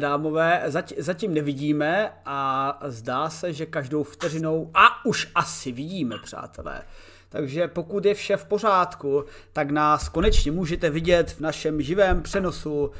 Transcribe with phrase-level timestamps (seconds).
[0.00, 6.82] dámové, zatím, zatím nevidíme a zdá se, že každou vteřinou, a už asi vidíme, přátelé.
[7.28, 12.90] Takže pokud je vše v pořádku, tak nás konečně můžete vidět v našem živém přenosu.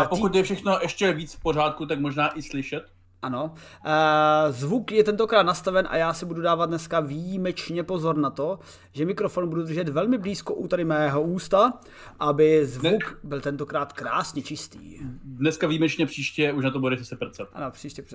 [0.00, 2.84] A pokud je všechno ještě víc v pořádku, tak možná i slyšet.
[3.24, 3.54] Ano.
[3.84, 8.58] Eh, zvuk je tentokrát nastaven a já si budu dávat dneska výjimečně pozor na to,
[8.92, 11.72] že mikrofon budu držet velmi blízko u tady mého ústa,
[12.20, 14.98] aby zvuk byl tentokrát krásně čistý.
[15.24, 17.48] Dneska výjimečně, příště už na to bude se prcat.
[17.52, 18.02] Ano, příště.
[18.02, 18.08] Uh,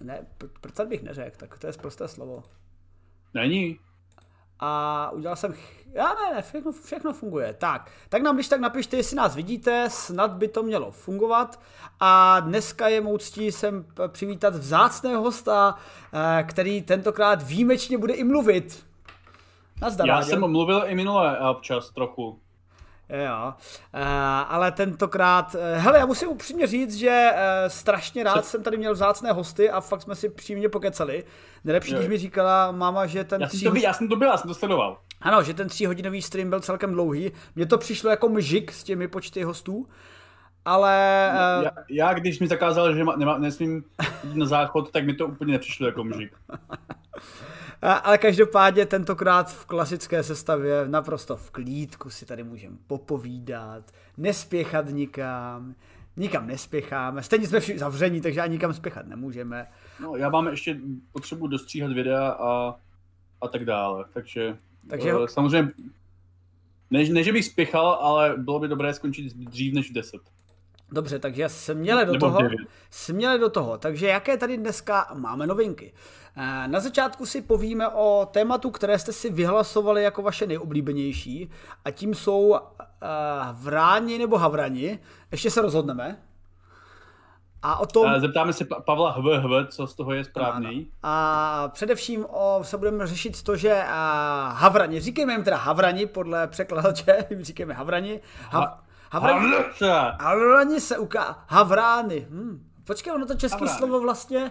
[0.00, 0.26] ne,
[0.60, 2.42] prcat bych neřekl, tak to je prosté slovo.
[3.34, 3.78] Není
[4.60, 5.54] a udělal jsem,
[5.92, 7.54] já ne, ne, všechno, všechno funguje.
[7.58, 11.60] Tak, tak nám když tak napište, jestli nás vidíte, snad by to mělo fungovat.
[12.00, 15.78] A dneska je mou ctí sem přivítat vzácného hosta,
[16.12, 18.86] eh, který tentokrát výjimečně bude i mluvit.
[19.82, 22.40] Nazdar, Já jsem mluvil i minule občas trochu.
[23.08, 23.54] Jo,
[23.94, 24.00] uh,
[24.48, 28.50] ale tentokrát, uh, hele, já musím upřímně říct, že uh, strašně rád Co?
[28.50, 31.24] jsem tady měl vzácné hosty a fakt jsme si přímě pokecali.
[31.64, 33.40] Nejlepší, když mi říkala máma, že ten...
[33.40, 33.64] Já, tří...
[33.64, 34.98] to, já jsem to byl, já jsem to sledoval.
[35.20, 37.32] Ano, že ten tříhodinový stream byl celkem dlouhý.
[37.56, 39.88] Mně to přišlo jako mžik s těmi počty hostů,
[40.64, 41.30] ale...
[41.58, 41.64] Uh...
[41.64, 43.84] Já, já, když mi zakázal, že nemá, nesmím
[44.24, 46.36] jít na záchod, tak mi to úplně nepřišlo jako mžik.
[47.84, 55.74] Ale každopádně tentokrát v klasické sestavě naprosto v klídku si tady můžeme popovídat, nespěchat nikam,
[56.16, 57.22] nikam nespěcháme.
[57.22, 59.66] Stejně jsme všichni zavření, takže ani nikam spěchat nemůžeme.
[60.00, 60.80] No, já mám ještě
[61.12, 62.76] potřebu dostříhat videa a,
[63.40, 64.56] a tak dále, takže,
[64.90, 65.72] takže uh, samozřejmě
[66.90, 70.20] ne, ne, že bych spěchal, ale bylo by dobré skončit dřív než v 10.
[70.94, 72.38] Dobře, takže směle do Nebo toho.
[72.90, 73.78] Směle do toho.
[73.78, 75.92] Takže jaké tady dneska máme novinky?
[76.36, 81.50] Eh, na začátku si povíme o tématu, které jste si vyhlasovali jako vaše nejoblíbenější
[81.84, 82.58] a tím jsou uh,
[83.52, 84.98] vráni nebo havrani.
[85.30, 86.18] Ještě se rozhodneme.
[87.62, 88.20] A o tom...
[88.20, 90.88] Zeptáme se Pavla HVHV, co z toho je správný.
[91.02, 93.88] A především o, se budeme řešit to, že uh,
[94.52, 98.20] havrani, říkejme jim teda havrani podle překladače, říkejme havrani.
[98.50, 98.83] Hav,
[99.14, 99.52] havrani,
[100.20, 101.44] havrani se uká...
[101.48, 102.26] Havrány.
[102.30, 102.70] Hm.
[102.84, 104.50] Počkej, ono to české slovo vlastně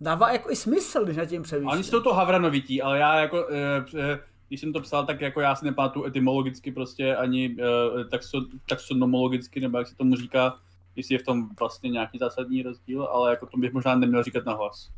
[0.00, 1.68] dává jako i smysl, když na tím přemýšlím.
[1.68, 5.54] Oni jsou to havranovití, ale já jako, e, když jsem to psal, tak jako já
[5.54, 7.56] si nepamatuju etymologicky prostě ani
[8.00, 8.38] e, taxo,
[8.68, 10.58] taxonomologicky, nebo jak se tomu říká,
[10.96, 14.44] jestli je v tom vlastně nějaký zásadní rozdíl, ale jako to bych možná neměl říkat
[14.44, 14.90] na hlas.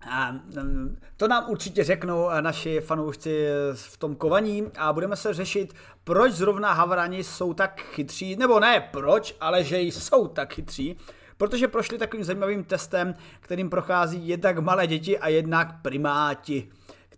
[0.00, 4.66] A mm, to nám určitě řeknou naši fanoušci v tom kovaní.
[4.78, 9.80] A budeme se řešit, proč zrovna Havrani jsou tak chytří, nebo ne proč, ale že
[9.80, 10.96] jsou tak chytří.
[11.36, 16.68] Protože prošli takovým zajímavým testem, kterým prochází jednak malé děti a jednak primáti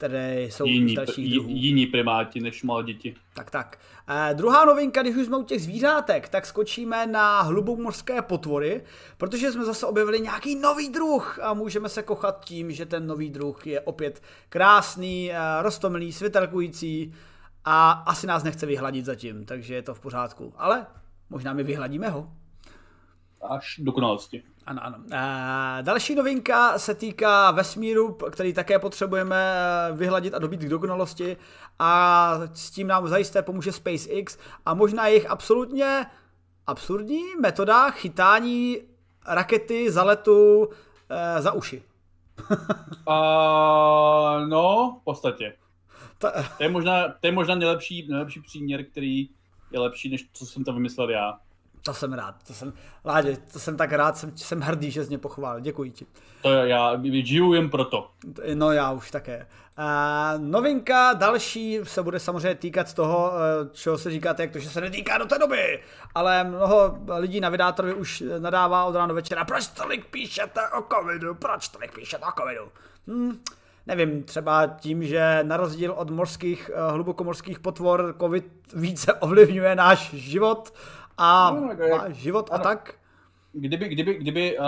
[0.01, 1.49] které jsou jiní, starších druhů.
[1.51, 3.15] Jiní primáti než malé děti.
[3.35, 3.79] Tak, tak.
[4.09, 8.83] Eh, druhá novinka, když už jsme u těch zvířátek, tak skočíme na hlubokomorské potvory,
[9.19, 13.31] protože jsme zase objevili nějaký nový druh a můžeme se kochat tím, že ten nový
[13.31, 17.15] druh je opět krásný, eh, rostomilý, světelkující
[17.65, 20.53] a asi nás nechce vyhladit zatím, takže je to v pořádku.
[20.57, 20.87] Ale
[21.31, 22.33] možná my vyhladíme ho
[23.49, 24.43] až dokonalosti.
[24.67, 24.97] Ano, ano.
[25.17, 31.37] A další novinka se týká vesmíru, který také potřebujeme eh, vyhladit a dobít k dokonalosti
[31.79, 36.07] a s tím nám zajisté pomůže SpaceX a možná jejich absolutně
[36.67, 38.79] absurdní metoda chytání
[39.27, 40.69] rakety za letu
[41.09, 41.83] e, za uši.
[42.51, 45.57] uh, no, v podstatě.
[46.19, 46.33] Ta...
[46.57, 49.29] To je možná, to je možná nejlepší, nejlepší příměr, který
[49.71, 51.39] je lepší, než co jsem tam vymyslel já.
[51.83, 52.73] To jsem rád, to jsem,
[53.05, 56.07] Ládě, to jsem tak rád, jsem, jsem hrdý, že jsi mě pochválil, děkuji ti.
[56.43, 58.11] To já žiju jen proto.
[58.55, 59.47] No já už také.
[59.77, 64.59] A novinka další se bude samozřejmě týkat z toho, eh, čeho se říkáte, jak to,
[64.59, 65.83] že se netýká do té doby,
[66.15, 70.83] ale mnoho lidí na vydátorovi už nadává od rána do večera, proč tolik píšete o
[70.95, 72.69] covidu, proč tolik píšete o covidu.
[73.07, 73.39] Hm,
[73.87, 80.11] nevím, třeba tím, že na rozdíl od morských, eh, hlubokomorských potvor covid více ovlivňuje náš
[80.15, 80.75] život,
[81.21, 82.61] a no, no, život ano.
[82.61, 82.95] a tak.
[83.53, 84.65] Kdyby, kdyby, kdyby uh,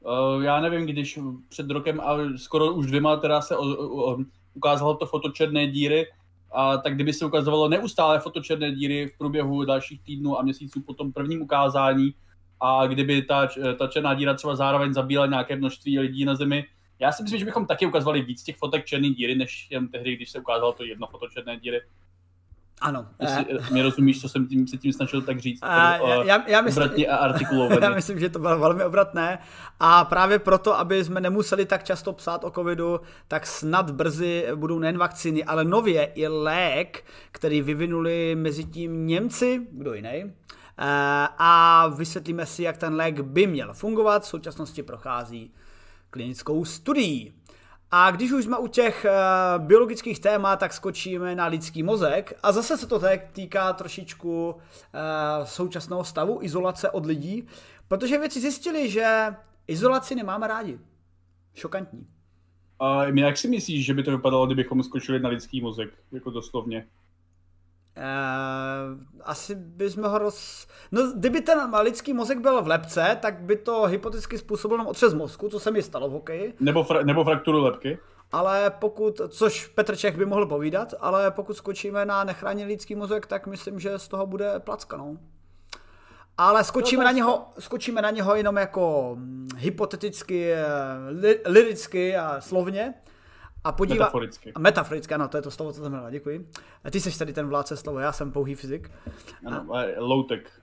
[0.00, 4.18] uh, já nevím, když před rokem a skoro už dvěma teda se o, o, o,
[4.54, 6.06] ukázalo to foto černé díry,
[6.52, 10.80] a tak kdyby se ukazovalo neustále foto černé díry v průběhu dalších týdnů a měsíců
[10.80, 12.14] po tom prvním ukázání
[12.60, 13.48] a kdyby ta,
[13.78, 16.64] ta černá díra třeba zároveň zabíjela nějaké množství lidí na Zemi,
[16.98, 20.16] já si myslím, že bychom taky ukazovali víc těch fotek černé díry, než jen tehdy,
[20.16, 21.80] když se ukázalo to jedno foto černé díry.
[22.80, 23.06] Ano.
[23.20, 25.62] Jestli uh, mě rozumíš, co jsem tím, se tím snažil tak říct.
[25.62, 27.80] Uh, já, já, já myslím, a artikulovaně.
[27.88, 29.38] Já myslím, že to bylo velmi obratné
[29.80, 34.78] a právě proto, aby jsme nemuseli tak často psát o covidu, tak snad brzy budou
[34.78, 40.32] nejen vakcíny, ale nově i lék, který vyvinuli mezi tím Němci, kdo jiný,
[41.38, 44.22] a vysvětlíme si, jak ten lék by měl fungovat.
[44.22, 45.52] V současnosti prochází
[46.10, 47.32] klinickou studií.
[47.90, 52.32] A když už jsme u těch uh, biologických témat, tak skočíme na lidský mozek.
[52.42, 53.00] A zase se to
[53.32, 54.60] týká trošičku uh,
[55.44, 57.46] současného stavu, izolace od lidí,
[57.88, 59.36] protože věci zjistili, že
[59.66, 60.78] izolaci nemáme rádi.
[61.54, 62.06] Šokantní.
[62.80, 66.86] A jak si myslíš, že by to vypadalo, kdybychom skočili na lidský mozek, jako doslovně?
[67.98, 70.66] Uh, asi bychom ho roz...
[70.92, 75.48] No, kdyby ten lidský mozek byl v lepce, tak by to hypoteticky způsobilo otřes mozku,
[75.48, 76.54] co se mi stalo v hokeji.
[76.60, 77.98] Nebo, fra- nebo frakturu lepky.
[78.32, 83.26] Ale pokud, což Petr Čech by mohl povídat, ale pokud skočíme na nechráněný lidský mozek,
[83.26, 85.16] tak myslím, že z toho bude placka, no.
[86.38, 90.66] Ale skočíme na něho, skočíme na něho jenom jako hm, hypoteticky, eh,
[91.08, 92.94] li, liricky a slovně.
[93.68, 94.04] A podívá...
[94.04, 94.52] Metaforicky.
[94.58, 96.48] Metaforicky, ano, to je to slovo, co znamená, děkuji.
[96.84, 98.90] A ty jsi tady ten vládce slovo, já jsem pouhý fyzik.
[99.44, 99.84] Ano, a...
[99.96, 100.60] low-tech.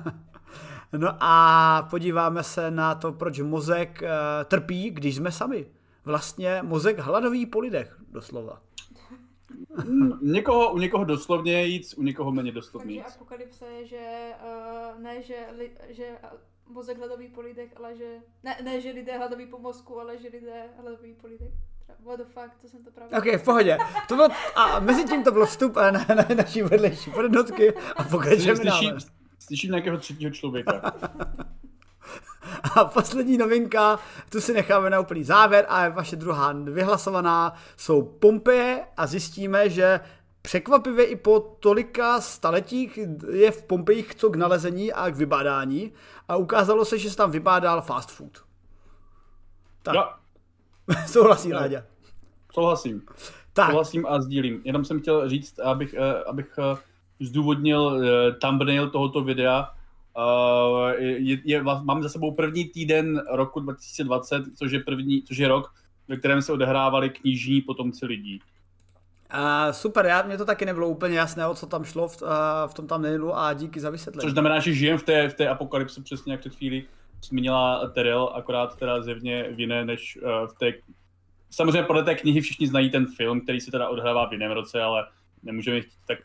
[0.98, 4.08] no a podíváme se na to, proč mozek uh,
[4.44, 5.66] trpí, když jsme sami.
[6.04, 8.62] Vlastně mozek hladový po lidech, doslova.
[9.74, 14.32] Hmm, někoho, u někoho doslovně víc, u někoho méně doslovně Takže apokalypse je, že
[14.96, 16.18] uh, ne, že, li, že
[16.68, 20.28] mozek hladový po lidech, ale že, ne, ne, že lidé hladoví po mozku, ale že
[20.28, 21.52] lidé hladoví po lidech.
[22.04, 23.18] What the fuck, to jsem to právě...
[23.18, 23.78] Ok, v pohodě.
[24.08, 28.04] To bylo, a mezi tím to bylo vstup na, na, na naší vedlejší podnotky a
[28.04, 28.98] pokračujeme slyším,
[29.38, 30.92] slyším nějakého třetího člověka.
[32.74, 33.98] A poslední novinka,
[34.28, 39.70] tu si necháme na úplný závěr a je vaše druhá vyhlasovaná, jsou Pompeje a zjistíme,
[39.70, 40.00] že
[40.42, 42.98] překvapivě i po tolika staletích
[43.32, 45.92] je v Pompejích co k nalezení a k vybádání
[46.28, 48.44] a ukázalo se, že se tam vybádal fast food.
[49.82, 49.94] Tak.
[49.94, 50.08] No.
[51.06, 51.56] Souhlasí, no.
[51.56, 51.84] Láďa.
[52.54, 53.02] Souhlasím.
[53.52, 53.66] Tak.
[53.66, 54.60] Souhlasím a sdílím.
[54.64, 56.76] Jenom jsem chtěl říct, abych, eh, abych eh,
[57.20, 59.70] zdůvodnil eh, thumbnail tohoto videa.
[60.98, 65.72] Je, je, mám za sebou první týden roku 2020, což je, první, což je rok,
[66.08, 68.40] ve kterém se odehrávali knižní potomci lidí.
[69.34, 72.28] Uh, super, já, mě to taky nebylo úplně jasné, o co tam šlo v, uh,
[72.66, 74.22] v tom tam nejdu a díky za vysvětlení.
[74.22, 76.84] Což znamená, že žijem v té, v té apokalypse přesně jak před chvíli
[77.22, 80.72] zmínila Terel, akorát teda zjevně v jiné než uh, v té...
[81.50, 84.82] Samozřejmě podle té knihy všichni znají ten film, který se teda odhrává v jiném roce,
[84.82, 85.06] ale
[85.42, 86.18] nemůžeme chtít tak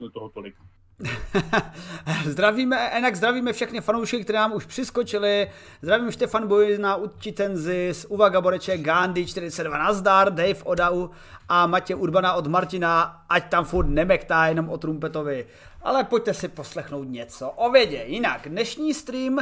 [0.00, 0.54] uh, toho tolik.
[2.24, 5.50] zdravíme, jinak zdravíme všechny fanoušky, které nám už přiskočili.
[5.82, 6.48] Zdravím Štefan
[6.78, 11.08] na Utčitenzis, Uva Gaboreček, Gandhi 42 Nazdar, Dave Odau
[11.48, 15.46] a Matě Urbana od Martina, ať tam furt nemektá jenom o trumpetovi.
[15.84, 18.04] Ale pojďte si poslechnout něco o vědě.
[18.06, 19.38] Jinak, dnešní stream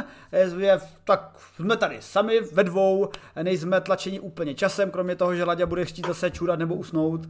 [0.57, 3.09] je, tak jsme tady sami ve dvou,
[3.43, 7.21] nejsme tlačeni úplně časem, kromě toho, že Laďa bude chtít zase čurat nebo usnout.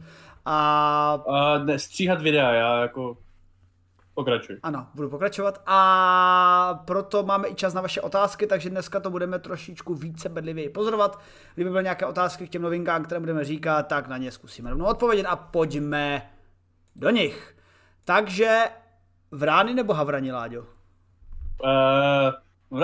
[0.44, 1.22] A...
[1.28, 3.16] a ne, stříhat videa, já jako
[4.14, 4.56] Pokračuj.
[4.62, 9.38] Ano, budu pokračovat a proto máme i čas na vaše otázky, takže dneska to budeme
[9.38, 11.20] trošičku více bedlivěji pozorovat.
[11.54, 14.86] Kdyby byly nějaké otázky k těm novinkám, které budeme říkat, tak na ně zkusíme rovnou
[14.86, 16.30] odpovědět a pojďme
[16.96, 17.56] do nich.
[18.04, 18.64] Takže
[19.34, 20.60] vrány nebo havrani, Láďo?
[20.60, 22.32] Uh,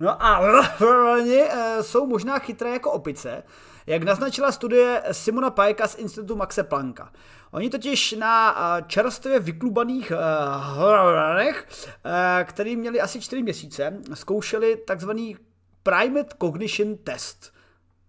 [0.00, 0.40] no a
[0.78, 3.42] vrani uh, jsou možná chytré jako opice,
[3.86, 7.12] jak naznačila studie Simona Pajka z Institutu Maxe Plancka.
[7.50, 10.12] Oni totiž na eh, čerstvě vyklubaných
[10.58, 11.68] hranech,
[12.04, 15.36] eh, který měli asi 4 měsíce, zkoušeli takzvaný
[15.82, 17.52] Primate Cognition Test.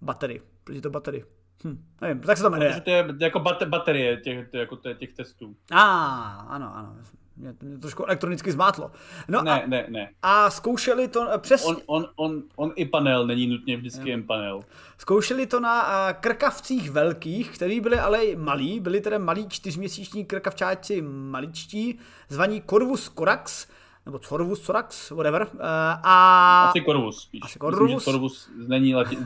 [0.01, 0.42] Batery.
[0.63, 1.25] Protože to batery.
[1.64, 2.70] Hm, nevím, tak se to jmenuje.
[2.70, 5.56] Protože to je jako baterie těch, jako těch testů.
[5.72, 6.96] A, ah, ano, ano
[7.38, 8.92] mě, mě trošku elektronicky zmátlo.
[9.28, 10.10] No ne, a, ne, ne.
[10.22, 11.76] A zkoušeli to eh, přesně...
[11.76, 14.60] On, on, on, on i panel, není nutně vždycky jen panel.
[14.98, 22.00] Zkoušeli to na krkavcích velkých, který byli ale malí, byli tedy malí čtyřměsíční krkavčáci maličtí,
[22.30, 23.68] zvaní Corvus corax,
[24.06, 25.48] nebo Corvus corax, whatever.
[25.54, 25.58] Eh,
[26.04, 26.70] a...
[26.70, 27.42] Asi Corvus spíš.
[27.44, 27.82] Asi Corvus.
[27.82, 29.18] Myslím, že Corvus není lati...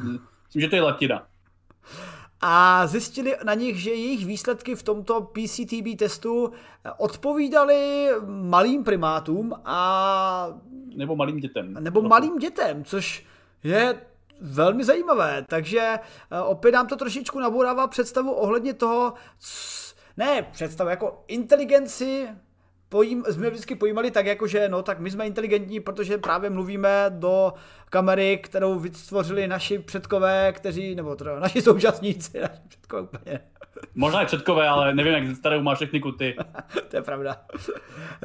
[0.46, 1.28] Myslím, že to je latina
[2.42, 6.52] a zjistili na nich, že jejich výsledky v tomto PCTB testu
[6.98, 10.48] odpovídaly malým primátům a...
[10.96, 11.74] Nebo malým dětem.
[11.80, 13.26] Nebo malým dětem, což
[13.64, 14.02] je
[14.42, 15.46] velmi zajímavé.
[15.50, 19.14] Takže eh, opět nám to trošičku nabourává představu ohledně toho,
[20.18, 22.28] ne představu, jako inteligenci
[22.92, 27.06] pojím, jsme vždycky pojímali tak, jako že no, tak my jsme inteligentní, protože právě mluvíme
[27.10, 27.54] do
[27.90, 33.40] kamery, kterou vytvořili naši předkové, kteří, nebo teda naši současníci, naši předkové úplně.
[33.96, 36.36] Možná i předkové, ale nevím, jak starou máš techniku ty.
[36.88, 37.42] to je pravda.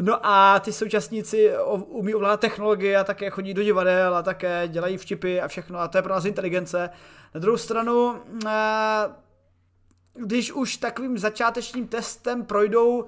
[0.01, 1.53] No a ty současníci
[1.87, 5.89] umí ovládat technologie a také chodí do divadel a také dělají vtipy a všechno a
[5.89, 6.91] to je pro nás inteligence.
[7.35, 8.51] Na druhou stranu, eh,
[10.15, 13.07] když už takovým začátečním testem projdou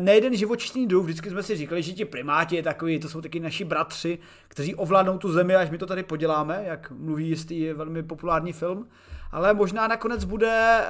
[0.00, 3.40] nejeden živočišný druh, vždycky jsme si říkali, že ti primáti je takový, to jsou taky
[3.40, 4.18] naši bratři,
[4.48, 8.88] kteří ovládnou tu zemi, až my to tady poděláme, jak mluví jistý velmi populární film.
[9.32, 10.86] Ale možná nakonec bude eh,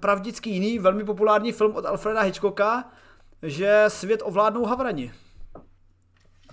[0.00, 2.84] pravdický jiný velmi populární film od Alfreda Hitchcocka,
[3.42, 5.12] že svět ovládnou havrani.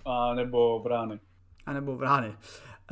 [0.05, 1.19] A nebo vrány.
[1.65, 2.35] A nebo vrány.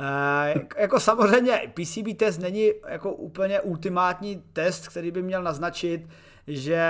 [0.00, 6.08] E, jako samozřejmě PCB test není jako úplně ultimátní test, který by měl naznačit,
[6.46, 6.82] že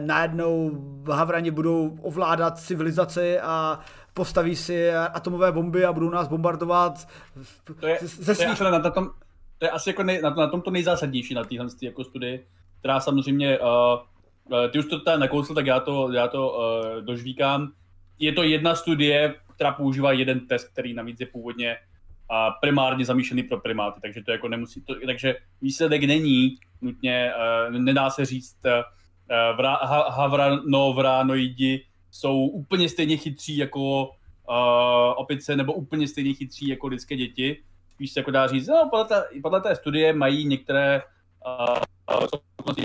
[0.00, 0.70] najednou
[1.10, 3.80] havrani budou ovládat civilizaci a
[4.14, 7.08] postaví si atomové bomby a budou nás bombardovat
[7.80, 8.58] to je, ze svých...
[8.58, 9.10] To je, na, tom,
[9.58, 12.46] to je asi jako nej, na, na tom to nejzásadnější na téhle jako studii,
[12.78, 17.72] která samozřejmě, uh, ty už to tady nakousl, tak já to, já to uh, dožvíkám.
[18.18, 21.76] Je to jedna studie, která používá jeden test, který navíc je původně
[22.30, 27.32] uh, primárně zamýšlený pro primáty, takže to jako nemusí, to, takže výsledek není nutně,
[27.68, 35.56] uh, nedá se říct, uh, vra, ha, havranovránoidi jsou úplně stejně chytří jako uh, opice,
[35.56, 39.24] nebo úplně stejně chytří jako lidské děti, spíš se jako dá říct, no, podle, té,
[39.42, 41.02] podle té studie mají některé
[41.46, 41.76] uh,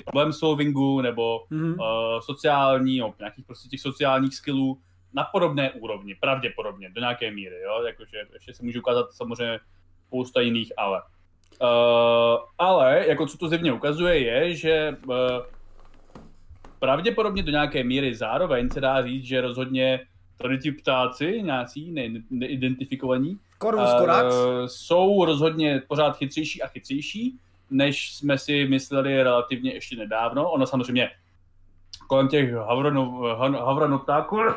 [0.05, 1.73] problém solvingu nebo mm-hmm.
[1.73, 4.81] uh, sociální, no, nějakých prostě těch sociálních skillů
[5.15, 9.59] na podobné úrovni, pravděpodobně, do nějaké míry, jo, jakože ještě se může ukázat samozřejmě
[10.07, 11.01] spousta jiných ale.
[11.61, 11.67] Uh,
[12.57, 15.15] ale, jako co to zjevně ukazuje, je, že uh,
[16.79, 19.99] pravděpodobně do nějaké míry zároveň se dá říct, že rozhodně
[20.37, 28.37] tady ti ptáci, nějací ne, neidentifikovaní, uh, jsou rozhodně pořád chytřejší a chytřejší, než jsme
[28.37, 30.51] si mysleli relativně ještě nedávno.
[30.51, 31.09] Ono samozřejmě
[32.07, 32.53] kolem těch
[33.65, 34.51] havranoptáků eh,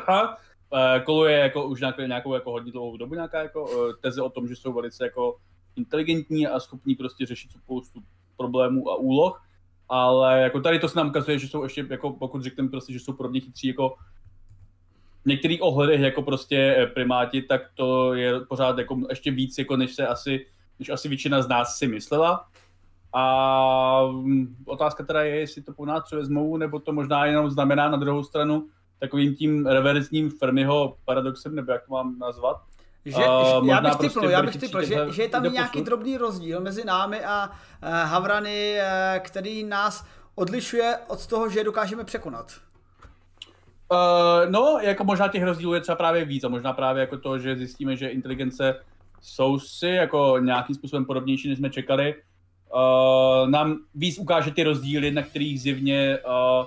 [1.05, 4.47] koluje jako už nějakou, nějakou jako hodně dlouhou dobu nějaká jako eh, teze o tom,
[4.47, 5.37] že jsou velice jako
[5.75, 7.99] inteligentní a schopní prostě řešit spoustu
[8.37, 9.43] problémů a úloh,
[9.89, 12.99] ale jako tady to se nám ukazuje, že jsou ještě, jako pokud řekneme prostě, že
[12.99, 13.95] jsou podobně chytří jako
[15.23, 19.77] v některých ohledech jako prostě eh, primáti, tak to je pořád jako ještě víc, jako
[19.77, 20.45] než se asi,
[20.79, 22.45] než asi většina z nás si myslela.
[23.13, 27.89] A mm, otázka teda je, jestli to po nás převezmou, nebo to možná jenom znamená
[27.89, 28.69] na druhou stranu
[28.99, 32.57] takovým tím reverzním Fermiho paradoxem, nebo jak to mám nazvat.
[33.05, 36.17] Že, uh, já bych prostě typnul, já bych typnul že, že je tam nějaký drobný
[36.17, 42.03] rozdíl mezi námi a uh, Havrany, uh, který nás odlišuje od toho, že je dokážeme
[42.03, 42.51] překonat.
[43.91, 47.39] Uh, no, jako možná těch rozdílů je třeba právě víc a možná právě jako to,
[47.39, 48.75] že zjistíme, že inteligence
[49.21, 52.15] jsou si jako nějakým způsobem podobnější, než jsme čekali.
[52.73, 56.65] Uh, nám víc ukáže ty rozdíly, na kterých zjevně uh,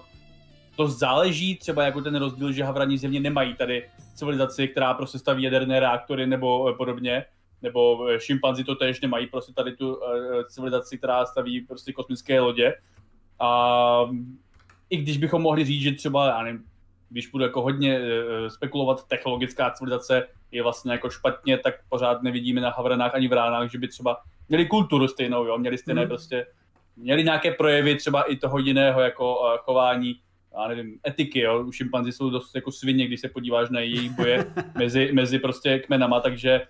[0.77, 5.43] to záleží, třeba jako ten rozdíl, že Havrani zjevně nemají tady civilizaci, která prostě staví
[5.43, 7.25] jaderné reaktory nebo podobně,
[7.63, 10.03] nebo šimpanzi to tež nemají prostě tady tu uh,
[10.49, 12.75] civilizaci, která staví prostě kosmické lodě.
[13.41, 14.11] A
[14.91, 16.65] i když bychom mohli říct, že třeba, já nevím,
[17.09, 18.01] když budu jako hodně
[18.49, 23.71] spekulovat, technologická civilizace je vlastně jako špatně, tak pořád nevidíme na Havranách ani v ránách,
[23.71, 26.09] že by třeba měli kulturu stejnou, jo, měli stejné mm.
[26.09, 26.47] prostě,
[26.97, 30.21] měli nějaké projevy třeba i toho jiného jako chování,
[30.55, 34.11] já nevím, etiky, jo, u šimpanzi jsou dost jako svině, když se podíváš na jejich
[34.11, 34.47] boje
[34.79, 36.61] mezi, mezi prostě kmenama, takže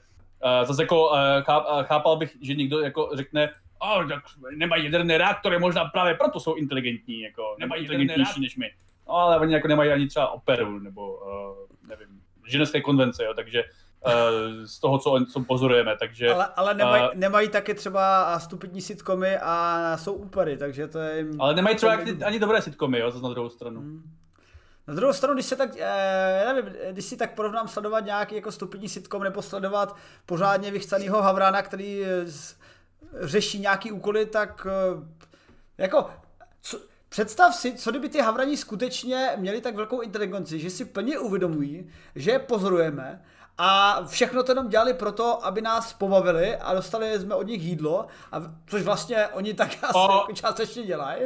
[0.45, 4.19] uh, zase jako uh, cháp, uh, chápal bych, že někdo jako řekne, oh, tak
[4.57, 8.71] nemají jaderné reaktory, možná právě proto jsou inteligentní, jako, nemají inteligentnější než my.
[9.09, 13.65] No, ale oni jako nemají ani třeba operu, nebo uh, nevím, ženské konvence, jo, takže
[14.65, 16.29] z toho, co, co pozorujeme, takže...
[16.29, 21.27] Ale, ale nemají, uh, nemají taky třeba stupidní sitcomy a jsou úpery, takže to je...
[21.39, 23.81] Ale nemají třeba ani, ani dobré sitcomy, jo, zase na druhou stranu.
[23.81, 24.03] Hmm.
[24.87, 28.53] Na druhou stranu, když se tak, eh, nevím, když si tak porovnám sledovat nějaký jako
[28.53, 32.05] stupidní sitcom nebo sledovat pořádně vychcanýho Havrana, který
[33.21, 34.67] řeší nějaký úkoly, tak
[35.79, 36.11] jako
[36.63, 36.79] co,
[37.13, 41.91] Představ si, co kdyby ty Havrani skutečně měli tak velkou inteligenci, že si plně uvědomují,
[42.15, 43.23] že je pozorujeme
[43.59, 48.07] a všechno to jenom dělali proto, aby nás pobavili a dostali jsme od nich jídlo,
[48.33, 51.23] a, což vlastně oni tak asi o, jako částečně dělají.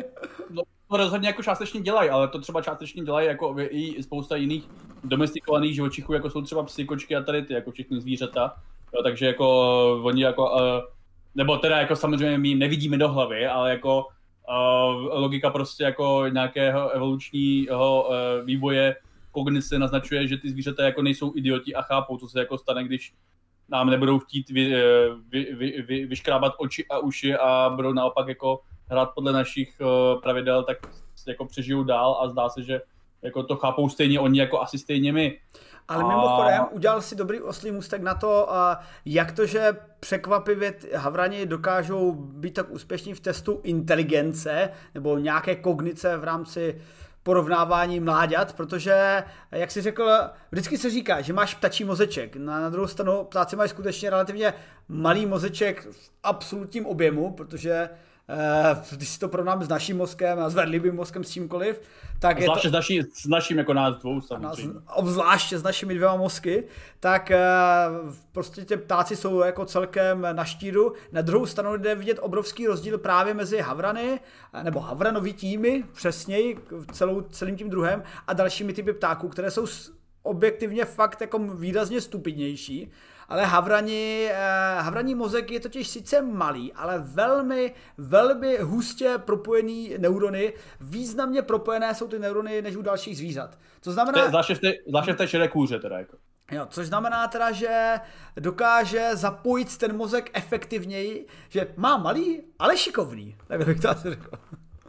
[0.51, 4.69] No, to rozhodně jako částečně dělají, ale to třeba částečně dělají jako i spousta jiných
[5.05, 8.55] domestikovaných živočichů, jako jsou třeba psy, kočky a tady ty, jako všechny zvířata.
[8.95, 10.57] Jo, takže jako oni jako,
[11.35, 14.07] nebo teda jako samozřejmě my nevidíme do hlavy, ale jako
[14.49, 18.97] uh, logika prostě jako nějakého evolučního uh, vývoje
[19.37, 23.15] kognice naznačuje, že ty zvířata jako nejsou idioti a chápou, co se jako stane, když
[23.69, 24.81] nám nebudou chtít vy, eh,
[25.29, 30.21] vy, vy, vy, vyškrábat oči a uši a budou naopak jako hrát podle našich uh,
[30.21, 30.79] pravidel, tak
[31.29, 32.81] jako přežijou dál a zdá se, že
[33.23, 35.41] jako to chápou stejně oni jako asi stejně my.
[35.89, 36.09] Ale a...
[36.09, 38.49] mimochodem udělal si dobrý oslý můstek na to,
[39.05, 46.17] jak to, že překvapivě Havrani dokážou být tak úspěšní v testu inteligence nebo nějaké kognice
[46.17, 46.81] v rámci
[47.27, 50.11] porovnávání mláďat, protože, jak jsi řekl,
[50.53, 52.37] vždycky se říká, že máš ptačí mozeček.
[52.37, 54.55] Na, na druhou stranu ptáci mají skutečně relativně
[54.89, 57.89] malý mozeček v absolutním objemu, protože
[58.97, 61.81] když si to porovnám s naším mozkem a s vedlivým mozkem s čímkoliv,
[62.19, 62.69] tak je to...
[62.69, 64.81] s, naší, s naším jako nás dvou samozřejmě.
[64.95, 66.65] Obzvláště s našimi dvěma mozky,
[67.01, 67.41] tak eh,
[68.33, 70.93] prostě ty ptáci jsou jako celkem na štíru.
[71.13, 74.21] Na druhou stranu jde vidět obrovský rozdíl právě mezi havrany,
[74.53, 76.59] eh, nebo havranový týmy, přesněji,
[76.93, 79.67] celou, celým tím druhem, a dalšími typy ptáků, které jsou
[80.23, 82.93] objektivně fakt jako výrazně stupidnější
[83.29, 90.53] ale havrani, eh, havraní mozek je totiž sice malý, ale velmi, velmi hustě propojený neurony.
[90.81, 93.59] Významně propojené jsou ty neurony než u dalších zvířat.
[93.81, 94.29] To znamená...
[94.29, 96.17] Zvláště v té, zvláště v té šedé kůře teda jako.
[96.53, 97.95] Jo, což znamená teda, že
[98.37, 103.37] dokáže zapojit ten mozek efektivněji, že má malý, ale šikovný.
[103.47, 104.31] Tak bych to asi řekl.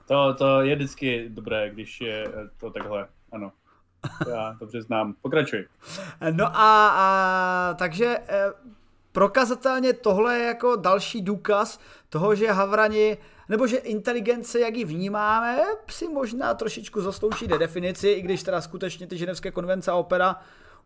[0.08, 2.28] To, to je vždycky dobré, když je
[2.58, 3.52] to takhle, ano.
[4.30, 5.14] Já dobře znám.
[5.22, 5.68] Pokračuj.
[6.32, 8.54] No a, a takže e,
[9.12, 13.18] prokazatelně tohle je jako další důkaz toho, že Havrani
[13.50, 19.08] nebo že inteligence, jak ji vnímáme, si možná trošičku zaslouží definici, i když teda skutečně
[19.08, 20.36] ty ženevské konvence a opera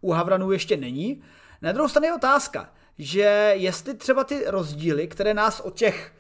[0.02, 1.24] u Havranů ještě není.
[1.62, 6.14] Na druhou stranu je otázka, že jestli třeba ty rozdíly, které nás od těch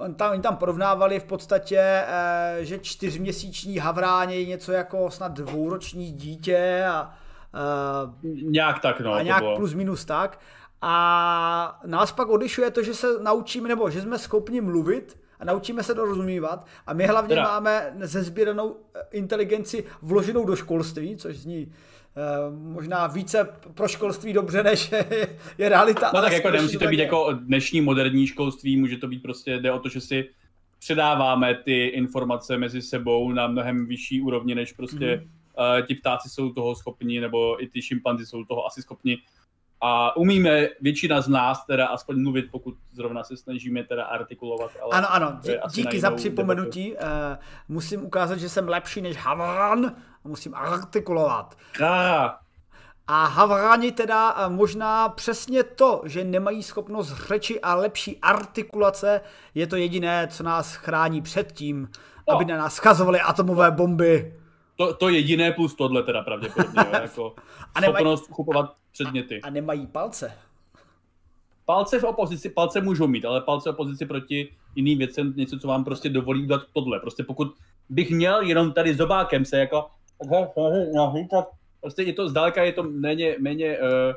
[0.00, 5.32] On tam, oni tam porovnávali v podstatě, eh, že čtyřměsíční havráně je něco jako snad
[5.32, 7.14] dvouroční dítě a
[7.54, 9.12] eh, nějak tak, no.
[9.12, 9.56] A nějak bylo.
[9.56, 10.40] plus minus tak.
[10.82, 15.82] A nás pak odlišuje to, že se naučíme, nebo že jsme schopni mluvit a naučíme
[15.82, 17.42] se dorozumívat a my hlavně teda.
[17.42, 18.76] máme zezbíranou
[19.10, 21.97] inteligenci vloženou do školství, což zní Eh,
[22.50, 26.10] možná více pro školství dobře, než je, je realita.
[26.14, 29.72] No tak jako nemusí to být jako dnešní moderní školství, může to být prostě, jde
[29.72, 30.30] o to, že si
[30.78, 34.96] předáváme ty informace mezi sebou na mnohem vyšší úrovni, než prostě
[35.56, 35.80] mm-hmm.
[35.80, 39.18] uh, ti ptáci jsou toho schopni, nebo i ty šimpanzi jsou toho asi schopni.
[39.80, 44.70] A umíme většina z nás teda aspoň mluvit, pokud zrovna se snažíme teda artikulovat.
[44.82, 45.40] Ale ano, ano,
[45.74, 46.92] díky za připomenutí.
[46.92, 46.98] Uh,
[47.68, 49.94] musím ukázat, že jsem lepší než Havan
[50.28, 51.56] musím artikulovat.
[51.82, 52.30] Ah.
[53.10, 59.20] A Havrani teda možná přesně to, že nemají schopnost řeči a lepší artikulace,
[59.54, 61.88] je to jediné, co nás chrání před tím,
[62.28, 62.34] no.
[62.34, 64.34] aby na nás schazovaly atomové bomby.
[64.76, 67.34] To, to jediné plus tohle teda pravděpodobně, jo, jako
[67.74, 69.40] a nemají, schopnost uchopovat předměty.
[69.42, 70.32] A nemají palce.
[71.64, 75.68] Palce v opozici, palce můžou mít, ale palce v opozici proti jiným věcem, něco, co
[75.68, 77.00] vám prostě dovolí udělat tohle.
[77.00, 77.54] Prostě pokud
[77.88, 79.90] bych měl jenom tady zobákem se jako
[81.80, 84.14] prostě je to zdaleka, je to méně, méně, uh,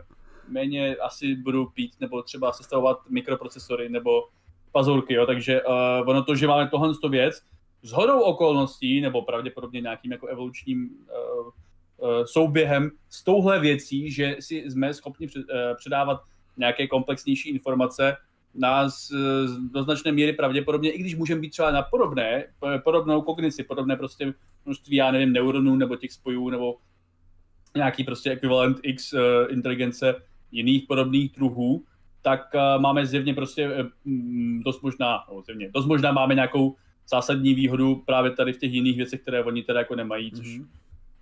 [0.48, 4.28] méně asi budu pít nebo třeba sestavovat mikroprocesory nebo
[4.72, 7.42] pazurky, jo, takže uh, ono to, že máme tohle věc,
[7.84, 14.36] s hodou okolností, nebo pravděpodobně nějakým jako evolučním uh, uh, souběhem s touhle věcí, že
[14.40, 16.22] si jsme schopni před, uh, předávat
[16.58, 18.18] nějaké komplexnější informace,
[18.56, 19.12] nás
[19.72, 22.46] do značné míry pravděpodobně, i když můžeme být třeba na podobné,
[22.84, 24.34] podobnou kognici, podobné prostě
[24.66, 26.78] množství, já nevím, neuronů nebo těch spojů, nebo
[27.76, 30.16] nějaký prostě ekvivalent X uh, inteligence
[30.52, 31.84] jiných podobných druhů,
[32.22, 32.42] tak
[32.78, 33.90] máme zjevně prostě uh,
[34.64, 36.76] dost možná, no, zjevně, dost možná máme nějakou
[37.10, 40.66] zásadní výhodu právě tady v těch jiných věcech, které oni teda jako nemají, což mm-hmm.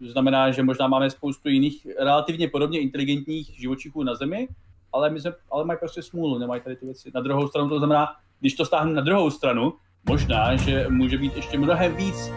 [0.01, 4.47] znamená, že možná máme spoustu jiných relativně podobně inteligentních živočichů na Zemi,
[4.93, 7.11] ale, my jsme, ale mají prostě smůlu, nemají tady ty věci.
[7.15, 8.07] Na druhou stranu to znamená,
[8.39, 9.73] když to stáhnu na druhou stranu,
[10.09, 12.35] možná, že může být ještě mnohem víc uh,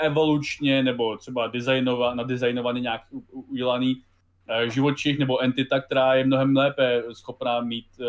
[0.00, 3.00] evolučně nebo třeba designova, nadizajnovaný nějak
[3.32, 8.06] udělaný uh, živočich nebo entita, která je mnohem lépe schopná mít uh,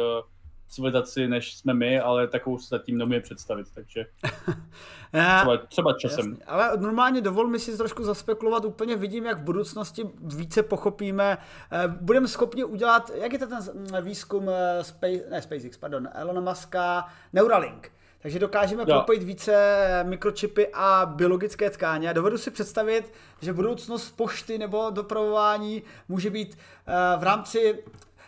[0.68, 4.06] civilizaci, než jsme my, ale takovou se zatím nemůže představit, takže
[5.40, 6.30] třeba, třeba časem.
[6.30, 6.46] Jasně.
[6.46, 11.38] Ale normálně dovol mi si trošku zaspekulovat, úplně vidím, jak v budoucnosti více pochopíme,
[11.72, 13.60] eh, budeme schopni udělat, jak je to ten
[14.02, 17.92] výzkum eh, Space, ne SpaceX, pardon, Elona Muska, Neuralink.
[18.22, 18.86] Takže dokážeme jo.
[18.86, 22.10] propojit více mikročipy a biologické tkáně.
[22.10, 27.84] A dovedu si představit, že budoucnost pošty nebo dopravování může být eh, v rámci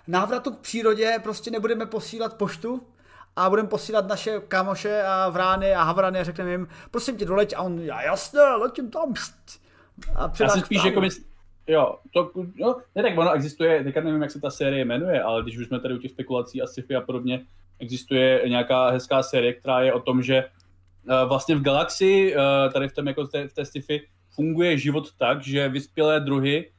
[0.10, 2.82] návratu k přírodě prostě nebudeme posílat poštu,
[3.36, 7.54] a budeme posílat naše kamoše a vrány a havrany a řekneme jim, prosím tě doleď
[7.58, 9.14] a on, já jasně, letím tam.
[10.16, 11.22] A Já si spíš jako mysl...
[11.68, 15.44] Jo, to, no, ne, tak ono existuje, teďka nevím, jak se ta série jmenuje, ale
[15.44, 17.46] když už jsme tady u těch spekulací a sci-fi a podobně,
[17.80, 22.42] existuje nějaká hezká série, která je o tom, že uh, vlastně v galaxii, uh,
[22.74, 26.68] tady v tom jako v té, v té sci-fi, funguje život tak, že vyspělé druhy
[26.68, 26.79] uh,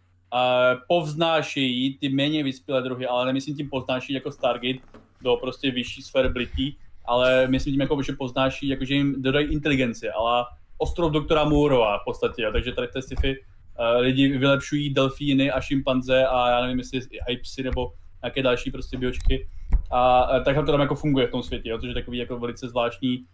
[0.88, 4.78] povznášejí ty méně vyspělé druhy, ale nemyslím tím povznášejí jako Stargate
[5.22, 9.52] do prostě vyšší sféry blití, ale myslím tím, jako, že poznáší, jako, že jim dodají
[9.52, 10.44] inteligenci, ale
[10.78, 12.52] ostrov doktora Moorova v podstatě, jo.
[12.52, 17.00] takže tady v té sci-fi uh, lidi vylepšují delfíny a šimpanze a já nevím, jestli
[17.28, 19.48] hypsy nebo nějaké další prostě biočky.
[19.90, 22.38] A, a takhle to tam jako funguje v tom světě, jo, což je takový jako
[22.38, 23.24] velice zvláštní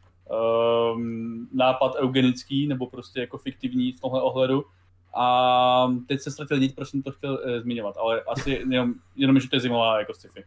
[0.94, 4.64] um, nápad eugenický nebo prostě jako fiktivní v tomhle ohledu.
[5.16, 9.40] A teď se ztratil nit, proč jsem to chtěl uh, zmiňovat, ale asi jenom, jenom
[9.40, 10.44] že to je zimová jako sci-fi.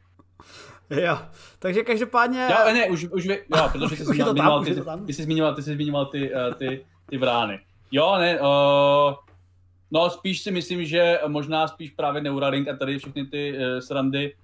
[0.89, 1.17] Jo,
[1.60, 2.47] takže každopádně...
[2.51, 5.73] Jo, ne, už, už vy, jo, protože jsi zmiňoval, ty, ty jsi zmiňoval, ty jsi
[5.73, 7.60] zmiňoval ty, uh, ty, ty vrány.
[7.91, 9.13] Jo, ne, uh,
[9.91, 14.36] no spíš si myslím, že možná spíš právě Neuralink a tady všechny ty uh, srandy,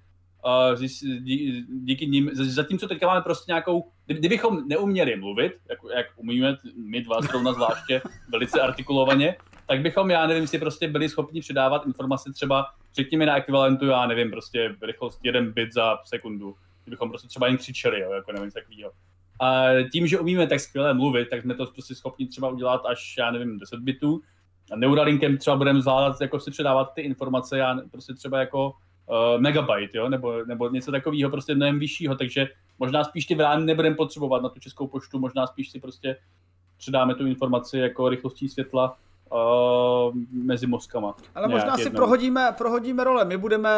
[0.74, 0.80] uh,
[1.20, 7.02] dí, díky nim, zatímco teďka máme prostě nějakou, kdybychom neuměli mluvit, jak, jak umíme my
[7.02, 9.36] dva zrovna zvláště, velice artikulovaně,
[9.66, 14.06] tak bychom, já nevím, si prostě byli schopni předávat informace třeba, řekněme na ekvivalentu, já
[14.06, 16.54] nevím, prostě rychlost jeden bit za sekundu.
[16.84, 18.90] Kdybychom prostě třeba jen křičeli, jo, jako nevím, takovýho.
[19.40, 23.14] A tím, že umíme tak skvěle mluvit, tak jsme to prostě schopni třeba udělat až,
[23.18, 24.20] já nevím, 10 bitů.
[24.72, 29.40] A Neuralinkem třeba budeme zvládat jako si předávat ty informace, já prostě třeba jako uh,
[29.40, 32.48] megabyte, jo, nebo, nebo něco takového prostě mnohem vyššího, takže
[32.78, 36.16] možná spíš ty vrány nebudeme potřebovat na tu českou poštu, možná spíš si prostě
[36.76, 38.98] předáme tu informaci jako rychlostí světla
[39.32, 41.14] uh, mezi mozkama.
[41.34, 41.96] Ale možná si jednou.
[41.96, 43.24] prohodíme, prohodíme role.
[43.24, 43.70] My budeme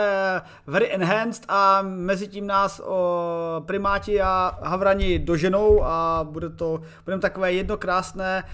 [0.67, 7.21] very enhanced a mezi tím nás o, primáti a havrani doženou a bude to, budeme
[7.21, 8.45] takové jedno krásné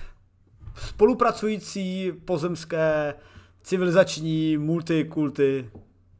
[0.76, 3.14] spolupracující pozemské
[3.62, 5.70] civilizační multikulty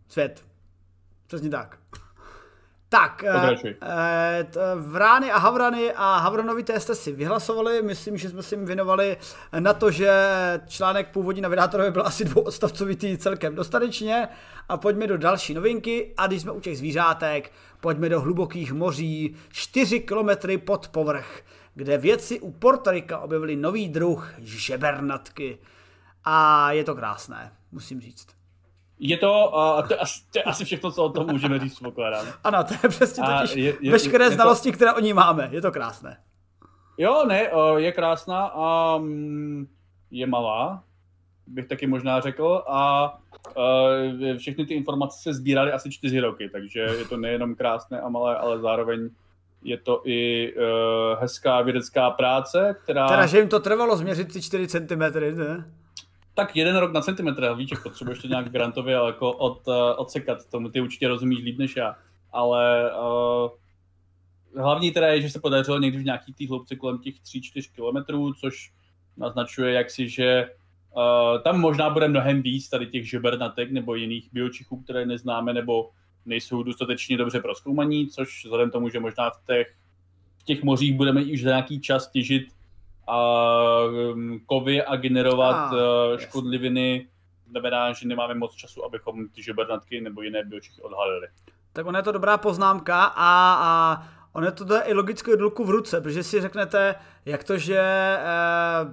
[0.09, 0.45] svět.
[1.27, 1.79] Přesně tak.
[2.95, 8.55] Tak, eh, eh, Vrány a Havrany a Havranovité jste si vyhlasovali, myslím, že jsme si
[8.55, 9.17] jim věnovali
[9.59, 10.11] na to, že
[10.67, 14.29] článek původní na vydátorovi byl asi dvouodstavcovitý celkem dostatečně.
[14.69, 16.15] A pojďme do další novinky.
[16.17, 21.41] A když jsme u těch zvířátek, pojďme do hlubokých moří, 4 kilometry pod povrch,
[21.75, 25.59] kde vědci u Portorika objevili nový druh žebernatky.
[26.25, 28.34] A je to krásné, musím říct.
[29.07, 31.79] Je to, uh, to, je asi, to je asi všechno, co o tom můžeme říct,
[31.79, 32.27] pokládám.
[32.45, 34.77] Ano, to je přesně totiž je, je, veškeré je, znalosti, to...
[34.77, 35.49] které o ní máme.
[35.53, 36.17] Je to krásné.
[36.99, 39.69] Jo, ne, uh, je krásná a um,
[40.11, 40.83] je malá,
[41.47, 43.15] bych taky možná řekl, a
[43.57, 48.09] uh, všechny ty informace se sbíraly asi čtyři roky, takže je to nejenom krásné a
[48.09, 49.11] malé, ale zároveň
[49.63, 53.09] je to i uh, hezká vědecká práce, která...
[53.09, 55.65] Teda, že jim to trvalo změřit ty 4 cm, ne?
[56.35, 60.69] Tak jeden rok na centimetr, víš, potřebuješ to nějak grantově jako od, uh, odsekat, tomu
[60.69, 61.97] ty určitě rozumíš líp než já,
[62.33, 63.51] ale uh,
[64.63, 68.35] hlavní teda je, že se podařilo někdy v nějaký té hloubce kolem těch 3-4 kilometrů,
[68.35, 68.73] což
[69.17, 70.51] naznačuje jaksi, že
[70.97, 75.91] uh, tam možná bude mnohem víc tady těch žebernatek nebo jiných biočichů, které neznáme nebo
[76.27, 79.75] nejsou dostatečně dobře proskoumaní, což vzhledem tomu, že možná v těch,
[80.39, 82.47] v těch mořích budeme už za nějaký čas těžit
[83.07, 83.19] a
[83.85, 87.09] um, kovy a generovat ah, uh, škodliviny
[87.51, 91.27] znamená, že nemáme moc času, abychom ty žebernatky nebo jiné biočichy odhalili.
[91.73, 95.71] Tak ona je to dobrá poznámka a, a ono to jde i logicky dolku v
[95.71, 98.19] ruce, protože si řeknete, jak to, že e,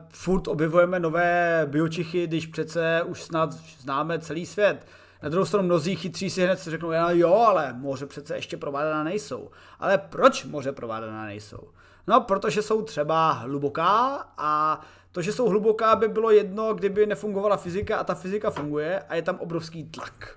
[0.10, 4.88] furt objevujeme nové biočichy, když přece už snad známe celý svět.
[5.24, 9.04] Na druhou stranu mnozí chytří si hned si řeknou, jo, ale moře přece ještě provádaná
[9.04, 9.52] nejsou.
[9.80, 11.70] Ale proč moře provádaná nejsou?
[12.08, 17.58] No, protože jsou třeba hluboká a to, že jsou hluboká, by bylo jedno, kdyby nefungovala
[17.58, 20.36] fyzika a ta fyzika funguje a je tam obrovský tlak.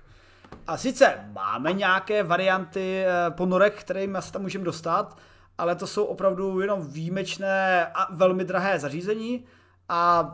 [0.67, 5.17] A sice máme nějaké varianty eh, ponorek, kterým se tam můžeme dostat,
[5.57, 9.45] ale to jsou opravdu jenom výjimečné a velmi drahé zařízení
[9.89, 10.31] a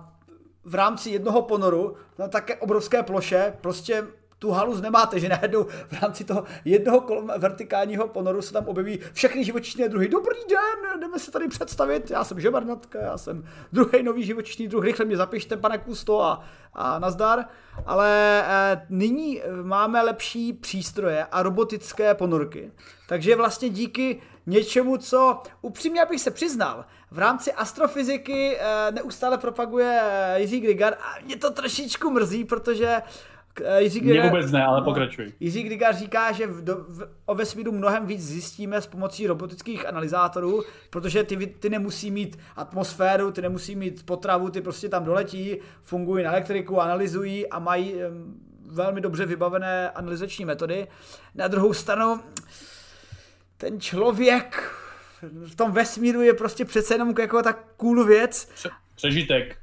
[0.64, 4.08] v rámci jednoho ponoru na také obrovské ploše prostě
[4.42, 9.00] tu haluz nemáte, že najednou v rámci toho jednoho kolem vertikálního ponoru se tam objeví
[9.14, 10.08] všechny živočišné druhy.
[10.08, 14.84] Dobrý den, jdeme se tady představit, já jsem žebernatka, já jsem druhý nový živočišný druh,
[14.84, 17.46] rychle mě zapište, pane Kusto, a, a nazdar.
[17.86, 22.72] Ale e, nyní máme lepší přístroje a robotické ponorky.
[23.08, 30.02] Takže vlastně díky něčemu, co upřímně abych se přiznal, v rámci astrofyziky e, neustále propaguje
[30.38, 33.02] Jiří Grigar a mě to trošičku mrzí, protože
[33.78, 35.34] Jiří Mě vůbec ne, ale pokračuj.
[35.40, 39.88] Jiří Grigar říká, že v, do, v, o vesmíru mnohem víc zjistíme s pomocí robotických
[39.88, 45.58] analyzátorů, protože ty, ty nemusí mít atmosféru, ty nemusí mít potravu, ty prostě tam doletí,
[45.82, 48.02] fungují na elektriku, analyzují a mají um,
[48.66, 50.88] velmi dobře vybavené analyzační metody.
[51.36, 52.20] Na druhou stranu,
[53.58, 54.74] ten člověk
[55.46, 58.52] v tom vesmíru je prostě přece jenom jako tak cool věc.
[58.96, 59.61] Přežitek.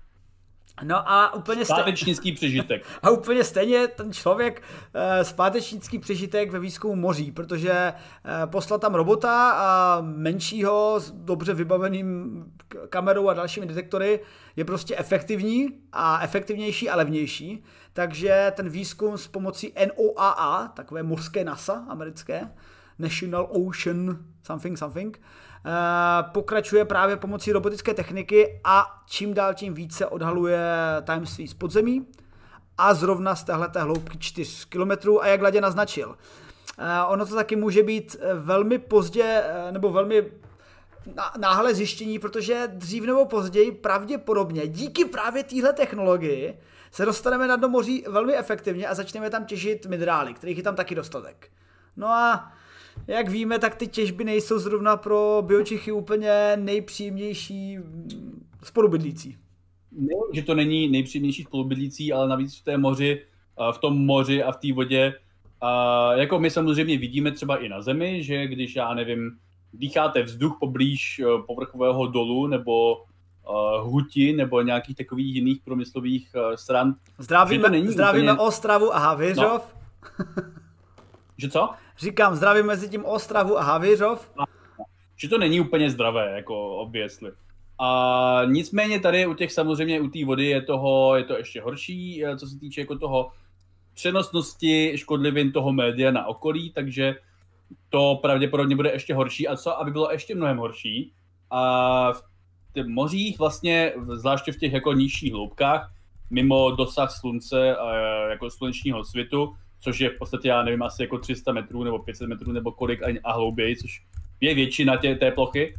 [0.82, 2.36] No a úplně stejně...
[2.36, 2.86] přežitek.
[3.02, 8.94] A úplně stejně ten člověk uh, zpátečnický přežitek ve výzkumu moří, protože uh, poslat tam
[8.94, 12.44] robota a menšího s dobře vybaveným
[12.90, 14.20] kamerou a dalšími detektory
[14.56, 17.64] je prostě efektivní a efektivnější a levnější.
[17.92, 22.48] Takže ten výzkum s pomocí NOAA, takové mořské NASA americké,
[22.98, 25.22] National Ocean something something, Eh,
[26.32, 30.60] pokračuje právě pomocí robotické techniky a čím dál tím více odhaluje
[31.04, 32.06] tajemství z podzemí
[32.78, 34.90] a zrovna z téhleté hloubky 4 km
[35.20, 36.16] a jak Ladě naznačil.
[36.78, 40.26] Eh, ono to taky může být eh, velmi pozdě, nebo velmi
[41.38, 46.58] náhle zjištění, protože dřív nebo později pravděpodobně díky právě téhle technologii
[46.90, 50.76] se dostaneme na dno moří velmi efektivně a začneme tam těžit minerály, kterých je tam
[50.76, 51.50] taky dostatek.
[51.96, 52.52] No a
[53.08, 57.78] jak víme, tak ty těžby nejsou zrovna pro biočichy úplně nejpříjemnější
[58.62, 59.36] spolubydlící.
[59.92, 63.22] Ne, že to není nejpříjemnější spolubydlící, ale navíc v té moři,
[63.72, 65.14] v tom moři a v té vodě,
[65.60, 69.30] a jako my samozřejmě vidíme třeba i na zemi, že když, já nevím,
[69.72, 76.54] dýcháte vzduch poblíž e, povrchového dolu nebo uh, huti nebo nějakých takových jiných průmyslových uh,
[76.54, 76.94] stran.
[77.18, 78.48] Zdravíme, není zdravíme úplně...
[78.48, 79.74] Ostravu a Havěřov.
[80.18, 80.34] No.
[81.36, 81.70] že co?
[81.98, 84.30] Říkám, zdravím mezi tím Ostravu a Havířov.
[85.16, 87.32] Že to není úplně zdravé, jako obvěsli.
[87.80, 92.24] A nicméně tady u těch samozřejmě u té vody je toho, je to ještě horší,
[92.24, 93.30] eh, co se týče jako toho
[93.94, 97.14] přenosnosti škodlivin toho média na okolí, takže
[97.90, 99.48] to pravděpodobně bude ještě horší.
[99.48, 101.12] A co, aby bylo ještě mnohem horší,
[101.50, 102.22] a v
[102.74, 105.92] těch mořích vlastně, zvláště v těch jako nižších hloubkách,
[106.30, 107.96] mimo dosah slunce a
[108.30, 112.28] jako slunečního světu, což je v podstatě, já nevím, asi jako 300 metrů nebo 500
[112.28, 114.02] metrů nebo kolik a hlouběji, což
[114.40, 115.74] je většina tě, té plochy,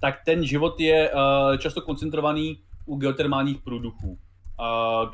[0.00, 4.16] tak ten život je uh, často koncentrovaný u geotermálních průduchů, uh,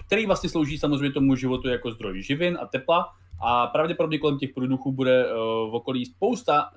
[0.06, 3.08] který vlastně slouží samozřejmě tomu životu jako zdroj živin a tepla
[3.44, 5.32] a pravděpodobně kolem těch průduchů bude uh,
[5.70, 6.70] v okolí spousta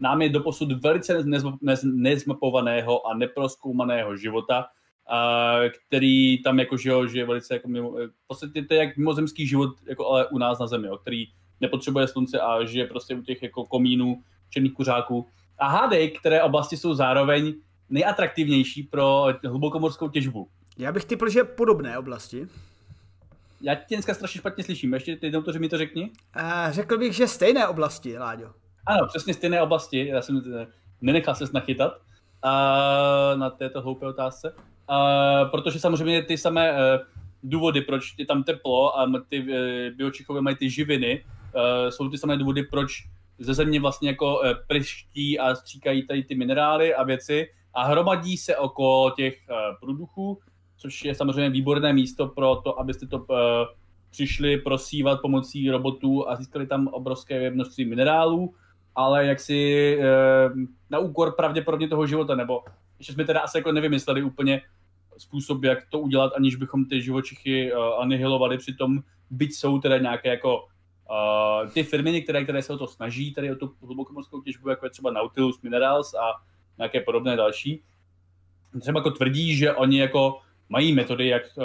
[0.00, 1.24] nám je doposud velice
[1.84, 4.66] nezmapovaného a neproskoumaného života,
[5.86, 8.96] který tam jako, že, jo, že je velice jako mimo, v podstatě to je jak
[8.96, 11.26] mimozemský život, jako ale u nás na Zemi, jo, který
[11.60, 15.26] nepotřebuje slunce a žije prostě u těch jako komínů, černých kuřáků.
[15.58, 17.54] A hádej, které oblasti jsou zároveň
[17.90, 20.48] nejatraktivnější pro hlubokomorskou těžbu.
[20.78, 22.48] Já bych typl, že podobné oblasti.
[23.60, 26.10] Já tě dneska strašně špatně slyším, ještě jednou to, že mi to řekni.
[26.36, 28.50] Uh, řekl bych, že stejné oblasti, Láďo.
[28.86, 30.66] Ano, přesně stejné oblasti, já jsem eh,
[31.00, 34.54] nenechal se nachytat uh, na této hloupé otázce.
[34.90, 36.78] Uh, protože samozřejmě ty samé uh,
[37.42, 39.46] důvody, proč je tam teplo a ty uh,
[39.96, 42.90] biočichové mají ty živiny, uh, jsou ty samé důvody, proč
[43.38, 48.36] ze země vlastně jako uh, prští a stříkají tady ty minerály a věci a hromadí
[48.36, 50.38] se okolo těch uh, průduchů,
[50.76, 53.36] což je samozřejmě výborné místo pro to, abyste to uh,
[54.10, 58.54] přišli prosívat pomocí robotů a získali tam obrovské množství minerálů,
[58.94, 62.64] ale jak si uh, na úkor pravděpodobně toho života, nebo
[62.98, 64.62] ještě jsme teda asi jako nevymysleli úplně
[65.18, 70.28] způsob, jak to udělat, aniž bychom ty živočichy uh, anihilovali, přitom byť jsou teda nějaké
[70.28, 74.68] jako uh, ty firmy některé, které se o to snaží, tady o tu hlubokomorskou těžbu,
[74.68, 76.42] jako je třeba Nautilus Minerals a
[76.78, 77.82] nějaké podobné další,
[78.80, 81.64] třeba jako tvrdí, že oni jako mají metody, jak uh,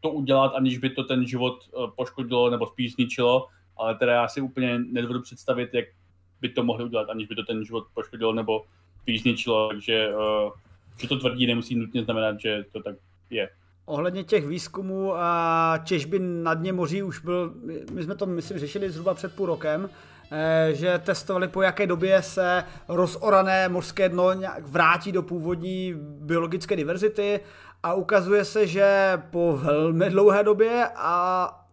[0.00, 4.28] to udělat, aniž by to ten život uh, poškodilo nebo spíš zničilo, ale teda já
[4.28, 5.84] si úplně nedovedu představit, jak
[6.40, 8.64] by to mohli udělat, aniž by to ten život poškodilo nebo
[9.02, 10.52] spíš zničilo, takže uh,
[11.00, 12.96] že to tvrdí, nemusí nutně znamenat, že to tak
[13.30, 13.48] je.
[13.84, 17.54] Ohledně těch výzkumů a těžby na dně moří už byl,
[17.92, 19.90] my jsme to myslím řešili zhruba před půl rokem,
[20.32, 26.76] eh, že testovali po jaké době se rozorané mořské dno nějak vrátí do původní biologické
[26.76, 27.40] diverzity
[27.82, 31.65] a ukazuje se, že po velmi dlouhé době a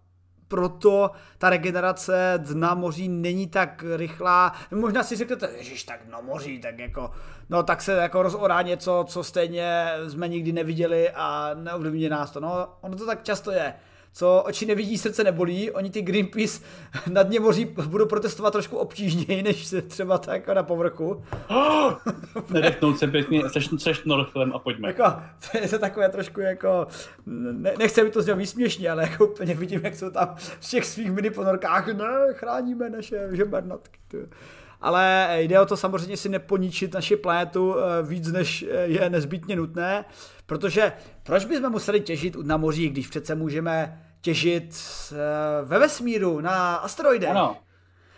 [0.54, 4.54] proto ta regenerace dna moří není tak rychlá.
[4.72, 7.12] Možná si řeknete, že tak no moří, tak jako,
[7.50, 12.40] no tak se jako rozorá něco, co stejně jsme nikdy neviděli a neovlivní nás to.
[12.40, 13.74] No, ono to tak často je
[14.14, 15.72] co oči nevidí, srdce nebolí.
[15.72, 16.62] Oni ty Greenpeace
[17.12, 21.24] na dně moří budou protestovat trošku obtížněji, než se třeba tak jako na povrchu.
[21.50, 21.94] Oh,
[22.50, 24.88] nedechnout se pěkně, seš, seš norchlem a pojďme.
[24.88, 25.04] Jako,
[25.52, 26.88] to je to takové trošku jako,
[27.26, 30.86] ne, nechce mi to zněl výsměšně, ale jako úplně vidím, jak jsou tam v těch
[30.86, 34.18] svých mini ponorkách, ne, chráníme naše žebernatky.
[34.84, 39.56] Ale jde o to samozřejmě si neponičit naši planetu eh, víc, než eh, je nezbytně
[39.56, 40.06] nutné,
[40.46, 40.94] protože
[41.24, 44.76] proč bychom museli těžit na moři, když přece můžeme těžit
[45.12, 45.16] eh,
[45.66, 47.30] ve vesmíru, na asteroidech?
[47.30, 47.58] Ano.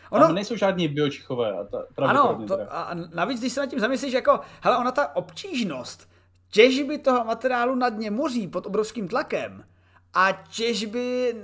[0.10, 1.52] Ono, tam nejsou žádní biočichové.
[1.52, 5.16] A ta, ano, to, a navíc, když se nad tím zamyslíš, jako, hele, ona ta
[5.16, 6.10] obtížnost
[6.52, 9.64] těžby toho materiálu na dně moří pod obrovským tlakem
[10.14, 11.36] a těžby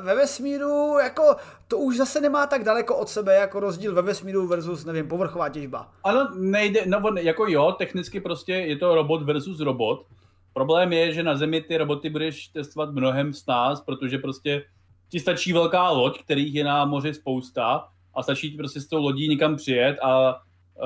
[0.00, 1.36] ve vesmíru, jako
[1.68, 5.48] to už zase nemá tak daleko od sebe, jako rozdíl ve vesmíru versus, nevím, povrchová
[5.48, 5.92] těžba.
[6.04, 10.06] Ano, nejde, no jako jo, technicky prostě je to robot versus robot.
[10.52, 14.64] Problém je, že na Zemi ty roboty budeš testovat mnohem s nás, protože prostě
[15.08, 19.02] ti stačí velká loď, kterých je na moři spousta a stačí ti prostě s tou
[19.02, 20.40] lodí někam přijet a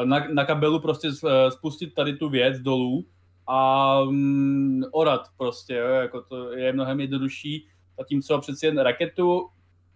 [0.04, 1.08] na, na kabelu prostě
[1.48, 3.04] spustit tady tu věc dolů
[3.46, 7.66] a um, orat prostě, jo, jako to je mnohem jednodušší,
[7.98, 9.48] zatímco přeci jen raketu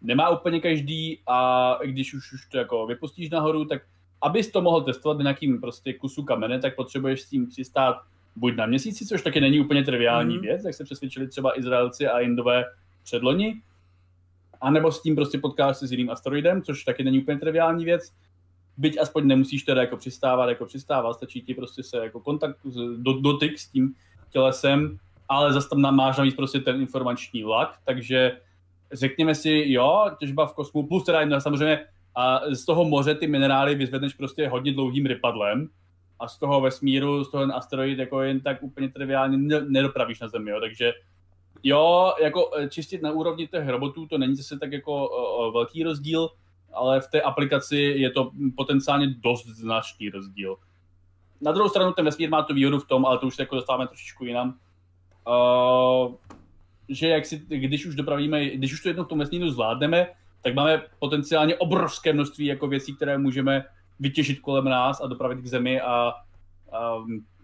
[0.02, 3.82] nemá úplně každý a když už, už to jako vypustíš nahoru, tak
[4.22, 7.96] abys to mohl testovat na nějakým prostě kusu kamene, tak potřebuješ s tím přistát
[8.36, 10.40] buď na měsíci, což taky není úplně triviální mm.
[10.40, 12.64] věc, jak se přesvědčili třeba Izraelci a Indové
[13.02, 13.62] předloni,
[14.60, 18.12] anebo s tím prostě potkáš se s jiným asteroidem, což taky není úplně triviální věc,
[18.76, 22.58] byť aspoň nemusíš teda jako přistávat, jako přistávat, stačí ti prostě se jako kontakt,
[22.96, 23.94] do, dotyk s tím
[24.30, 28.40] tělesem, ale zase tam máš navíc prostě ten informační vlak, takže
[28.92, 33.74] řekněme si, jo, těžba v kosmu, plus teda samozřejmě a z toho moře ty minerály
[33.74, 35.68] vyzvedneš prostě hodně dlouhým rypadlem
[36.20, 40.50] a z toho vesmíru, z toho asteroid jako jen tak úplně triviálně nedopravíš na Zemi,
[40.50, 40.92] jo, takže
[41.62, 45.82] jo, jako čistit na úrovni těch robotů to není zase tak jako o, o, velký
[45.82, 46.28] rozdíl,
[46.72, 50.56] ale v té aplikaci je to potenciálně dost značný rozdíl.
[51.40, 53.54] Na druhou stranu ten vesmír má tu výhodu v tom, ale to už se jako
[53.54, 54.58] dostáváme trošičku jinam,
[55.26, 56.14] uh,
[56.88, 60.06] že jak si, když už dopravíme, když už to jednou v tom vesmíru zvládneme,
[60.42, 63.64] tak máme potenciálně obrovské množství jako věcí, které můžeme
[64.00, 66.12] vytěžit kolem nás a dopravit k zemi a,
[66.72, 66.96] a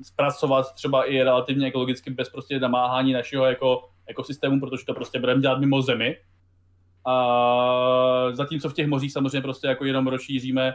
[0.03, 5.41] zpracovat třeba i relativně ekologicky bez prostě namáhání našeho jako ekosystému, protože to prostě budeme
[5.41, 6.17] dělat mimo zemi.
[7.07, 10.75] A zatímco v těch mořích samozřejmě prostě jako jenom rozšíříme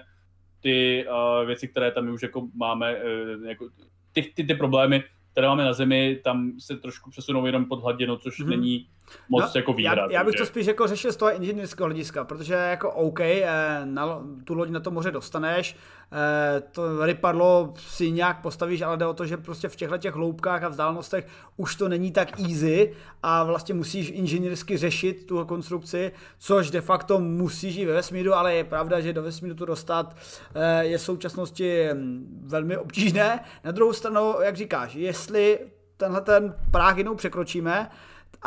[0.61, 3.69] ty uh, věci, které tam už jako máme, uh, jako
[4.11, 5.03] ty, ty, ty problémy,
[5.35, 8.49] které máme na Zemi, tam se trošku přesunou jenom pod hladinu, což hmm.
[8.49, 8.87] není
[9.29, 10.01] moc no, jako výhra.
[10.01, 13.81] Já, já bych to spíš jako řešil z toho inženýrského hlediska, protože jako OK, eh,
[13.83, 15.77] na, tu loď na to moře dostaneš,
[16.11, 20.15] eh, to rypadlo si nějak postavíš, ale jde o to, že prostě v těchto těch
[20.15, 26.11] hloubkách a vzdálenostech už to není tak easy a vlastně musíš inženýrsky řešit tu konstrukci,
[26.39, 30.15] což de facto musíš i ve vesmíru, ale je pravda, že do vesmíru to dostat
[30.55, 33.39] eh, je v současnosti hm, velmi obtížné.
[33.63, 35.59] Na druhou stranu, jak říkáš, jestli
[35.97, 37.89] tenhle ten práh jednou překročíme,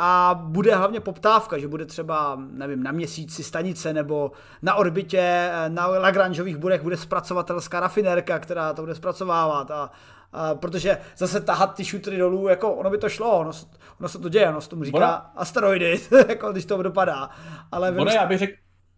[0.01, 4.31] a bude hlavně poptávka, že bude třeba, nevím, na měsíci stanice nebo
[4.61, 9.91] na orbitě, na Lagrangeových budech bude zpracovatelská rafinérka, která to bude zpracovávat a,
[10.33, 13.51] a protože zase tahat ty šutry dolů, jako ono by to šlo, ono,
[13.99, 15.41] ono se to děje, ono se tomu říká ono...
[15.41, 17.29] asteroidy, jako když to dopadá.
[17.71, 18.53] Ale ono, já bych řekl,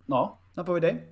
[0.07, 0.37] no.
[0.57, 1.07] Napovídej.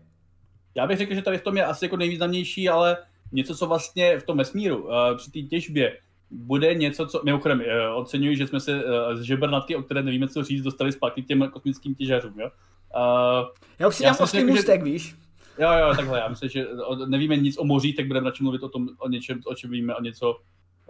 [0.76, 2.98] Já bych řekl, že tady v tom je asi jako nejvýznamnější, ale
[3.32, 5.98] něco, co vlastně v tom vesmíru, uh, při té těžbě,
[6.32, 10.28] bude něco, co mimochodem eh, oceňuji, že jsme se eh, z žebernatky, o které nevíme,
[10.28, 12.40] co říct, dostali zpátky těm kosmickým těžařům.
[12.40, 12.50] Jo?
[12.96, 13.48] Uh,
[13.80, 15.16] já už si dělám ostrý můstek, víš?
[15.60, 16.68] Jo, jo, takhle, já myslím, že
[17.08, 19.96] nevíme nic o moří, tak budeme radši mluvit o tom, o něčem, o čem víme,
[19.96, 20.36] o něco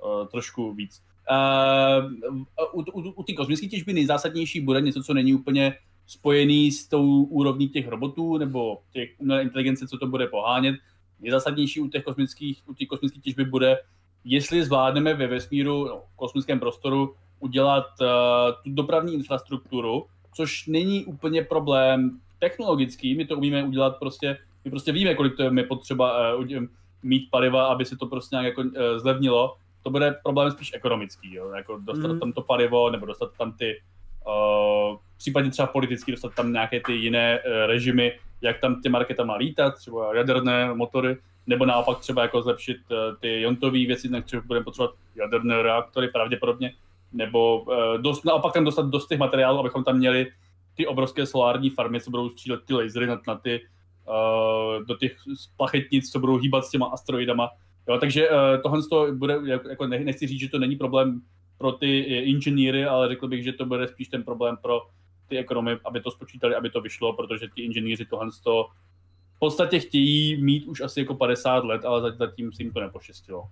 [0.04, 1.04] uh, trošku víc.
[1.32, 2.36] Uh,
[2.74, 5.76] u, u, u té kosmické těžby nejzásadnější bude něco, co není úplně
[6.06, 10.76] spojený s tou úrovní těch robotů nebo těch umělé inteligence, co to bude pohánět.
[11.20, 13.78] Nejzásadnější u těch kosmických, u té kosmické těžby bude
[14.24, 18.08] jestli zvládneme ve vesmíru, no, kosmickém prostoru udělat uh,
[18.64, 20.06] tu dopravní infrastrukturu,
[20.36, 25.44] což není úplně problém technologický, my to umíme udělat prostě, my prostě víme, kolik to
[25.44, 26.46] je potřeba uh,
[27.04, 29.56] mít paliva, aby se to prostě nějak jako uh, zlevnilo.
[29.84, 31.50] To bude problém spíš ekonomický, jo?
[31.50, 32.20] jako dostat mm.
[32.20, 33.82] tam to palivo, nebo dostat tam ty,
[34.28, 39.36] uh, případně třeba politicky dostat tam nějaké ty jiné uh, režimy, jak tam těma raketama
[39.36, 41.18] lítat, třeba jaderné motory,
[41.50, 46.08] nebo naopak třeba jako zlepšit uh, ty jontové věci, na které budeme potřebovat jaderné reaktory
[46.08, 46.74] pravděpodobně,
[47.14, 50.32] nebo uh, dost, naopak tam dostat dost těch materiálů, abychom tam měli
[50.76, 53.62] ty obrovské solární farmy, co budou střílet ty lasery na, na ty,
[54.08, 55.18] uh, do těch
[55.58, 57.50] plachetnic, co budou hýbat s těma asteroidama.
[57.90, 58.30] Jo, takže
[58.64, 61.22] tohle to bude, jako nechci říct, že to není problém
[61.58, 64.82] pro ty inženýry, ale řekl bych, že to bude spíš ten problém pro
[65.28, 68.68] ty ekonomy, aby to spočítali, aby to vyšlo, protože ti inženýři tohle to
[69.40, 73.50] v podstatě chtějí mít už asi jako 50 let, ale zatím si jim to nepoštěstilo.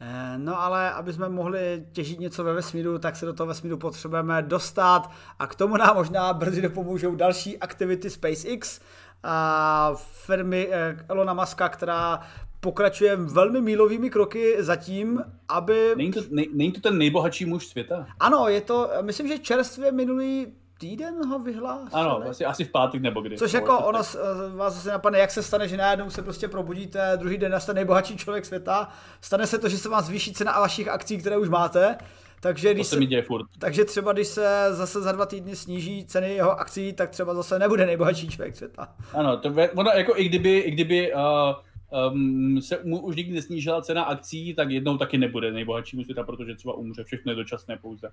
[0.00, 3.76] Eh, no ale aby jsme mohli těžit něco ve vesmíru, tak se do toho vesmíru
[3.76, 8.80] potřebujeme dostat a k tomu nám možná brzy dopomůžou další aktivity SpaceX
[9.22, 12.20] a firmy eh, Elona Muska, která
[12.60, 15.92] pokračuje velmi mílovými kroky zatím, aby...
[15.96, 18.06] Není to, nej, není to ten nejbohatší muž světa?
[18.20, 20.46] Ano, je to, myslím, že čerstvě minulý
[20.80, 21.90] týden ho vyhlásili.
[21.92, 23.36] Ano, asi, asi v pátek nebo kdy.
[23.36, 24.18] Což jako ono s-
[24.56, 28.16] vás zase napadne, jak se stane, že najednou se prostě probudíte, druhý den jste nejbohatší
[28.16, 28.88] člověk světa,
[29.20, 31.96] stane se to, že se vám zvýší cena vašich akcí, které už máte,
[32.40, 33.46] takže To když se se, děje furt.
[33.58, 37.58] takže třeba když se zase za dva týdny sníží ceny jeho akcí, tak třeba zase
[37.58, 38.88] nebude nejbohatší člověk světa.
[39.14, 41.20] Ano, to ve, ono jako i kdyby, i kdyby uh,
[42.12, 46.54] um, se mu už nikdy nesnížila cena akcí, tak jednou taky nebude nejbohatšímu světa, protože
[46.54, 48.10] třeba umře, všechno je dočasné pouze.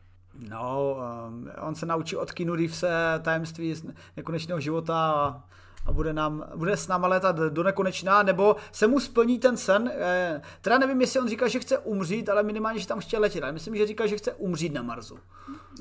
[0.50, 0.98] No,
[1.28, 2.90] um, on se naučí od Keanu Reevese
[3.22, 3.76] tajemství
[4.18, 5.44] nekonečného života a,
[5.88, 9.92] a bude, nám, bude s náma létat do nekonečná, nebo se mu splní ten sen.
[9.96, 13.44] Eh, teda nevím, jestli on říkal, že chce umřít, ale minimálně, že tam chce letět.
[13.44, 15.18] Ale myslím, že říkal, že chce umřít na Marsu.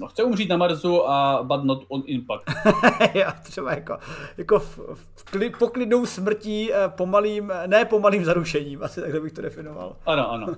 [0.01, 2.45] No, chce umřít na Marsu a but not on impact.
[3.15, 3.99] jo, třeba jako,
[4.37, 4.79] jako v,
[5.15, 9.97] v kli, poklidnou smrtí, eh, pomalým, ne pomalým zarušením, asi takhle bych to definoval.
[10.07, 10.47] Ano, ano.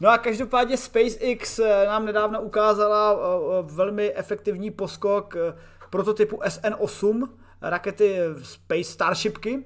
[0.00, 3.16] No a každopádně SpaceX eh, nám nedávno ukázala eh,
[3.58, 5.54] eh, velmi efektivní poskok eh,
[5.90, 7.28] prototypu SN8,
[7.62, 9.64] rakety Space Starshipky.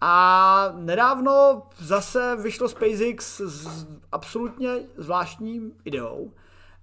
[0.00, 6.32] A nedávno zase vyšlo SpaceX s absolutně zvláštním ideou,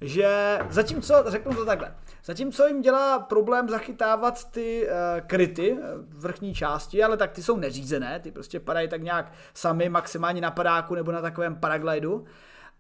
[0.01, 1.95] že zatímco, řeknu to takhle,
[2.25, 7.43] zatímco jim dělá problém zachytávat ty uh, kryty eh, v vrchní části, ale tak ty
[7.43, 12.25] jsou neřízené, ty prostě padají tak nějak sami, maximálně na padáku nebo na takovém paraglidu,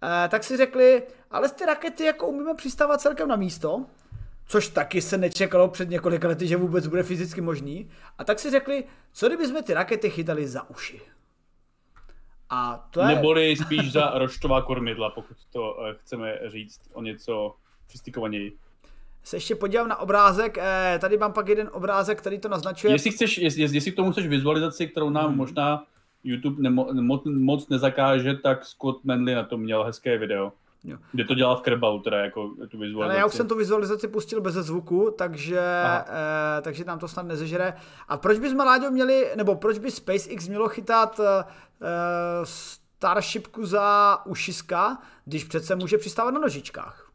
[0.03, 3.85] Eh, tak si řekli, ale z ty rakety jako umíme přistávat celkem na místo,
[4.47, 7.89] což taky se nečekalo před několika lety, že vůbec bude fyzicky možný.
[8.17, 11.01] A tak si řekli, co kdyby jsme ty rakety chytali za uši.
[12.49, 13.07] A to je...
[13.07, 18.57] Neboli spíš za roštová kormidla, pokud to eh, chceme říct o něco sofistikovaněji.
[19.23, 22.93] Se ještě podívám na obrázek, eh, tady mám pak jeden obrázek, který to naznačuje.
[22.93, 25.37] Jestli, chceš, jestli, jestli k tomu chceš vizualizaci, kterou nám hmm.
[25.37, 25.83] možná
[26.23, 30.51] YouTube nemo, mo, moc nezakáže, tak Scott Manley na to měl hezké video.
[30.85, 30.97] Jo.
[31.11, 33.11] Kde to dělal v Kerbalu, teda jako tu vizualizaci.
[33.11, 35.61] Ale já už jsem tu vizualizaci pustil bez zvuku, takže,
[36.07, 37.73] eh, takže nám to snad nezežere.
[38.07, 41.45] A proč bychom, Láďo, měli, nebo proč by SpaceX mělo chytat eh,
[42.43, 47.11] Starshipku za ušiska, když přece může přistávat na nožičkách?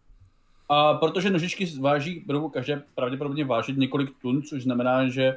[0.69, 5.37] A protože nožičky váží, budou každé pravděpodobně vážit několik tun, což znamená, že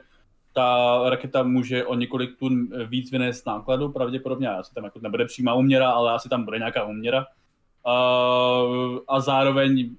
[0.54, 5.54] ta raketa může o několik tun víc vynést nákladu, pravděpodobně, asi tam jako nebude přímá
[5.54, 7.26] úměra, ale asi tam bude nějaká úměra.
[7.86, 9.96] Uh, a zároveň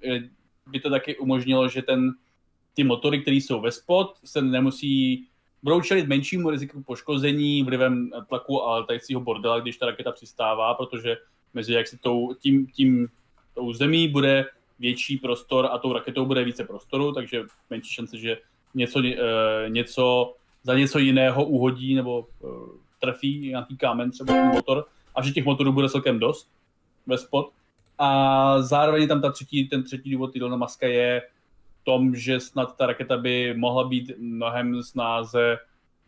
[0.67, 2.11] by to taky umožnilo, že ten,
[2.73, 5.27] ty motory, které jsou ve spod, se nemusí,
[5.63, 11.17] budou čelit menšímu riziku poškození vlivem tlaku a letajícího bordela, když ta raketa přistává, protože
[11.53, 13.07] mezi jak se tou, tím, tím,
[13.53, 14.45] tou zemí bude
[14.79, 18.37] větší prostor a tou raketou bude více prostoru, takže menší šance, že
[18.73, 19.05] něco, uh,
[19.67, 22.27] něco za něco jiného uhodí nebo
[22.99, 26.49] trefí nějaký kámen, třeba ten motor, a že těch motorů bude celkem dost
[27.05, 27.51] ve spod.
[27.97, 31.21] A zároveň tam ta třetí, ten třetí důvod Elona Muska je
[31.81, 35.57] v tom, že snad ta raketa by mohla být mnohem snáze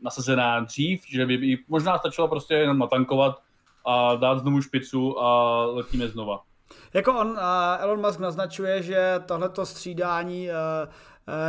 [0.02, 3.42] nasazená dřív, že by, by možná stačilo prostě jenom natankovat
[3.86, 6.44] a dát znovu špicu a letíme znova.
[6.94, 7.38] Jako on, uh,
[7.80, 10.56] Elon Musk naznačuje, že tohleto střídání uh,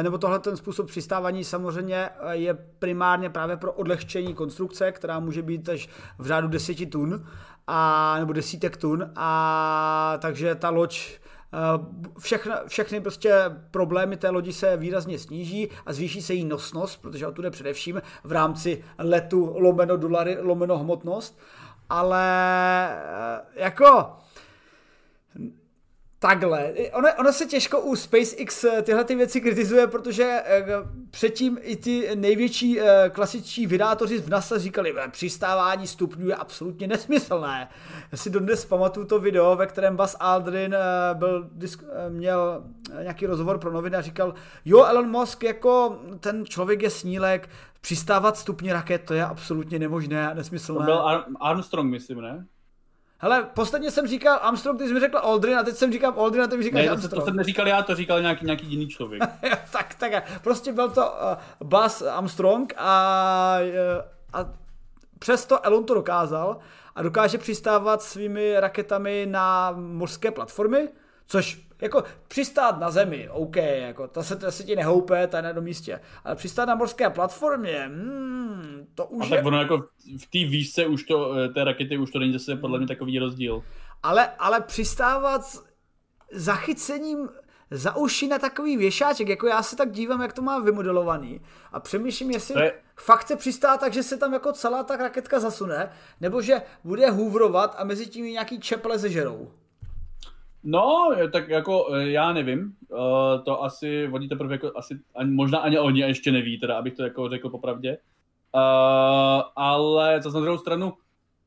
[0.02, 5.68] nebo tohle ten způsob přistávání samozřejmě je primárně právě pro odlehčení konstrukce, která může být
[5.68, 7.26] až v řádu 10 tun,
[7.66, 11.18] a, nebo desítek tun, a takže ta loď
[12.18, 17.26] všechny, všechny prostě problémy té lodi se výrazně sníží a zvýší se její nosnost, protože
[17.26, 21.38] o tu jde především v rámci letu lomeno dolary, lomeno hmotnost,
[21.90, 22.22] ale
[23.54, 24.16] jako
[26.20, 26.72] Takhle.
[26.92, 30.42] Ono, ono se těžko u SpaceX tyhle ty věci kritizuje, protože
[31.10, 32.80] předtím i ty největší
[33.12, 37.68] klasičtí vydátoři v NASA říkali, že přistávání stupňů je absolutně nesmyslné.
[38.12, 40.76] Já si dodnes pamatuju to video, ve kterém Buzz Aldrin
[41.14, 41.50] byl,
[42.08, 42.64] měl
[43.02, 47.50] nějaký rozhovor pro noviny a říkal, jo, Elon Musk, jako ten člověk je snílek,
[47.80, 50.78] přistávat stupně raket, to je absolutně nemožné a nesmyslné.
[50.78, 52.46] To byl Armstrong, myslím, ne?
[53.20, 56.42] Hele, posledně jsem říkal Armstrong, ty jsi mi řekl Aldrin a teď jsem říkal Aldrin
[56.42, 57.14] a ty mi říkáš ne, Armstrong.
[57.14, 59.22] to, to jsem neříkal já, to říkal nějaký, nějaký jiný člověk.
[59.72, 61.12] tak, tak, prostě byl to
[61.60, 64.52] uh, Buzz Armstrong a, uh, a
[65.18, 66.58] přesto Elon to dokázal
[66.94, 70.88] a dokáže přistávat svými raketami na mořské platformy,
[71.28, 75.42] což jako přistát na zemi, OK, jako to se, to se ti nehoupe, to je
[75.42, 79.78] na místě, ale přistát na mořské platformě, hmm, to už A tak ono jako
[80.18, 83.62] v té výšce už to, té rakety už to není zase podle mě takový rozdíl.
[84.02, 85.42] Ale, ale přistávat
[86.32, 87.28] zachycením
[87.70, 91.40] za uši na takový věšáček, jako já se tak dívám, jak to má vymodelovaný
[91.72, 92.74] a přemýšlím, jestli je...
[92.96, 97.10] fakt chce přistát tak, že se tam jako celá ta raketka zasune, nebo že bude
[97.10, 99.52] hůvrovat a mezi tím nějaký čeple zežerou.
[100.70, 102.98] No, tak jako já nevím, uh,
[103.44, 107.02] to asi oni teprve jako asi, ani, možná ani oni ještě neví, teda abych to
[107.02, 107.98] jako řekl popravdě.
[108.54, 110.92] Uh, ale za na druhou stranu,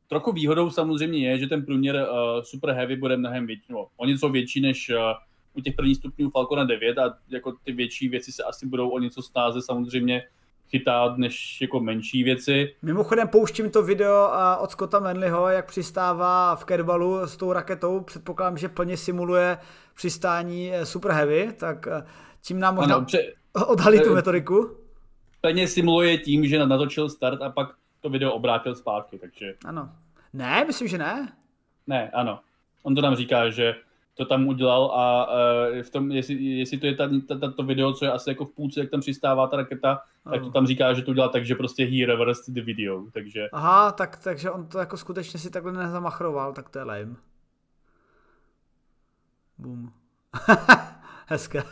[0.08, 4.06] trochu výhodou samozřejmě je, že ten průměr uh, Super Heavy bude mnohem větší, no, o
[4.06, 4.98] něco větší než uh,
[5.54, 9.00] u těch prvních stupňů Falcona 9 a jako ty větší věci se asi budou o
[9.00, 10.24] něco stáze samozřejmě
[10.72, 12.76] chytat než jako menší věci.
[12.82, 18.00] Mimochodem pouštím to video od Scotta Manleyho, jak přistává v Kerbalu s tou raketou.
[18.00, 19.58] Předpokládám, že plně simuluje
[19.96, 22.04] přistání eh, Super Heavy, tak eh,
[22.42, 23.34] tím nám možná ano, pře...
[23.68, 24.78] odhalí tu eh, metodiku.
[25.42, 27.68] Plně simuluje tím, že natočil start a pak
[28.02, 29.54] to video obrátil zpátky, takže...
[29.66, 29.90] Ano.
[30.34, 31.34] Ne, myslím, že ne.
[31.88, 32.40] Ne, ano.
[32.84, 33.76] On to nám říká, že
[34.22, 37.64] to tam udělal a uh, v tom, jestli, jestli to je ta, ta, ta, to
[37.64, 40.36] video, co je asi jako v půlce, jak tam přistává ta raketa, ano.
[40.36, 43.50] tak to tam říká, že to udělal tak, že prostě he reversed the video, takže...
[43.52, 47.16] Aha, tak, takže on to jako skutečně si takhle nezamachroval, tak to je lame.
[49.58, 49.94] Bum.
[51.28, 51.64] Hezké.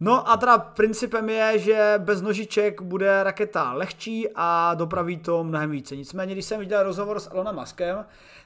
[0.00, 5.70] No a teda principem je, že bez nožiček bude raketa lehčí a dopraví to mnohem
[5.70, 5.96] více.
[5.96, 8.04] Nicméně, když jsem viděl rozhovor s Elonem Muskem,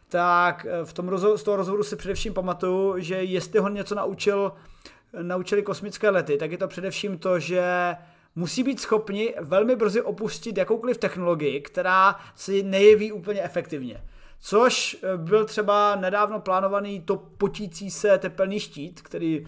[0.09, 3.95] tak eh, v tom rozhovoru, z toho rozhovoru si především pamatuju, že jestli ho něco
[3.95, 4.53] naučil,
[5.23, 7.97] naučili kosmické lety, tak je to především to, že
[8.37, 14.01] musí být schopni velmi brzy opustit jakoukoliv technologii, která si nejeví úplně efektivně.
[14.45, 19.47] Což eh, byl třeba nedávno plánovaný to potící se tepelný štít, který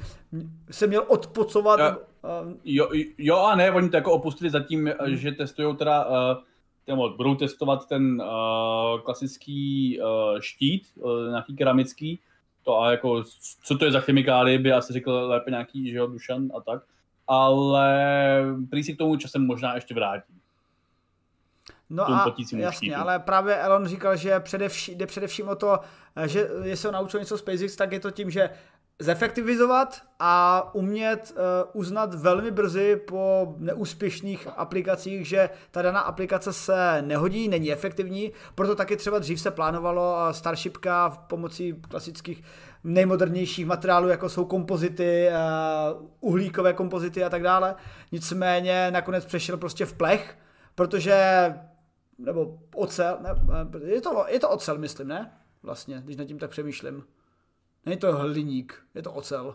[0.70, 1.80] se měl odpocovat.
[1.80, 1.98] A,
[2.64, 2.88] jo,
[3.18, 5.16] jo a ne, oni to jako opustili zatím, hmm.
[5.16, 6.06] že testují teda
[6.88, 12.20] uh, budou testovat ten uh, klasický uh, štít, uh, nějaký keramický,
[12.62, 13.24] to a jako,
[13.64, 16.82] co to je za chemikálie, by asi řekl lépe nějaký, že jo, Dušan a tak,
[17.26, 17.88] ale
[18.70, 20.33] prý si k tomu časem možná ještě vrátí.
[21.94, 23.00] No a jasně, štítu.
[23.00, 25.80] ale právě Elon říkal, že především, jde především o to,
[26.26, 28.50] že jestli ho naučil něco SpaceX, tak je to tím, že
[28.98, 37.02] zefektivizovat a umět uh, uznat velmi brzy po neúspěšných aplikacích, že ta daná aplikace se
[37.02, 42.42] nehodí, není efektivní, proto taky třeba dřív se plánovalo uh, Starshipka v pomocí klasických
[42.84, 47.74] nejmodernějších materiálů, jako jsou kompozity, uh, uhlíkové kompozity a tak dále.
[48.12, 50.36] Nicméně nakonec přešel prostě v plech,
[50.74, 51.54] protože
[52.18, 53.30] nebo ocel, ne,
[53.84, 55.32] je to, je to ocel, myslím, ne?
[55.62, 57.04] Vlastně, když nad tím tak přemýšlím.
[57.86, 59.54] Není to hliník, je to ocel.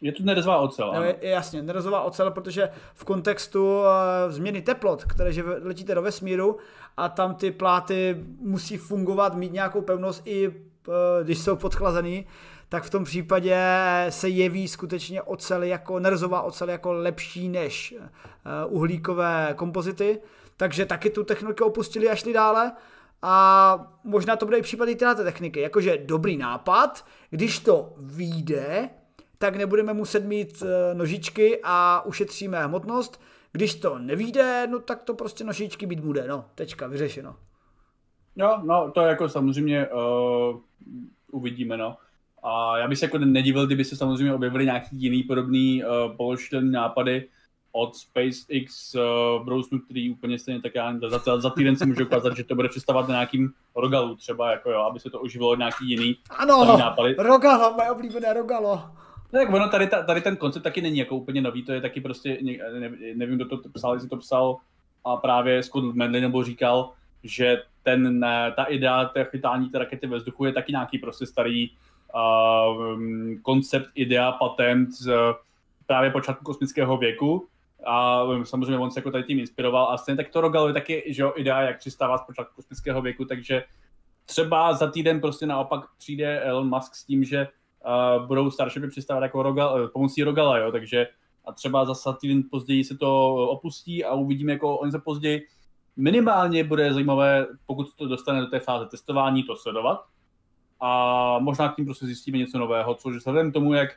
[0.00, 1.04] Je to nerezová ocel, ano.
[1.04, 3.86] Je, jasně, nerezová ocel, protože v kontextu uh,
[4.28, 6.56] změny teplot, které že letíte do vesmíru
[6.96, 10.54] a tam ty pláty musí fungovat, mít nějakou pevnost i uh,
[11.22, 12.26] když jsou podchlazený,
[12.68, 13.58] tak v tom případě
[14.08, 20.20] se jeví skutečně ocel jako, nerezová ocel jako lepší než uh, uhlíkové kompozity,
[20.56, 22.72] takže taky tu techniku opustili a šli dále
[23.22, 25.60] a možná to bude i případ i této techniky.
[25.60, 28.88] Jakože dobrý nápad, když to vyjde,
[29.38, 33.20] tak nebudeme muset mít eh, nožičky a ušetříme hmotnost.
[33.52, 36.28] Když to nevíde, no tak to prostě nožičky být bude.
[36.28, 37.36] No, tečka, vyřešeno.
[38.36, 40.60] Jo, no to jako samozřejmě uh,
[41.30, 41.96] uvidíme, no.
[42.42, 46.70] A já bych se jako nedivil, kdyby se samozřejmě objevily nějaký jiný podobný uh, položitelný
[46.70, 47.28] nápady,
[47.76, 52.36] od SpaceX uh, brousnu, který úplně stejně tak já za, za, týden si můžu ukázat,
[52.36, 55.90] že to bude představovat na nějakým rogalu třeba, jako jo, aby se to uživilo nějaký
[55.90, 57.14] jiný Ano, nápady.
[57.18, 58.82] rogalo, moje oblíbené rogalo.
[59.32, 62.00] No, tak ono tady, tady ten koncept taky není jako úplně nový, to je taky
[62.00, 62.52] prostě, ne,
[63.14, 64.56] nevím, kdo to psal, jestli to psal,
[65.04, 68.20] a právě Scott Medley nebo říkal, že ten,
[68.56, 73.00] ta idea té chytání té rakety ve vzduchu je taky nějaký prostě starý uh,
[73.42, 75.12] koncept, idea, patent z
[75.86, 77.46] právě počátku kosmického věku,
[77.86, 81.04] a samozřejmě on se jako tady tím inspiroval a stejně tak to Rogal je taky
[81.06, 83.64] že jo, idea, jak přistávat z počátku kosmického věku, takže
[84.24, 87.48] třeba za týden prostě naopak přijde Elon Musk s tím, že
[88.18, 91.06] uh, budou Starshipy přistávat jako Rogal, uh, pomocí Rogala, jo, takže
[91.46, 95.42] a třeba za týden později se to opustí a uvidíme jako oni se později.
[95.96, 100.04] Minimálně bude zajímavé, pokud to dostane do té fáze testování, to sledovat.
[100.80, 103.88] A možná k tím prostě zjistíme něco nového, což vzhledem tomu, jak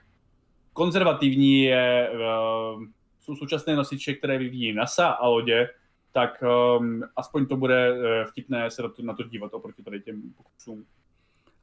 [0.73, 2.83] konzervativní je uh,
[3.29, 5.69] jsou současné nosiče, které vyvíjí NASA a lodě,
[6.11, 6.43] tak
[6.79, 10.21] um, aspoň to bude uh, vtipné se na to, na to dívat oproti tady těm
[10.37, 10.85] pokusům.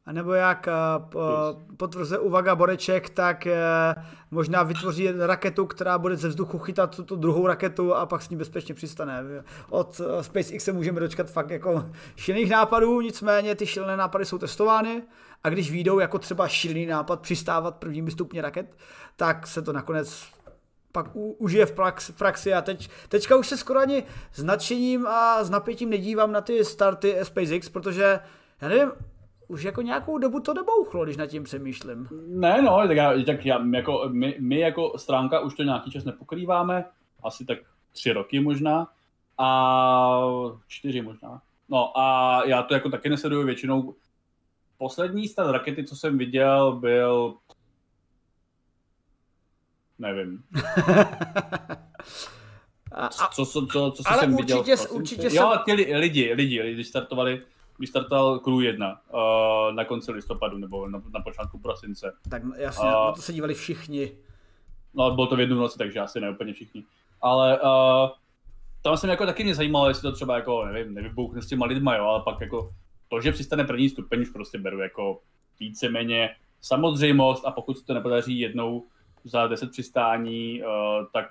[0.06, 6.28] A nebo jak uh, potvrzuje uvaga Boreček, tak uh, možná vytvoří raketu, která bude ze
[6.28, 9.24] vzduchu chytat tu druhou raketu a pak s ní bezpečně přistane.
[9.70, 14.38] Od uh, SpaceX se můžeme dočkat fakt jako šilných nápadů, nicméně ty šilné nápady jsou
[14.38, 15.02] testovány
[15.44, 18.76] a když výjdou jako třeba šilný nápad přistávat prvními stupně raket,
[19.16, 20.36] tak se to nakonec
[20.96, 25.06] pak u, užije v, prax, praxi a teď, teďka už se skoro ani s nadšením
[25.06, 28.20] a s napětím nedívám na ty starty SpaceX, protože
[28.60, 28.90] já nevím,
[29.48, 32.08] už jako nějakou dobu to nebouchlo, když nad tím přemýšlím.
[32.28, 36.04] Ne, no, tak, já, tak já, jako, my, my jako stránka už to nějaký čas
[36.04, 36.84] nepokrýváme,
[37.22, 37.58] asi tak
[37.92, 38.88] tři roky možná,
[39.38, 40.20] a
[40.66, 41.42] čtyři možná.
[41.68, 43.94] No a já to jako taky nesleduju většinou.
[44.78, 47.34] Poslední stát rakety, co jsem viděl, byl
[49.98, 50.42] nevím.
[52.92, 54.76] a, co, co, co, co ale jsem určitě, viděl?
[54.90, 55.62] určitě jo, jsem...
[55.64, 57.42] ty lidi, lidi, lidi startovali,
[57.76, 59.20] když startoval Crew 1 uh,
[59.74, 62.12] na konci listopadu nebo na, na počátku prosince.
[62.28, 64.12] Tak jasně, uh, na to se dívali všichni.
[64.94, 66.84] No, bylo to v jednu noci, takže asi ne úplně všichni.
[67.20, 68.08] Ale uh,
[68.82, 71.96] tam jsem jako taky mě zajímalo, jestli to třeba jako, nevím, nevybouchne s těma lidma,
[71.96, 72.74] jo, ale pak jako
[73.08, 75.20] to, že přistane první stupeň, už prostě beru jako
[75.60, 76.30] víceméně
[76.60, 78.84] samozřejmost a pokud se to nepodaří jednou
[79.26, 80.68] za 10 přistání, uh,
[81.12, 81.26] tak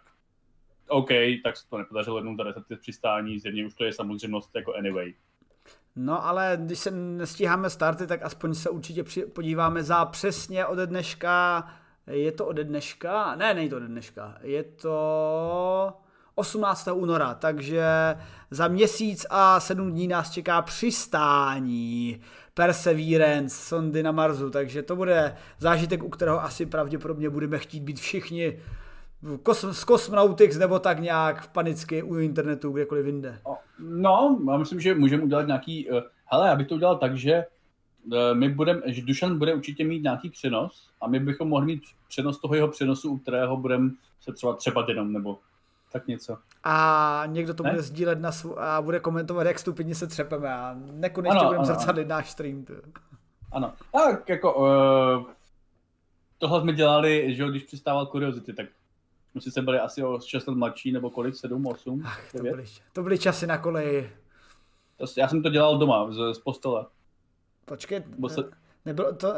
[0.88, 1.10] OK,
[1.44, 5.14] tak se to nepodařilo jednou za 10 přistání, zjevně už to je samozřejmost jako anyway.
[5.96, 11.68] No ale když se nestíháme starty, tak aspoň se určitě podíváme za přesně ode dneška,
[12.08, 13.36] je to ode dneška?
[13.36, 15.94] Ne, není to ode dneška, je to
[16.36, 16.88] 18.
[16.94, 17.86] února, takže
[18.52, 22.22] za měsíc a sedm dní nás čeká přistání
[22.58, 28.00] Perseverance sondy na Marsu, takže to bude zážitek, u kterého asi pravděpodobně budeme chtít být
[28.00, 28.60] všichni
[29.72, 33.40] z Cosmonautics nebo tak nějak panicky u internetu, kdekoliv jinde.
[33.80, 37.46] No, já myslím, že můžeme udělat nějaký, uh, hele, já bych to udělal tak, že
[38.06, 41.84] uh, my budeme, že Dušan bude určitě mít nějaký přenos a my bychom mohli mít
[42.08, 43.90] přenos toho jeho přenosu, u kterého budeme
[44.22, 45.40] se třeba třeba jenom, nebo
[45.96, 46.38] tak něco.
[46.64, 47.70] A někdo to ne?
[47.70, 52.08] bude sdílet na svů, a bude komentovat, jak stupidně se třepeme a nekonečně budeme zrcadlit
[52.08, 52.66] náš stream.
[52.66, 52.74] To.
[53.52, 55.32] Ano, tak jako uh,
[56.38, 58.66] tohle jsme dělali, že když přistával Curiosity, tak
[59.32, 62.44] jsme si se byli asi o 6 let mladší, nebo kolik, 7, 8, Ach, to,
[62.44, 64.12] byly, to byly časy na koleji.
[64.98, 66.86] To, já jsem to dělal doma, z, z postele.
[67.66, 68.44] Počkej, se...
[68.86, 69.36] nebylo to, uh,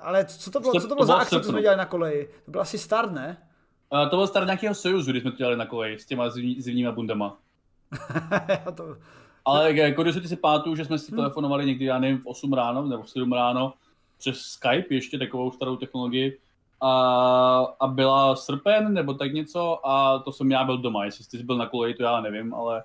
[0.00, 2.30] ale co to bylo, co to bylo za akce, co jsme dělali na koleji?
[2.44, 3.45] To byl asi start, ne?
[3.92, 6.60] Uh, to byl start nějakého Sojuzu, když jsme to dělali na koleji s těma zimní,
[6.60, 7.38] zimníma bundama.
[8.76, 8.96] to...
[9.44, 11.18] Ale jako když si pamatuju, že jsme si hmm.
[11.18, 13.74] telefonovali někdy, já nevím, v 8 ráno nebo v 7 ráno
[14.18, 16.38] přes Skype, ještě takovou starou technologii,
[16.80, 16.94] a,
[17.80, 21.04] a byla srpen nebo tak něco a to jsem já byl doma.
[21.04, 22.84] Jestli jsi byl na koleji, to já nevím, ale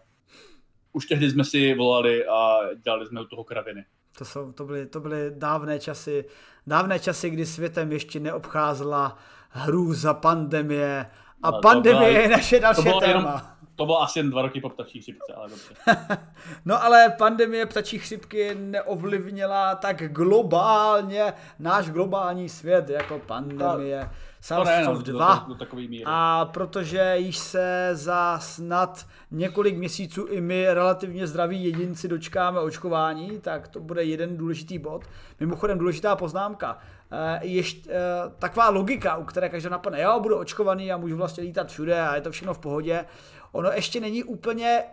[0.93, 3.85] už tehdy jsme si volali a dělali jsme u toho kraviny.
[4.17, 6.25] To, jsou, to, byly, to byly dávné časy,
[6.67, 9.17] dávné časy, kdy světem ještě neobcházela
[9.51, 11.05] hrůza pandemie
[11.43, 13.05] a no, pandemie byla, je naše další téma.
[13.07, 13.41] Jenom,
[13.75, 15.73] to bylo asi jen dva roky po ptačí chřipce, ale dobře.
[16.65, 24.09] no ale pandemie ptačí chřipky neovlivnila tak globálně náš globální svět jako pandemie.
[24.41, 25.47] SARS-CoV-2.
[25.47, 31.63] Do, do, do a protože již se za snad několik měsíců i my relativně zdraví
[31.63, 35.05] jedinci dočkáme očkování, tak to bude jeden důležitý bod.
[35.39, 36.77] Mimochodem důležitá poznámka.
[37.12, 37.95] Eh, ještě eh,
[38.39, 42.16] taková logika, u které každý napadne, jo, budu očkovaný a můžu vlastně lítat všude a
[42.16, 43.05] je to všechno v pohodě.
[43.51, 44.84] Ono ještě není úplně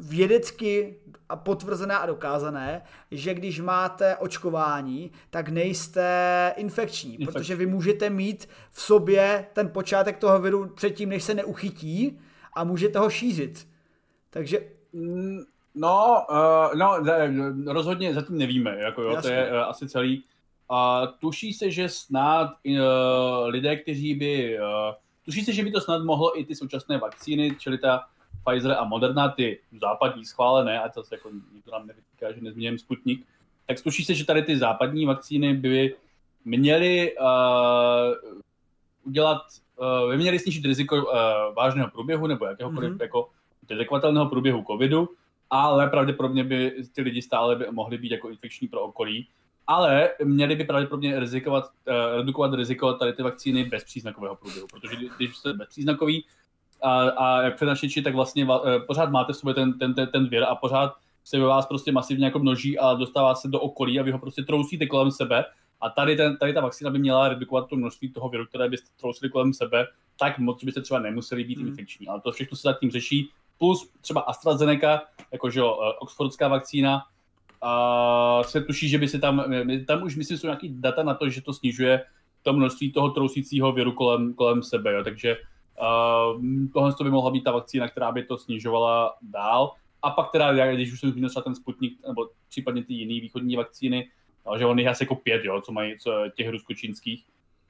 [0.00, 0.96] vědecky
[1.28, 7.26] a potvrzené a dokázané, že když máte očkování, tak nejste infekční, Infekční.
[7.26, 12.20] protože vy můžete mít v sobě ten počátek toho viru předtím, než se neuchytí
[12.52, 13.68] a můžete ho šířit.
[14.30, 14.60] Takže...
[14.92, 15.38] Mm,
[15.74, 20.24] no, uh, no, rozhodně zatím nevíme, jako jo, to je uh, asi celý.
[20.70, 22.76] A tuší se, že snad uh,
[23.46, 24.58] lidé, kteří by...
[24.58, 24.94] Uh,
[25.24, 28.06] tuší se, že by to snad mohlo i ty současné vakcíny, čili ta
[28.44, 32.78] Pfizer a Moderna, ty západní schválené, a to se jako nikdo nám nevytýká, že nezměním
[32.78, 33.26] Sputnik,
[33.66, 35.96] tak zkuší se, že tady ty západní vakcíny by
[36.44, 38.40] měly uh,
[39.04, 39.42] udělat,
[39.76, 41.12] uh, by měly snížit riziko uh,
[41.56, 43.02] vážného průběhu nebo jakéhokoliv mm-hmm.
[43.02, 43.30] jako
[43.68, 45.08] detekovatelného průběhu covidu,
[45.50, 49.28] ale pravděpodobně by ty lidi stále by mohli být jako infekční pro okolí,
[49.70, 54.96] ale měli by pravděpodobně rizikovat, uh, redukovat riziko tady ty vakcíny bez příznakového průběhu, protože
[55.16, 56.24] když jste bezpříznakový,
[56.82, 60.28] a, a jak přednašiči, tak vlastně eh, pořád máte v sobě ten, ten, ten, ten
[60.28, 60.92] věr a pořád
[61.24, 64.18] se ve vás prostě masivně jako množí a dostává se do okolí a vy ho
[64.18, 65.44] prostě trousíte kolem sebe.
[65.80, 68.88] A tady, ten, tady ta vakcína by měla redukovat to množství toho viru, které byste
[69.00, 69.86] trousili kolem sebe,
[70.18, 71.66] tak moc, že byste třeba nemuseli být mm.
[71.66, 72.08] infekční.
[72.08, 73.30] Ale to všechno se zatím řeší.
[73.58, 75.02] Plus třeba AstraZeneca,
[75.32, 75.64] jakože eh,
[76.00, 77.02] oxfordská vakcína,
[77.62, 79.44] a se tuší, že by se tam,
[79.86, 82.04] tam už myslím, jsou nějaký data na to, že to snižuje
[82.42, 84.92] to množství toho trousícího viru kolem, kolem sebe.
[84.92, 85.04] Jo.
[85.04, 85.36] Takže
[85.80, 86.42] Uh,
[86.72, 89.72] tohle by mohla být ta vakcína, která by to snižovala dál.
[90.02, 94.08] A pak teda, když už jsem zmínil ten Sputnik, nebo případně ty jiné východní vakcíny,
[94.46, 97.24] no, že on je asi jako pět, jo, co mají co, těch ruskočínských,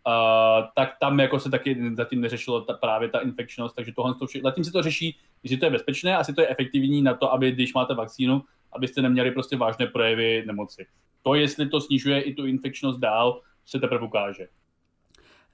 [0.07, 4.27] uh, tak tam jako se taky zatím neřešilo ta, právě ta infekčnost, takže tohle to
[4.27, 7.33] vše, zatím se to řeší, jestli to je bezpečné, asi to je efektivní na to,
[7.33, 10.87] aby když máte vakcínu, abyste neměli prostě vážné projevy nemoci.
[11.23, 14.49] To, jestli to snižuje i tu infekčnost dál, se teprve ukáže.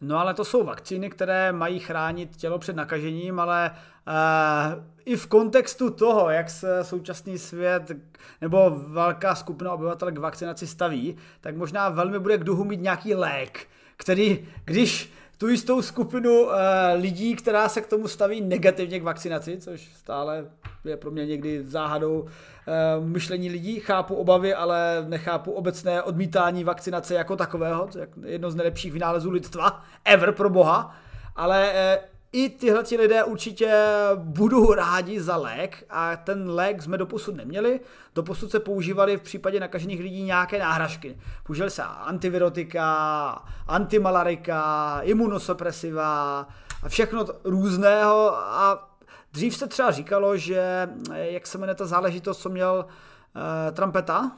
[0.00, 5.26] No ale to jsou vakcíny, které mají chránit tělo před nakažením, ale uh, i v
[5.26, 7.92] kontextu toho, jak se současný svět
[8.40, 13.14] nebo velká skupina obyvatel k vakcinaci staví, tak možná velmi bude k duhu mít nějaký
[13.14, 16.52] lék, který, když tu jistou skupinu uh,
[16.94, 20.44] lidí, která se k tomu staví negativně k vakcinaci, což stále
[20.84, 22.28] je pro mě někdy záhadou uh,
[23.06, 23.80] myšlení lidí.
[23.80, 27.88] Chápu obavy, ale nechápu obecné odmítání vakcinace jako takového,
[28.24, 30.96] jedno z nejlepších vynálezů lidstva, ever pro boha.
[31.36, 33.84] Ale uh, i tyhle lidé určitě
[34.14, 37.80] budou rádi za lék a ten lék jsme doposud neměli.
[38.14, 41.18] Doposud se používali v případě nakažených lidí nějaké náhražky.
[41.46, 46.40] Používaly se antivirotika, antimalarika, imunosupresiva
[46.82, 48.88] a všechno různého a
[49.32, 54.32] dřív se třeba říkalo, že jak se jmenuje ta záležitost, co měl uh, Trumpeta,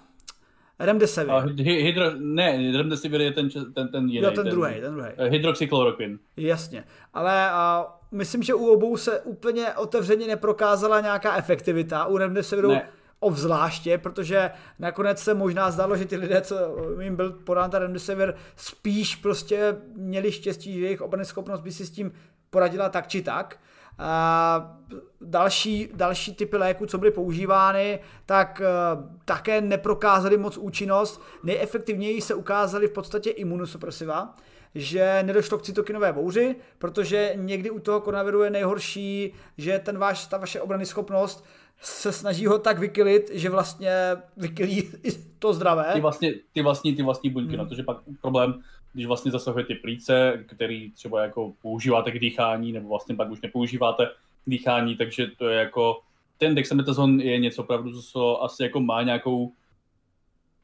[0.79, 1.31] Remdesivir.
[1.31, 4.17] A hydro, ne, Remdesivir je ten, ten, ten jiný.
[4.17, 5.09] Jo, ten, ten druhý, ten druhý.
[5.17, 6.19] Eh, hydroxychloroquin.
[6.37, 12.07] Jasně, ale a, myslím, že u obou se úplně otevřeně neprokázala nějaká efektivita.
[12.07, 12.89] U Remdesiviru ne.
[13.21, 16.57] obzvláště, protože nakonec se možná zdálo, že ty lidé, co
[17.01, 21.87] jim byl podán ta Remdesivir, spíš prostě měli štěstí, že jejich obrany schopnost by si
[21.87, 22.13] s tím
[22.51, 23.59] poradila tak či tak.
[23.99, 24.79] A
[25.21, 31.23] další, další typy léků, co byly používány, tak uh, také neprokázaly moc účinnost.
[31.43, 34.35] Nejefektivněji se ukázaly v podstatě imunosupresiva,
[34.75, 40.27] že nedošlo k cytokinové bouři, protože někdy u toho koronaviru je nejhorší, že ten váš,
[40.27, 41.45] ta vaše obrany schopnost
[41.81, 43.93] se snaží ho tak vykylit, že vlastně
[44.37, 44.89] vykylí
[45.39, 45.91] to zdravé.
[45.93, 47.59] Ty vlastně, ty vlastní, ty vlastní buňky, hmm.
[47.59, 48.55] no to je pak problém,
[48.93, 53.41] když vlastně zasahuje ty plíce, který třeba jako používáte k dýchání, nebo vlastně pak už
[53.41, 54.07] nepoužíváte
[54.45, 56.01] k dýchání, takže to je jako,
[56.39, 59.53] ten dexametazon je něco opravdu, co asi jako má nějakou,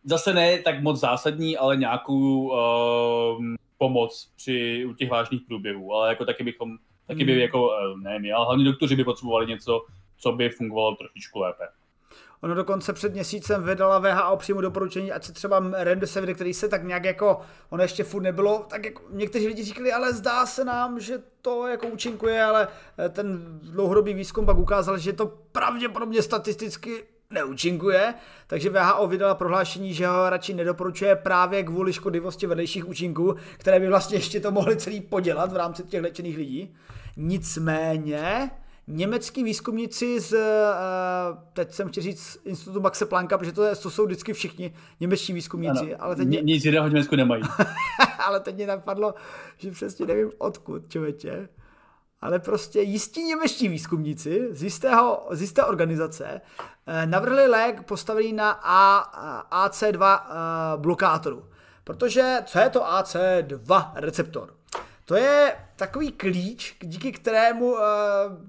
[0.05, 3.45] zase ne tak moc zásadní, ale nějakou uh,
[3.79, 7.41] pomoc při u těch vážných průběhů, ale jako taky bychom, taky by hmm.
[7.41, 11.65] jako, uh, nevím, ale hlavně doktoři by potřebovali něco, co by fungovalo trošičku lépe.
[12.45, 16.85] Ono dokonce před měsícem vydala VHO přímo doporučení, ať se třeba Remdesivir, který se tak
[16.85, 17.41] nějak jako,
[17.71, 21.67] ono ještě furt nebylo, tak jako někteří lidi říkali, ale zdá se nám, že to
[21.67, 22.69] jako účinkuje, ale
[22.99, 28.15] eh, ten dlouhodobý výzkum pak ukázal, že to pravděpodobně statisticky neúčinkuje,
[28.47, 33.89] takže VHO vydala prohlášení, že ho radši nedoporučuje právě kvůli škodlivosti vedlejších účinků, které by
[33.89, 36.75] vlastně ještě to mohly celý podělat v rámci těch léčených lidí.
[37.17, 38.51] Nicméně,
[38.87, 43.91] Německý výzkumníci z, uh, teď jsem chtěl říct, institutu Maxe Plancka, protože to, je, to
[43.91, 45.95] jsou vždycky všichni němečtí výzkumníci.
[45.95, 46.43] Ano, ale teď mě...
[46.43, 47.43] Nic jiného v Německu nemají.
[48.19, 49.15] ale teď mě napadlo,
[49.57, 51.49] že přesně nevím odkud, člověče.
[52.21, 58.51] Ale prostě jistí němečtí výzkumníci z, jistého, z jisté organizace uh, navrhli lék postavený na
[58.63, 61.45] A, AC2 uh, blokátoru.
[61.85, 64.55] Protože co je to AC2 receptor?
[65.05, 67.81] To je takový klíč, díky kterému uh,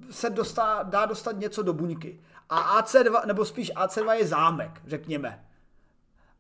[0.10, 2.20] se dostá, dá dostat něco do buňky.
[2.50, 5.46] A AC2, nebo spíš AC2 je zámek, řekněme.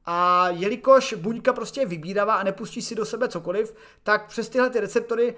[0.05, 4.69] A jelikož buňka prostě je vybíravá a nepustí si do sebe cokoliv, tak přes tyhle
[4.69, 5.35] ty receptory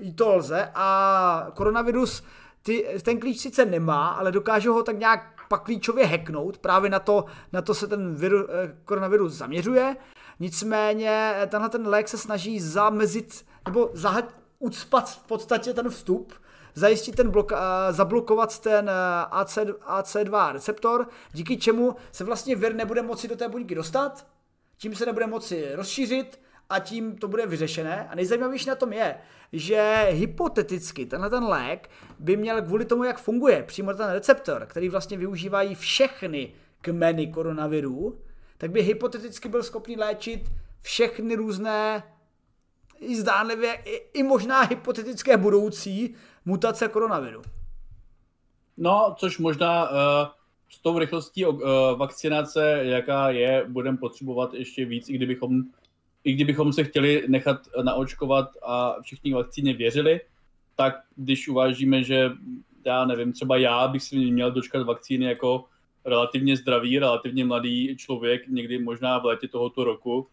[0.00, 2.22] uh, to lze a koronavirus
[2.62, 6.98] ty, ten klíč sice nemá, ale dokáže ho tak nějak pak klíčově hacknout, právě na
[6.98, 9.96] to, na to se ten viru, eh, koronavirus zaměřuje.
[10.40, 16.32] Nicméně tenhle ten lék se snaží zamezit nebo zahat, ucpat v podstatě ten vstup,
[16.74, 17.58] zajistit ten blok, uh,
[17.90, 18.90] zablokovat ten uh,
[19.38, 24.26] AC, AC2 receptor, díky čemu se vlastně vir nebude moci do té buňky dostat,
[24.76, 26.40] tím se nebude moci rozšířit
[26.70, 28.08] a tím to bude vyřešené.
[28.08, 29.16] A nejzajímavější na tom je,
[29.52, 34.88] že hypoteticky tenhle ten lék by měl kvůli tomu, jak funguje přímo ten receptor, který
[34.88, 38.20] vlastně využívají všechny kmeny koronavirů,
[38.58, 40.52] tak by hypoteticky byl schopný léčit
[40.82, 42.02] všechny různé
[43.00, 47.42] i zdánlivě, i, i možná hypotetické budoucí mutace koronaviru.
[48.76, 49.96] No, což možná uh,
[50.68, 51.60] s tou rychlostí uh,
[51.96, 55.62] vakcinace, jaká je, budeme potřebovat ještě víc, i kdybychom,
[56.24, 60.20] i kdybychom se chtěli nechat naočkovat a všichni vakcíně věřili,
[60.76, 62.30] tak když uvážíme, že
[62.84, 65.64] já nevím, třeba já bych si měl dočkat vakcíny jako
[66.04, 70.28] relativně zdravý, relativně mladý člověk, někdy možná v létě tohoto roku,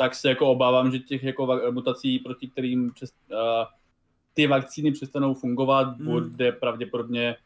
[0.00, 3.36] tak se jako obávám, že těch jako mutací, proti kterým přes, uh,
[4.34, 6.06] ty vakcíny přestanou fungovat, hmm.
[6.06, 7.36] bude pravděpodobně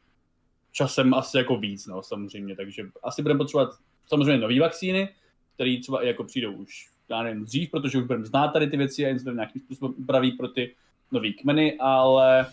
[0.72, 2.56] časem asi jako víc, no, samozřejmě.
[2.56, 3.70] Takže asi budeme potřebovat
[4.06, 5.08] samozřejmě nové vakcíny,
[5.54, 8.76] které třeba i jako přijdou už, já nevím, dřív, protože už budeme znát tady ty
[8.76, 10.74] věci a jen se nějakým způsobem upraví pro ty
[11.12, 12.46] nový kmeny, ale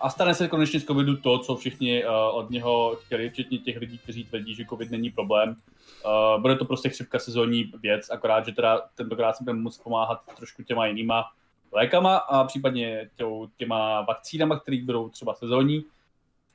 [0.00, 3.76] a stane se konečně z covidu to, co všichni uh, od něho chtěli, včetně těch
[3.76, 5.56] lidí, kteří tvrdí, že covid není problém.
[6.04, 10.20] Uh, bude to prostě chřipka sezónní věc, akorát, že teda tentokrát se budeme muset pomáhat
[10.36, 11.24] trošku těma jinýma
[11.72, 15.84] lékama a případně těou, těma vakcínama, které budou třeba sezónní,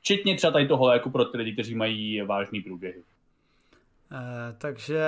[0.00, 3.02] včetně třeba tady toho léku pro ty lidi, kteří mají vážný průběhy.
[4.12, 5.04] Eh, takže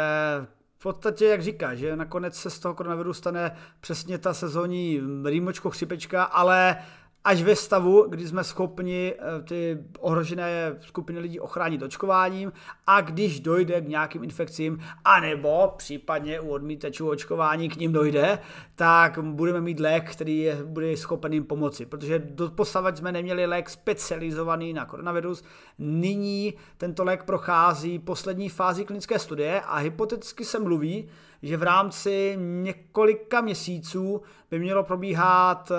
[0.78, 5.70] v podstatě, jak říká, že nakonec se z toho koronaviru stane přesně ta sezónní rýmočko
[5.70, 6.76] chřipečka, ale
[7.24, 12.52] až ve stavu, kdy jsme schopni eh, ty ohrožené skupiny lidí ochránit očkováním
[12.86, 18.38] a když dojde k nějakým infekcím, anebo případně u odmítečů očkování k ním dojde,
[18.74, 21.86] tak budeme mít lék, který je, bude schopen jim pomoci.
[21.86, 25.44] Protože do posavat jsme neměli lék specializovaný na koronavirus,
[25.78, 31.08] nyní tento lék prochází poslední fázi klinické studie a hypoteticky se mluví,
[31.42, 35.76] že v rámci několika měsíců by mělo probíhat eh,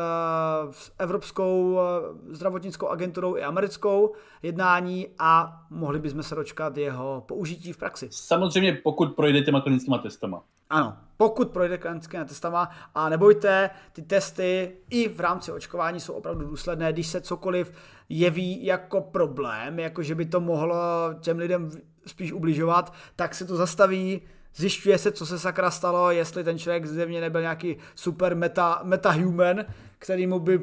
[0.71, 0.91] s
[1.39, 4.13] Evropskou eh, zdravotnickou agenturou i americkou
[4.43, 8.07] jednání a mohli bychom se dočkat jeho použití v praxi.
[8.11, 10.43] Samozřejmě pokud projde těma klinickými testama.
[10.69, 16.47] Ano, pokud projde klinickými testama a nebojte, ty testy i v rámci očkování jsou opravdu
[16.47, 17.71] důsledné, když se cokoliv
[18.09, 20.75] jeví jako problém, jako že by to mohlo
[21.19, 21.69] těm lidem
[22.05, 24.21] spíš ubližovat, tak se to zastaví,
[24.55, 29.65] zjišťuje se, co se sakra stalo, jestli ten člověk zjevně nebyl nějaký super meta, metahuman,
[29.99, 30.59] který mu by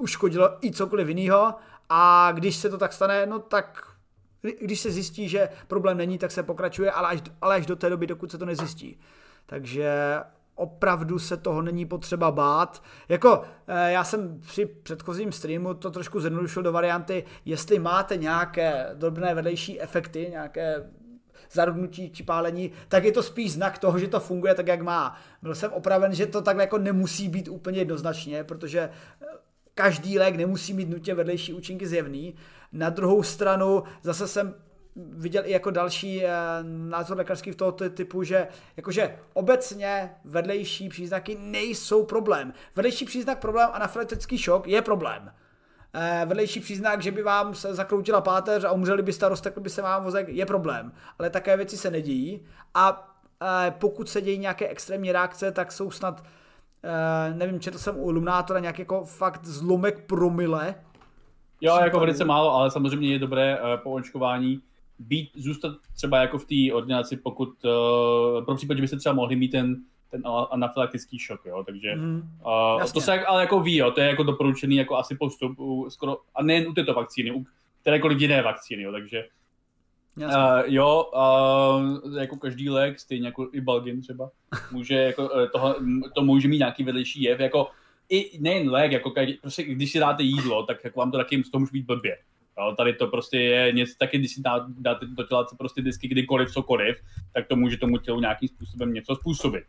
[0.00, 1.54] uškodilo i cokoliv jiného
[1.88, 3.82] a když se to tak stane, no tak
[4.60, 7.90] když se zjistí, že problém není, tak se pokračuje, ale až, ale až do té
[7.90, 9.00] doby, dokud se to nezjistí.
[9.46, 10.20] Takže
[10.54, 12.82] opravdu se toho není potřeba bát.
[13.08, 18.90] Jako eh, já jsem při předchozím streamu to trošku zjednodušil do varianty, jestli máte nějaké
[18.94, 20.90] drobné vedlejší efekty, nějaké
[21.52, 25.16] zarudnutí či pálení, tak je to spíš znak toho, že to funguje tak, jak má.
[25.42, 28.90] Byl jsem opraven, že to takhle jako nemusí být úplně jednoznačně, protože
[29.78, 32.34] každý lék nemusí mít nutně vedlejší účinky zjevný.
[32.72, 34.54] Na druhou stranu zase jsem
[34.96, 36.30] viděl i jako další eh,
[36.62, 42.52] názor lékařský v tohoto typu, že jakože obecně vedlejší příznaky nejsou problém.
[42.76, 45.32] Vedlejší příznak problém anafylaktický šok je problém.
[45.94, 49.70] Eh, vedlejší příznak, že by vám se zakroutila páteř a umřeli byste a roztekl by
[49.70, 50.92] se vám mozek, je problém.
[51.18, 55.90] Ale také věci se nedějí a eh, pokud se dějí nějaké extrémní reakce, tak jsou
[55.90, 56.24] snad,
[57.34, 60.74] nevím, četl jsem u Luminátora nějaký jako fakt zlomek promile.
[61.60, 64.60] Jo, jako velice málo, ale samozřejmě je dobré po očkování
[64.98, 67.48] být, zůstat třeba jako v té ordinaci, pokud
[68.44, 69.76] pro případ, že byste třeba mohli mít ten
[70.10, 72.22] ten anafylaktický šok, jo, takže mm,
[72.76, 75.90] uh, to se ale jako ví, jo, to je jako doporučený jako asi postup u
[75.90, 77.46] skoro, a nejen u této vakcíny, u
[77.80, 79.24] kterékoliv jiné vakcíny, jo, takže
[80.16, 84.30] Uh, jo, uh, jako každý lék, stejně jako i Balgin třeba,
[84.72, 85.76] může jako, uh, toho,
[86.14, 87.70] to může mít nějaký vedlejší jev, jako
[88.08, 91.42] i nejen lék, jako každý, prostě když si dáte jídlo, tak jako vám to taky
[91.42, 92.18] to může být blbě.
[92.58, 94.42] Jo, tady to prostě je něco taky, když si
[94.78, 96.96] dáte do těla prostě vždycky kdykoliv cokoliv,
[97.32, 99.64] tak to může tomu tělu nějakým způsobem něco způsobit.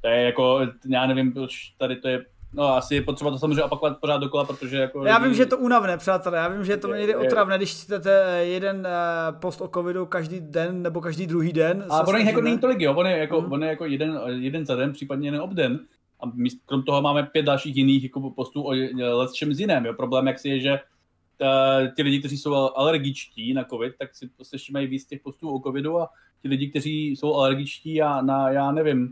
[0.00, 3.62] To je jako, já nevím, proč tady to je No asi je potřeba to samozřejmě
[3.62, 5.04] opakovat pořád dokola, protože jako...
[5.04, 7.82] Já vím, že je to únavné, přátelé, já vím, že je to někdy otravné, když
[7.82, 11.84] čtete jeden uh, post o covidu každý den nebo každý druhý den.
[11.90, 13.52] A on je jako není tolik, jo, on je jako, mm.
[13.52, 15.80] on je jako jeden, jeden za den, případně jeden obden.
[16.20, 19.86] A my krom toho máme pět dalších jiných jako postů o let čem z jiném,
[19.86, 19.94] jo.
[19.94, 24.28] Problém jak si je, že uh, ti lidi, kteří jsou alergičtí na covid, tak si
[24.28, 26.08] prostě mají víc těch postů o covidu a
[26.42, 29.08] ti lidi, kteří jsou alergičtí a na, já nevím,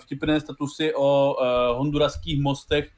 [0.00, 2.90] vtipné statusy o uh, honduraských mostech.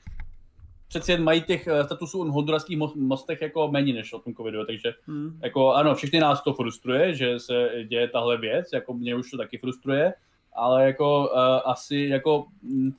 [0.89, 4.67] Přeci jen mají těch uh, statusů o honduraských mostech jako méně než o tom covidu,
[4.67, 5.39] takže hmm.
[5.43, 9.37] jako ano, všechny nás to frustruje, že se děje tahle věc, jako mě už to
[9.37, 10.15] taky frustruje,
[10.53, 12.95] ale jako uh, asi jako um,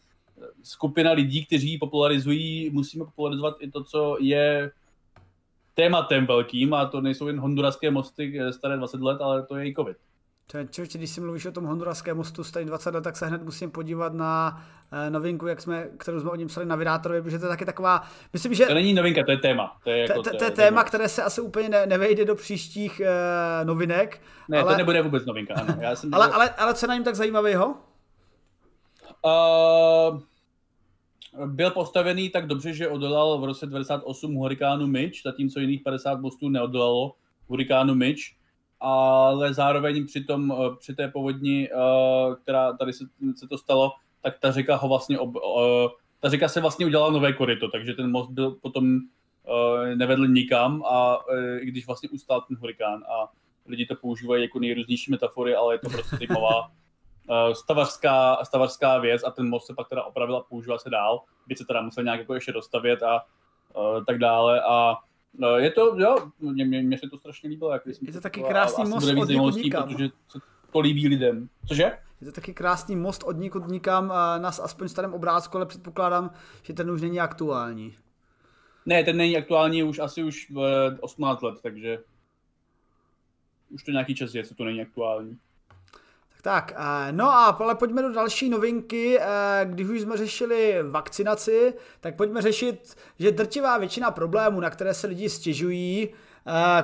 [0.63, 4.71] skupina lidí, kteří popularizují, musíme popularizovat i to, co je
[5.73, 9.73] tématem velkým a to nejsou jen honduraské mosty staré 20 let, ale to je i
[9.73, 9.97] covid.
[10.51, 13.71] Člověče, když si mluvíš o tom honduraském mostu starý 20 let, tak se hned musím
[13.71, 17.45] podívat na eh, novinku, jak jsme, kterou jsme o něm psali na Vydátorovi, protože to
[17.45, 18.65] je taky taková, myslím, že...
[18.65, 19.77] To není novinka, to je téma.
[19.83, 23.01] To je, jako, to, to je téma, které se asi úplně ne, nevejde do příštích
[23.01, 24.21] uh, novinek.
[24.49, 24.73] Ne, ale...
[24.73, 25.75] to nebude vůbec novinka, ano.
[25.79, 27.75] Já jsem ale, ale, ale co na něm tak zajímavého?
[29.25, 30.19] Uh,
[31.45, 36.49] byl postavený tak dobře, že odolal v roce 98 hurikánu Mitch, zatímco jiných 50 mostů
[36.49, 37.15] neodolalo
[37.47, 38.40] hurikánu Mitch
[38.81, 43.05] ale zároveň při, tom, eh, při té povodni, eh, která tady se,
[43.35, 47.11] se to stalo, tak ta řeka ho vlastně, ob, eh, ta řeka se vlastně udělala
[47.11, 48.99] nové koryto, takže ten most byl potom
[49.95, 51.19] nevedl nikam a
[51.59, 53.31] i když vlastně ustál ten hurikán a
[53.65, 56.71] lidi to používají jako nejrůznější metafory, ale je to prostě zajímavá
[57.53, 61.57] stavařská, stavařská věc a ten most se pak teda opravil a používá se dál, byť
[61.57, 63.25] se teda musel nějak jako ještě dostavět a
[64.07, 64.97] tak dále a
[65.37, 67.71] uh, je to, jo, mě, mě, mě se to strašně líbilo.
[67.71, 69.87] Jak je to taky krásný most od nikam.
[69.87, 70.39] Protože se
[70.71, 71.49] to líbí lidem.
[71.67, 71.97] Cože?
[72.21, 74.07] Je to taky krásný most od nikud nikam,
[74.37, 76.31] nás aspoň starém obrázku, ale předpokládám,
[76.63, 77.95] že ten už není aktuální.
[78.85, 80.51] Ne, ten není aktuální už asi už
[80.99, 81.99] 18 let, takže
[83.69, 85.37] už to nějaký čas je, co to není aktuální.
[86.41, 86.73] Tak,
[87.11, 89.19] no a ale pojďme do další novinky.
[89.63, 95.07] Když už jsme řešili vakcinaci, tak pojďme řešit, že drtivá většina problémů, na které se
[95.07, 96.09] lidi stěžují,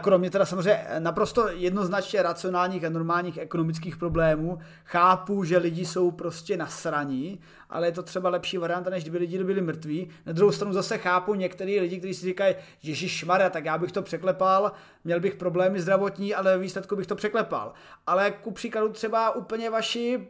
[0.01, 4.59] kromě teda samozřejmě naprosto jednoznačně racionálních a normálních ekonomických problémů.
[4.85, 7.39] Chápu, že lidi jsou prostě nasraní,
[7.69, 10.09] ale je to třeba lepší varianta, než kdyby lidi byli mrtví.
[10.25, 13.91] Na druhou stranu zase chápu některý lidi, kteří si říkají, Ježíš šmarja, tak já bych
[13.91, 14.71] to překlepal,
[15.03, 17.73] měl bych problémy zdravotní, ale výsledku bych to překlepal.
[18.07, 20.27] Ale ku příkladu třeba úplně vaši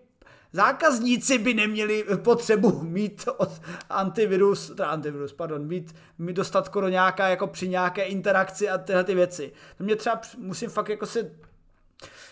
[0.52, 7.28] zákazníci by neměli potřebu mít od antivirus, teda antivirus, pardon, mít, mít dostat skoro nějaká,
[7.28, 9.52] jako při nějaké interakci a tyhle ty věci.
[9.78, 11.32] To mě třeba musím fakt jako se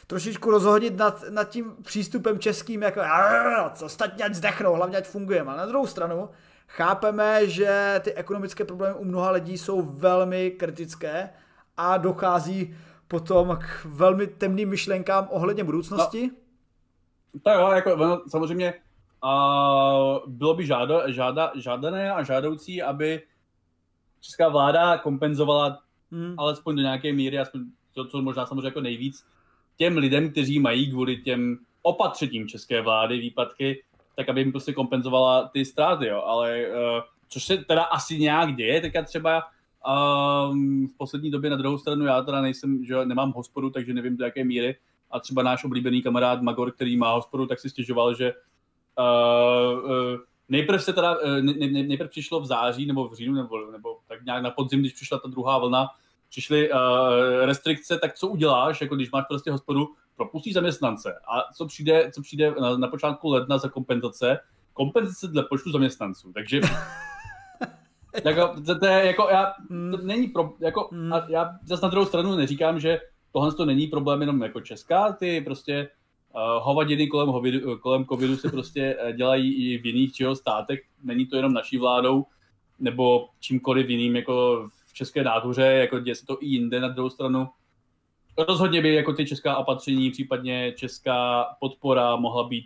[0.07, 3.01] trošičku rozhodit nad, nad tím přístupem českým, jako
[3.83, 5.51] ostatně ať zdechnou, hlavně ať fungujeme.
[5.51, 6.29] Ale na druhou stranu
[6.67, 11.29] chápeme, že ty ekonomické problémy u mnoha lidí jsou velmi kritické
[11.77, 16.27] a dochází potom k velmi temným myšlenkám ohledně budoucnosti.
[16.27, 16.44] No
[17.43, 18.73] tak jo, jako samozřejmě
[19.21, 23.21] a bylo by žádo, žáda, žádané a žádoucí, aby
[24.21, 25.79] česká vláda kompenzovala
[26.11, 26.35] hmm.
[26.37, 27.61] alespoň do nějaké míry, aspoň
[27.93, 29.25] to, co možná samozřejmě jako nejvíc,
[29.77, 33.83] těm lidem, kteří mají kvůli těm opatřením české vlády výpadky,
[34.15, 36.21] tak aby jim prostě kompenzovala ty ztráty, jo.
[36.25, 39.43] Ale uh, což se teda asi nějak děje, teďka třeba
[40.51, 44.17] um, v poslední době na druhou stranu já teda nejsem, že nemám hospodu, takže nevím
[44.17, 44.75] do jaké míry,
[45.11, 48.33] a třeba náš oblíbený kamarád Magor, který má hospodu, tak si stěžoval, že
[48.99, 49.91] uh, uh,
[50.49, 53.97] nejprve se teda, uh, ne, ne, nejprve přišlo v září nebo v říjnu nebo, nebo
[54.07, 55.87] tak nějak na podzim, když přišla ta druhá vlna,
[56.29, 56.79] přišly uh,
[57.45, 61.13] restrikce, tak co uděláš, jako když máš prostě hospodu, propustí zaměstnance.
[61.13, 64.39] A co přijde, co přijde na, na počátku ledna za kompenzace?
[64.73, 66.33] Kompenzace dle počtu zaměstnanců.
[66.33, 66.61] Takže
[68.25, 72.05] jako, to, to je jako, já, to není pro, jako, a já zase na druhou
[72.05, 72.99] stranu neříkám, že
[73.35, 75.89] tohle to není problém jenom jako česká, ty prostě
[76.35, 80.79] uh, hovadiny kolem, hovidu, kolem covidu se prostě uh, dělají i v jiných čeho státech,
[81.03, 82.25] není to jenom naší vládou,
[82.79, 87.09] nebo čímkoliv jiným jako v české nátuře, jako děje se to i jinde na druhou
[87.09, 87.49] stranu.
[88.37, 92.65] Rozhodně by jako ty česká opatření, případně česká podpora mohla být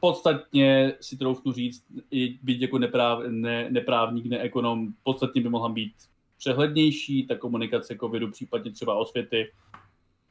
[0.00, 5.92] podstatně, si troufnu říct, i být jako nepráv, ne, neprávník, neekonom, podstatně by mohla být
[6.38, 9.52] přehlednější, ta komunikace covidu, případně třeba osvěty,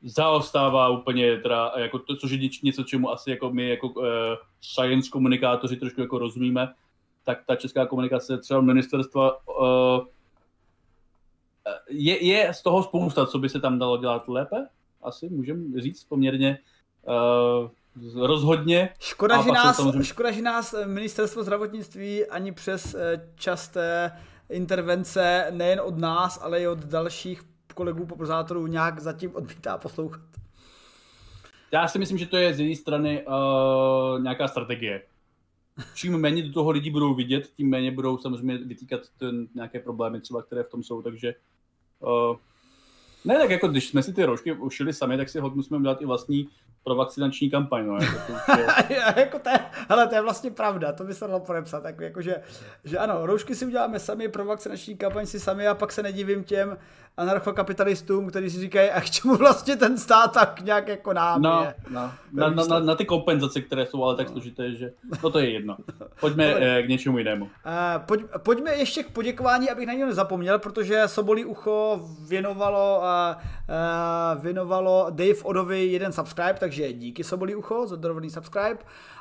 [0.03, 4.06] zaostává úplně, teda, jako to, což je něco, čemu asi jako my jako uh,
[4.62, 6.74] science komunikátoři trošku jako rozumíme,
[7.24, 10.06] tak ta česká komunikace třeba ministerstva uh,
[11.89, 14.68] je, je z toho spousta, co by se tam dalo dělat lépe,
[15.01, 16.60] asi můžeme říct poměrně
[17.03, 17.70] uh,
[18.28, 18.89] rozhodně.
[18.99, 20.03] Škoda, že nás, samozřejmě...
[20.03, 22.95] škoda, že nás ministerstvo zdravotnictví ani přes
[23.36, 24.12] časté
[24.49, 27.43] intervence nejen od nás, ale i od dalších
[27.73, 30.21] kolegů popularizátorů nějak zatím odmítá poslouchat.
[31.71, 35.01] Já si myslím, že to je z její strany uh, nějaká strategie.
[35.95, 40.21] Čím méně do toho lidi budou vidět, tím méně budou samozřejmě vytýkat ten, nějaké problémy
[40.21, 41.35] třeba, které v tom jsou, takže
[41.99, 42.37] uh,
[43.25, 46.01] ne, tak jako když jsme si ty roušky ušili sami, tak si hodně musíme udělat
[46.01, 46.49] i vlastní
[46.86, 47.86] pro vakcinační kampaň.
[47.86, 48.53] No, jako to,
[48.93, 48.99] je...
[49.15, 49.59] jako to je,
[49.89, 51.83] hele, to je vlastně pravda, to by se dalo podepsat.
[51.83, 52.36] Tak jako, že,
[52.83, 56.43] že ano, roušky si uděláme sami, pro vakcinační kampaň si sami a pak se nedivím
[56.43, 56.77] těm
[57.18, 61.61] anarchokapitalistům, kteří si říkají, a k čemu vlastně ten stát tak nějak jako nám no,
[61.63, 61.76] je.
[61.89, 62.11] No.
[62.34, 64.91] Na, na, na, na, ty kompenzace, které jsou ale tak složité, že
[65.24, 65.78] no to je jedno.
[66.20, 67.45] Pojďme eh, k něčemu jinému.
[67.45, 67.51] Uh,
[68.05, 73.41] pojď, pojďme ještě k poděkování, abych na něj nezapomněl, protože Sobolí ucho věnovalo, uh,
[74.36, 78.78] uh, věnovalo Dave Odovi jeden subscribe, takže díky Sobolí ucho za dorovný subscribe.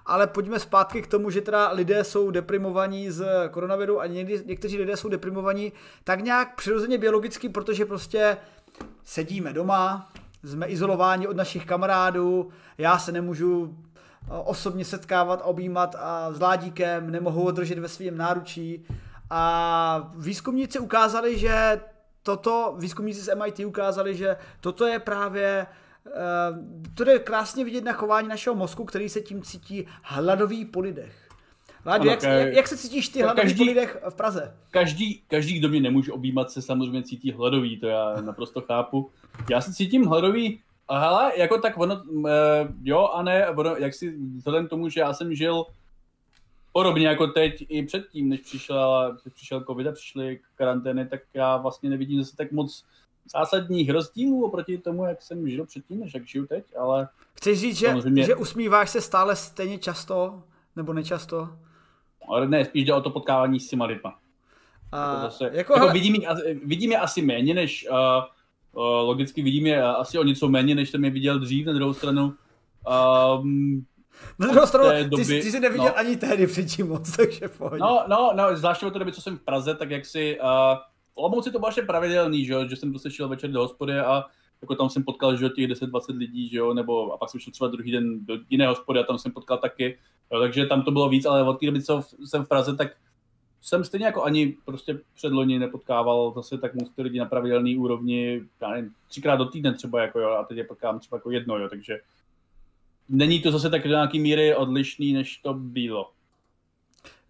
[0.07, 4.79] Ale pojďme zpátky k tomu, že teda lidé jsou deprimovaní z koronaviru a někdy, někteří
[4.79, 5.73] lidé jsou deprimovaní
[6.05, 8.37] tak nějak přirozeně biologicky, protože prostě
[9.05, 10.13] sedíme doma,
[10.45, 12.49] jsme izolováni od našich kamarádů,
[12.79, 18.17] já se nemůžu eh, osobně setkávat, objímat a s ládíkem, nemohu ho držet ve svém
[18.17, 18.87] náručí.
[19.31, 21.81] A výzkumníci ukázali, že
[22.23, 25.67] toto, výzkumníci z MIT ukázali, že toto je právě
[26.95, 31.29] to je krásně vidět na chování našeho mozku, který se tím cítí hladový po lidech.
[31.87, 34.57] Láďo, jak, jak, jak se cítíš ty hladový každý, po lidech v Praze?
[34.71, 39.11] Každý, každý, kdo mě nemůže objímat, se samozřejmě cítí hladový, to já naprosto chápu.
[39.51, 42.25] Já se cítím hladový, ale jako tak ono, uh,
[42.83, 45.65] jo a ne, ono, jak si vzhledem tomu, že já jsem žil
[46.73, 51.91] podobně jako teď i předtím, než přišel, přišel covid a přišly karantény, tak já vlastně
[51.91, 52.85] nevidím zase tak moc
[53.33, 57.09] zásadních rozdílů oproti tomu, jak jsem žil předtím, než jak žiju teď, ale...
[57.35, 58.25] Chceš říct, že, samozřejmě...
[58.25, 60.43] že usmíváš se stále stejně často,
[60.77, 61.49] nebo nečasto?
[62.29, 64.19] Ale ne, spíš jde o to potkávání s těma lidma.
[64.93, 65.93] A, jako zase, jako, jako hele...
[65.93, 66.29] vidím, je,
[66.65, 67.97] vidím je asi méně, než uh,
[68.73, 71.93] uh, logicky vidím je asi o něco méně, než jsem je viděl dřív, na druhou
[71.93, 72.35] stranu.
[73.41, 73.87] Um,
[74.39, 77.81] na druhou stranu, doby, ty, ty jsi neviděl no, ani tehdy předtím moc, takže pojď.
[77.81, 80.49] No, no, no, zvláště od té doby, co jsem v Praze, tak jak si, uh,
[81.15, 84.25] Olomouci to bylo pravidelný, že, že jsem prostě šel večer do hospody a
[84.63, 87.53] jako tam jsem potkal, že těch 10-20 lidí, že jo, nebo a pak jsem šel
[87.53, 89.99] třeba druhý den do jiné hospody a tam jsem potkal taky,
[90.33, 92.89] jo, takže tam to bylo víc, ale od té doby, co jsem v Praze, tak
[93.61, 98.71] jsem stejně jako ani prostě předloni nepotkával zase tak moc lidi na pravidelný úrovni, já
[98.71, 101.69] nevím, třikrát do týdne třeba, jako jo, a teď je potkám třeba jako jedno, jo,
[101.69, 101.99] takže
[103.09, 106.11] není to zase tak do nějaký míry odlišný, než to bylo.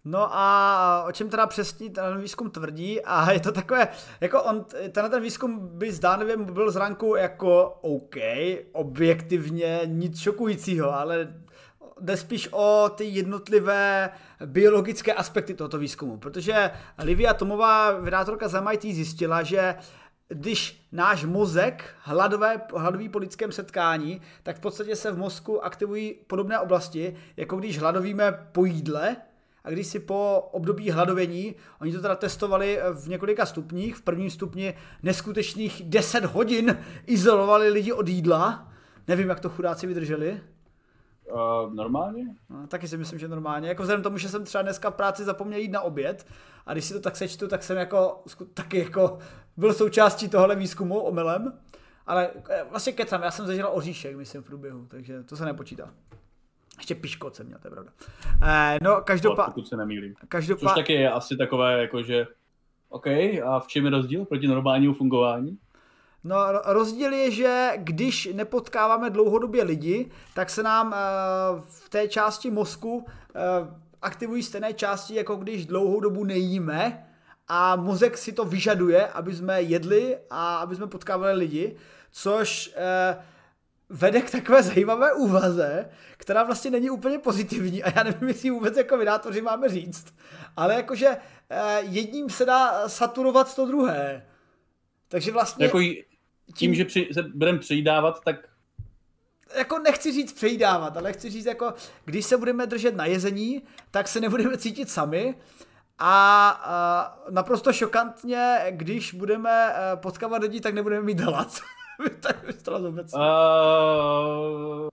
[0.05, 3.87] No a o čem teda přesně ten výzkum tvrdí a je to takové,
[4.21, 8.15] jako on, ten, ten výzkum by zdánlivě byl zranku jako OK,
[8.71, 11.33] objektivně nic šokujícího, ale
[12.01, 14.09] jde spíš o ty jednotlivé
[14.45, 16.71] biologické aspekty tohoto výzkumu, protože
[17.03, 19.75] Livia Tomová, vydátorka z MIT, zjistila, že
[20.27, 26.15] když náš mozek hladové, hladový po lidském setkání, tak v podstatě se v mozku aktivují
[26.27, 29.15] podobné oblasti, jako když hladovíme po jídle,
[29.65, 34.29] a když si po období hladovění, oni to teda testovali v několika stupních, v prvním
[34.29, 38.71] stupni neskutečných 10 hodin izolovali lidi od jídla,
[39.07, 40.41] nevím, jak to chudáci vydrželi,
[41.31, 42.25] Uh, normálně?
[42.49, 43.69] No, taky si myslím, že normálně.
[43.69, 46.25] Jako vzhledem tomu, že jsem třeba dneska v práci zapomněl jít na oběd
[46.65, 49.19] a když si to tak sečtu, tak jsem jako taky jako
[49.57, 51.53] byl součástí tohle výzkumu omylem.
[52.07, 55.93] Ale eh, vlastně kecam, já jsem zažil oříšek, myslím, v průběhu, takže to se nepočítá.
[56.77, 57.91] Ještě piškot jsem měl, to je pravda.
[58.43, 59.53] Eh, no, každopádně...
[59.53, 60.13] Pokud se nemýlím.
[60.27, 60.69] Každopád...
[60.69, 62.27] Což taky je asi takové, jako že
[62.89, 63.07] OK,
[63.45, 65.57] a v čem je rozdíl proti normálnímu fungování?
[66.23, 72.51] No rozdíl je, že když nepotkáváme dlouhodobě lidi, tak se nám uh, v té části
[72.51, 73.05] mozku uh,
[74.01, 77.07] aktivují stejné části, jako když dlouhou dobu nejíme
[77.47, 81.75] a mozek si to vyžaduje, aby jsme jedli a aby jsme potkávali lidi,
[82.11, 83.23] což uh,
[83.95, 88.77] vede k takové zajímavé úvaze, která vlastně není úplně pozitivní a já nevím, jestli vůbec
[88.77, 90.15] jako vydátoři máme říct,
[90.57, 91.17] ale jakože
[91.79, 94.25] jedním se dá saturovat to druhé.
[95.07, 95.65] Takže vlastně...
[95.65, 95.79] Jako
[96.53, 98.35] tím, že při, se budeme přejídávat, tak
[99.57, 101.73] jako nechci říct přejídávat, ale chci říct jako,
[102.05, 105.35] když se budeme držet na jezení, tak se nebudeme cítit sami
[105.99, 111.59] a, a naprosto šokantně, když budeme eh, potkávat lidi, tak nebudeme mít hlad.
[112.19, 112.45] tak
[113.15, 114.89] uh...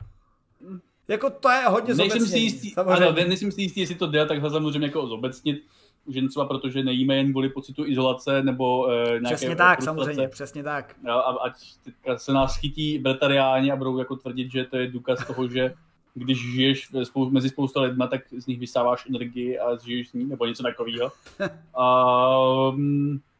[1.08, 4.50] Jako to je hodně nejsem si jistý, ano, nejsem si jistý, jestli to jde takhle
[4.50, 5.62] samozřejmě jako zobecnit,
[6.08, 10.62] že třeba protože nejíme jen kvůli pocitu izolace nebo uh, nějaké Přesně tak, samozřejmě, přesně
[10.62, 10.96] tak.
[11.08, 11.54] A, a, ať
[12.16, 15.74] se nás chytí bretariáni a budou jako tvrdit, že to je důkaz toho, že
[16.14, 20.24] když žiješ spou- mezi spousta lidma, tak z nich vysáváš energii a žiješ s ní,
[20.24, 21.12] nebo něco takového.
[22.74, 23.20] um,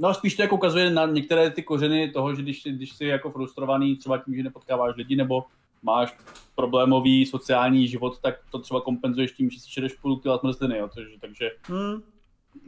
[0.00, 3.30] no spíš to jako ukazuje na některé ty kořeny toho, že když, když jsi jako
[3.30, 5.44] frustrovaný třeba tím, že nepotkáváš lidi, nebo
[5.82, 6.16] máš
[6.54, 10.90] problémový sociální život, tak to třeba kompenzuješ tím, že si čereš půl kila zmrzliny, jo,
[10.94, 12.02] takže, takže hmm.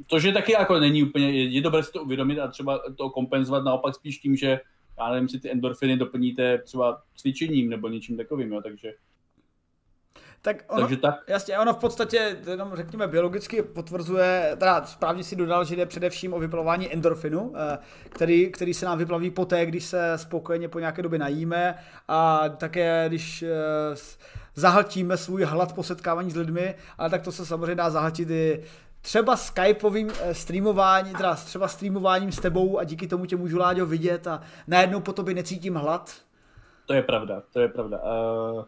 [0.06, 3.10] To, že taky jako není úplně, je, je dobré si to uvědomit a třeba to
[3.10, 4.60] kompenzovat naopak spíš tím, že
[4.98, 8.92] já nevím, si ty endorfiny doplníte třeba cvičením nebo něčím takovým, jo, takže
[10.44, 11.14] tak ono, Takže tak.
[11.26, 16.34] Jasně, ono v podstatě, jenom řekněme, biologicky potvrzuje, teda správně si dodal, že jde především
[16.34, 17.78] o vyplavování endorfinu, eh,
[18.08, 21.78] který, který se nám vyplaví poté, když se spokojeně po nějaké době najíme
[22.08, 23.48] a také, když eh,
[24.54, 28.62] zahltíme svůj hlad po setkávání s lidmi, ale tak to se samozřejmě dá zahltit i
[29.00, 33.86] třeba skypovým eh, streamování, teda třeba streamováním s tebou a díky tomu tě můžu Láďo
[33.86, 36.14] vidět a najednou po tobě necítím hlad.
[36.86, 37.98] To je pravda, to je pravda.
[37.98, 38.64] Uh...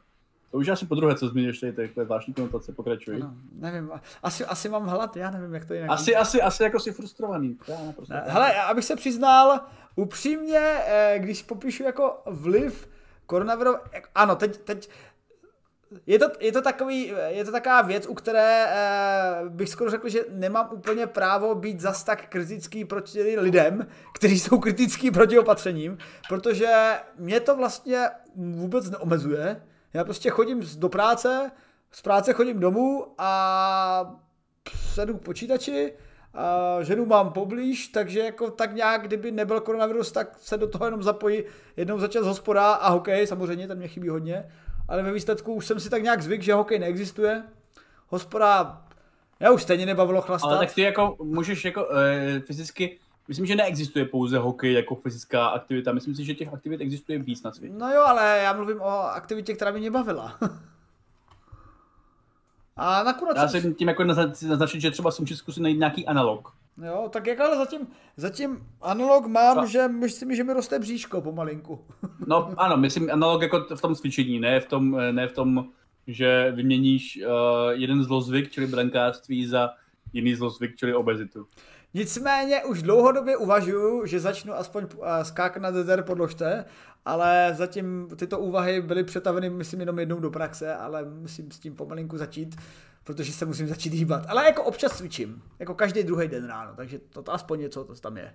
[0.55, 3.19] To už asi po druhé, co zmíníš tady takové zvláštní konotace, pokračuj.
[3.19, 3.91] No, nevím,
[4.23, 5.91] asi, asi mám hlad, já nevím, jak to jinak.
[5.91, 7.59] Asi, asi, asi jako si frustrovaný.
[7.69, 7.77] Já
[8.09, 9.61] ne, hele, abych se přiznal,
[9.97, 12.89] upřímně, eh, když popíšu jako vliv
[13.27, 13.77] koronaviru,
[14.15, 14.91] ano, teď, teď
[16.07, 20.09] je to, je, to takový, je to taková věc, u které eh, bych skoro řekl,
[20.09, 25.99] že nemám úplně právo být zas tak kritický proti lidem, kteří jsou kritický proti opatřením,
[26.29, 29.61] protože mě to vlastně vůbec neomezuje.
[29.95, 31.51] Já prostě chodím do práce,
[31.91, 34.21] z práce chodím domů a
[34.77, 35.93] sedu k počítači,
[36.35, 40.85] a ženu mám poblíž, takže jako tak nějak, kdyby nebyl koronavirus, tak se do toho
[40.85, 41.45] jenom zapojí
[41.77, 44.45] jednou za čas hospoda a hokej, samozřejmě, ten mě chybí hodně,
[44.89, 47.43] ale ve výsledku už jsem si tak nějak zvyk, že hokej neexistuje.
[48.09, 48.85] Hospoda
[49.41, 50.51] Já už stejně nebavilo chlastat.
[50.51, 52.99] Ale tak ty jako můžeš jako e, fyzicky,
[53.29, 55.93] myslím, že neexistuje pouze hokej jako fyzická aktivita.
[55.93, 57.75] Myslím si, že těch aktivit existuje víc na světě.
[57.79, 60.39] No jo, ale já mluvím o aktivitě, která by mě bavila.
[62.77, 63.37] A nakonec...
[63.37, 66.53] Já jsem tím jako naznačit, že třeba jsem zkusit najít nějaký analog.
[66.87, 67.87] Jo, tak jak ale zatím,
[68.17, 69.67] zatím analog mám, no.
[69.67, 71.85] že myslím, že mi roste bříško pomalinku.
[72.27, 75.69] no ano, myslím analog jako v tom cvičení, ne v tom, ne v tom
[76.07, 79.71] že vyměníš uh, jeden zlozvyk, čili brankářství, za
[80.13, 81.47] jiný zlozvyk, čili obezitu.
[81.95, 84.87] Nicméně už dlouhodobě uvažuju, že začnu aspoň
[85.23, 86.65] skákat na DDR podložte,
[87.05, 91.75] ale zatím tyto úvahy byly přetaveny, myslím, jenom jednou do praxe, ale musím s tím
[91.75, 92.57] pomalinku začít,
[93.05, 94.27] protože se musím začít hýbat.
[94.29, 97.95] Ale jako občas cvičím, jako každý druhý den ráno, takže to, to aspoň něco to
[97.95, 98.35] tam je.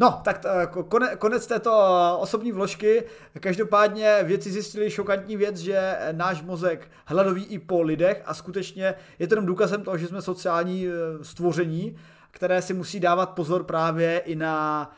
[0.00, 1.72] No, tak jako konec této
[2.20, 3.04] osobní vložky.
[3.40, 9.26] Každopádně věci zjistili šokantní věc, že náš mozek hladový i po lidech a skutečně je
[9.26, 10.86] to jenom důkazem toho, že jsme sociální
[11.22, 11.96] stvoření,
[12.30, 14.90] které si musí dávat pozor právě i na,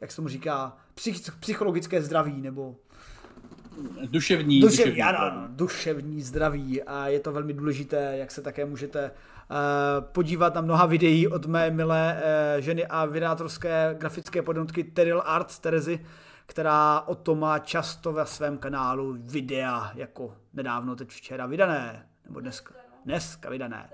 [0.00, 0.76] jak se tomu říká,
[1.40, 2.76] psychologické zdraví nebo
[4.10, 9.10] Duševní, duševní, duševní, ano, duševní zdraví a je to velmi důležité, jak se také můžete
[9.10, 9.35] Eh,
[10.00, 15.58] podívat na mnoha videí od mé milé eh, ženy a vydátorské grafické podnotky Teril Arts
[15.58, 16.06] Terezy,
[16.46, 22.40] která o to má často ve svém kanálu videa, jako nedávno teď včera vydané, nebo
[22.40, 22.74] dneska,
[23.04, 23.90] dneska vydané.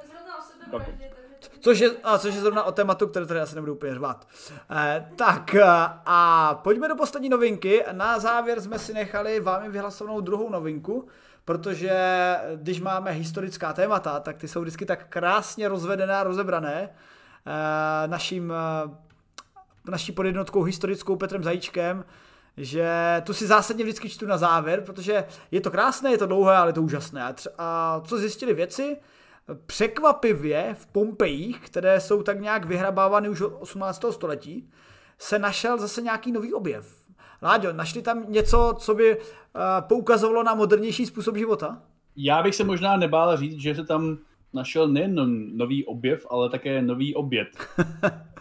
[1.61, 4.29] Což je, a což je zrovna o tématu, které tady asi nebudu úplně řvat.
[4.71, 5.55] Eh, tak
[6.07, 7.85] a pojďme do poslední novinky.
[7.93, 11.09] Na závěr jsme si nechali vámi vyhlasovanou druhou novinku,
[11.45, 11.97] protože
[12.57, 18.53] když máme historická témata, tak ty jsou vždycky tak krásně rozvedené a rozebrané eh, naším,
[18.53, 18.91] eh,
[19.91, 22.05] naší podjednotkou historickou Petrem Zajíčkem,
[22.57, 26.57] že tu si zásadně vždycky čtu na závěr, protože je to krásné, je to dlouhé,
[26.57, 27.35] ale je to úžasné.
[27.59, 28.97] A co zjistili věci?
[29.67, 34.05] Překvapivě v Pompejích, které jsou tak nějak vyhrabávány už od 18.
[34.11, 34.71] století,
[35.19, 37.02] se našel zase nějaký nový objev.
[37.43, 39.23] Láďo, našli tam něco, co by uh,
[39.81, 41.83] poukazovalo na modernější způsob života?
[42.17, 44.19] Já bych se možná nebál říct, že se tam
[44.53, 45.15] našel nejen
[45.57, 47.49] nový objev, ale také nový oběd.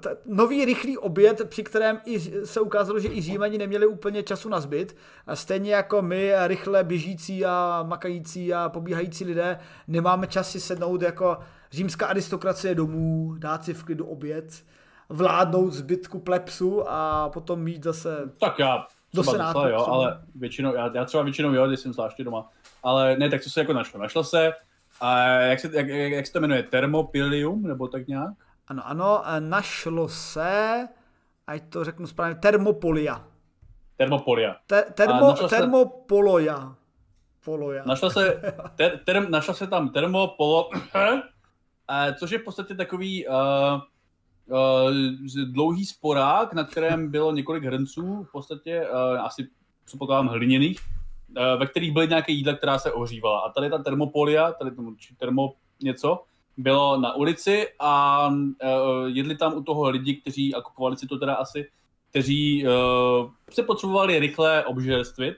[0.00, 4.48] T- nový rychlý oběd, při kterém i se ukázalo, že i Římani neměli úplně času
[4.48, 4.96] na zbyt.
[5.26, 9.58] A stejně jako my, rychle běžící a makající a pobíhající lidé,
[9.88, 11.38] nemáme čas si sednout jako
[11.72, 14.64] římská aristokracie domů, dát si v klidu oběd
[15.08, 19.58] vládnout zbytku plepsu a potom mít zase tak já do senátu.
[19.58, 22.48] Docela, jo, ale většinou, já, já třeba většinou jo, když jsem zvláště doma.
[22.82, 24.00] Ale ne, tak co se jako našlo?
[24.00, 24.52] Našlo se,
[25.00, 28.30] a jak, se, jak, jak se to jmenuje, termopilium, nebo tak nějak?
[28.68, 30.88] Ano, ano, našlo se,
[31.46, 33.24] ať to řeknu správně, termopolia.
[33.96, 34.56] Termopolia.
[34.66, 36.74] Te, termo, termopoloja.
[37.44, 37.84] Poloja.
[37.86, 38.40] Našla se,
[38.76, 40.70] ter, ter, našla se tam termopolo,
[42.18, 43.34] což je v podstatě takový uh,
[45.44, 49.48] dlouhý sporák, na kterém bylo několik hrnců, v podstatě uh, asi
[49.84, 50.78] předpokládám hliněných,
[51.36, 53.40] uh, ve kterých byly nějaké jídla, která se ohřívala.
[53.40, 55.52] A tady ta termopolia, tady tomu termo
[55.82, 56.22] něco,
[56.56, 58.54] bylo na ulici a uh,
[59.06, 61.68] jedli tam u toho lidi, kteří, a kupovali si to teda asi,
[62.10, 65.36] kteří uh, se potřebovali rychle obžerstvit.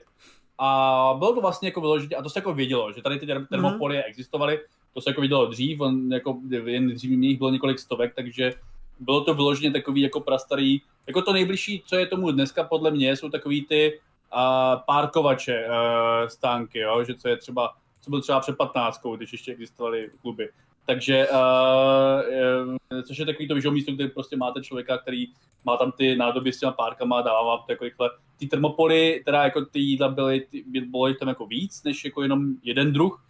[0.61, 4.01] A bylo to vlastně jako vyloženě, a to se jako vědělo, že tady ty termopolie
[4.01, 4.09] mm-hmm.
[4.09, 4.59] existovaly,
[4.93, 8.53] to se jako vidělo dřív, on jako jen dřív jich bylo několik stovek, takže
[8.99, 13.15] bylo to vyloženě takový jako prastarý, jako to nejbližší, co je tomu dneska podle mě,
[13.15, 13.99] jsou takový ty
[14.33, 17.03] uh, párkovače uh, stánky, jo?
[17.03, 20.49] že co je třeba, co bylo třeba před 15, když ještě existovaly kluby.
[20.85, 25.25] Takže, uh, což je takový to vyžou místo, kde prostě máte člověka, který
[25.65, 28.09] má tam ty nádoby s těma párkama, dává vám to jako rychle.
[28.37, 32.53] Ty termopoly, teda jako ty jídla byly, ty, bylo tam jako víc, než jako jenom
[32.63, 33.25] jeden druh.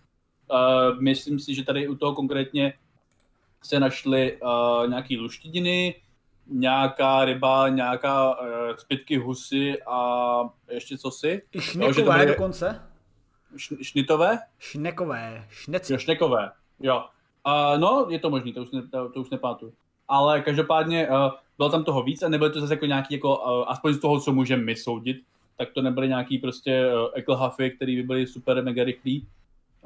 [0.52, 2.74] Uh, myslím si, že tady u toho konkrétně
[3.64, 5.96] se našly uh, nějaký luštidiny,
[6.48, 8.48] nějaká ryba, nějaká uh,
[8.80, 11.42] zbytky husy a ještě co si.
[11.52, 12.26] I šnekové byly...
[12.26, 12.82] dokonce?
[13.56, 14.40] Š, šnitové?
[14.60, 15.94] Šnekové, šneci.
[15.94, 17.04] Jo, šnekové, jo.
[17.48, 19.74] Uh, no, je to možný, to už, ne, to, to už nepamatuju.
[20.08, 23.66] Ale každopádně uh, bylo tam toho víc a nebylo to zase jako nějaký, jako, uh,
[23.68, 25.18] aspoň z toho, co můžeme my soudit,
[25.58, 29.28] tak to nebyly nějaký prostě uh, eklhafy, které by byly super mega rychlí,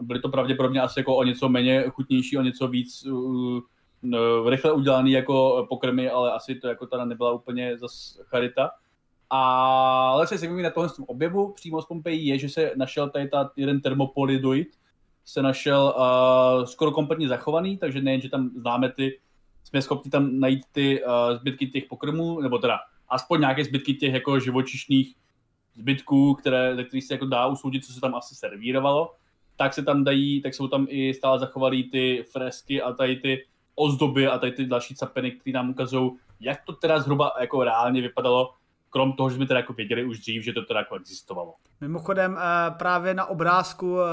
[0.02, 3.60] byly to pravděpodobně asi jako o něco méně chutnější, o něco víc uh,
[4.02, 8.72] uh, rychle udělaný jako pokrmy, ale asi to jako teda nebyla úplně zas charita.
[9.30, 9.40] A
[10.08, 13.52] ale co zajímavé na tohle objevu přímo z Pompeji je, že se našel tady ta
[13.56, 14.68] jeden termopolidoid,
[15.26, 19.20] se našel uh, skoro kompletně zachovaný, takže nejen, že tam známe ty,
[19.64, 22.80] jsme schopni tam najít ty uh, zbytky těch pokrmů, nebo teda
[23.10, 25.16] aspoň nějaké zbytky těch jako živočišných
[25.74, 29.16] zbytků, které, ze kterých se jako dá usoudit, co se tam asi servírovalo,
[29.56, 33.46] tak se tam dají, tak jsou tam i stále zachovalý ty fresky a tady ty
[33.76, 38.02] ozdoby a tady ty další capeny, které nám ukazují, jak to teda zhruba jako reálně
[38.02, 38.54] vypadalo,
[38.90, 41.54] krom toho, že jsme teda jako věděli už dřív, že to teda jako existovalo.
[41.82, 44.06] Mimochodem eh, právě na obrázku, eh,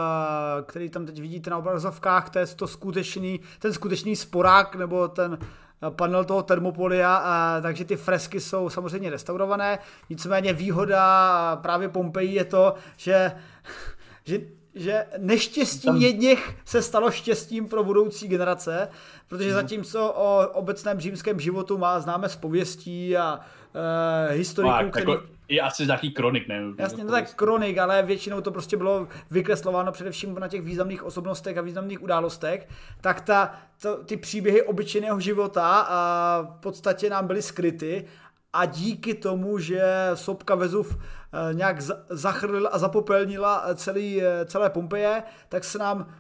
[0.63, 5.39] který tam teď vidíte na obrazovkách, to je to skutečný, ten skutečný sporák nebo ten
[5.41, 9.79] eh, panel toho termopolia, takže ty fresky jsou samozřejmě restaurované,
[10.11, 13.33] nicméně výhoda právě Pompeji je to, že,
[14.25, 14.39] že
[14.75, 15.97] že neštěstí Tam...
[15.97, 18.89] jedněch se stalo štěstím pro budoucí generace,
[19.29, 19.55] protože hmm.
[19.55, 25.11] zatímco o obecném římském životu má známe z pověstí a uh, historiků, který...
[25.11, 26.63] Jako, je asi nějaký kronik, ne?
[26.79, 31.59] Jasně, no tak kronik, ale většinou to prostě bylo vykreslováno především na těch významných osobnostech
[31.59, 32.69] a významných událostech,
[33.01, 38.05] tak ta, to, ty příběhy obyčejného života a v podstatě nám byly skryty
[38.53, 45.23] a díky tomu, že sopka Vezuv eh, nějak zachrlil a zapopelnila celý, eh, celé Pompeje,
[45.49, 46.15] tak se nám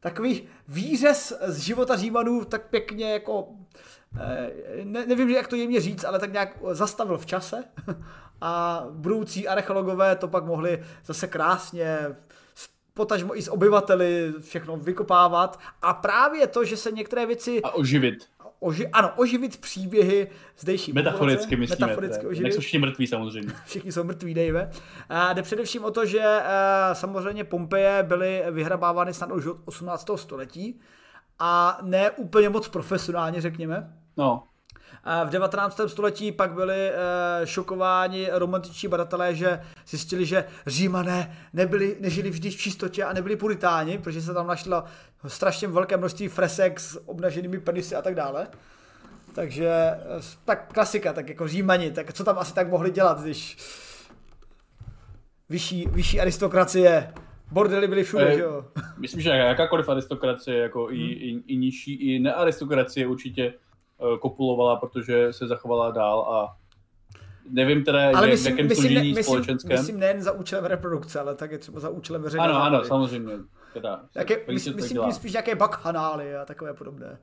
[0.00, 3.48] takový výřez z života Římanů tak pěkně jako
[4.20, 4.50] eh,
[4.84, 7.64] ne, nevím, jak to jemně říct, ale tak nějak zastavil v čase.
[8.42, 11.98] A budoucí archeologové to pak mohli zase krásně
[12.94, 15.60] potažmo i s obyvateli všechno vykopávat.
[15.82, 17.62] A právě to, že se některé věci...
[17.62, 18.28] A oživit
[18.60, 21.56] oži, ano, oživit příběhy zdejší Metaforicky populace.
[21.56, 21.86] myslíme.
[21.86, 22.42] Metaforicky oživit.
[22.42, 23.52] Nejsou všichni mrtví samozřejmě.
[23.66, 24.70] Všichni jsou mrtví, Dave.
[25.08, 26.44] A jde především o to, že eh,
[26.94, 30.10] samozřejmě Pompeje byly vyhrabávány snad už od 18.
[30.16, 30.80] století
[31.38, 33.96] a ne úplně moc profesionálně, řekněme.
[34.16, 34.42] No.
[35.24, 35.80] V 19.
[35.86, 42.56] století pak byli eh, šokováni romantiční badatelé, že zjistili, že římané nebyli, nežili vždy v
[42.56, 44.84] čistotě a nebyli puritáni, protože se tam našlo
[45.26, 48.46] strašně velké množství fresek s obnaženými penisy a tak dále.
[49.34, 49.98] Takže eh,
[50.44, 53.56] tak klasika, tak jako římani, tak co tam asi tak mohli dělat, když
[55.48, 57.12] vyšší, vyšší aristokracie
[57.52, 58.64] Bordely byly všude, že jo?
[58.98, 60.96] Myslím, že jakákoliv aristokracie, jako hmm.
[60.96, 63.54] i, i, i nižší, i nearistokracie určitě
[64.20, 66.56] kopulovala, protože se zachovala dál a
[67.50, 69.78] nevím teda, ale jak, myslím, v jakém myslím, ne, společenském.
[69.78, 73.32] Myslím nejen za účelem reprodukce, ale také třeba za účelem veřejného Ano, ano, samozřejmě.
[73.72, 77.18] Teda, Jaké, myslím, myslím spíš nějaké bakhanály a takové podobné.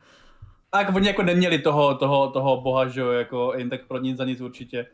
[0.72, 4.18] Tak oni jako neměli toho, toho, toho boha, že jo, jako jen tak pro nic
[4.18, 4.86] za nic určitě.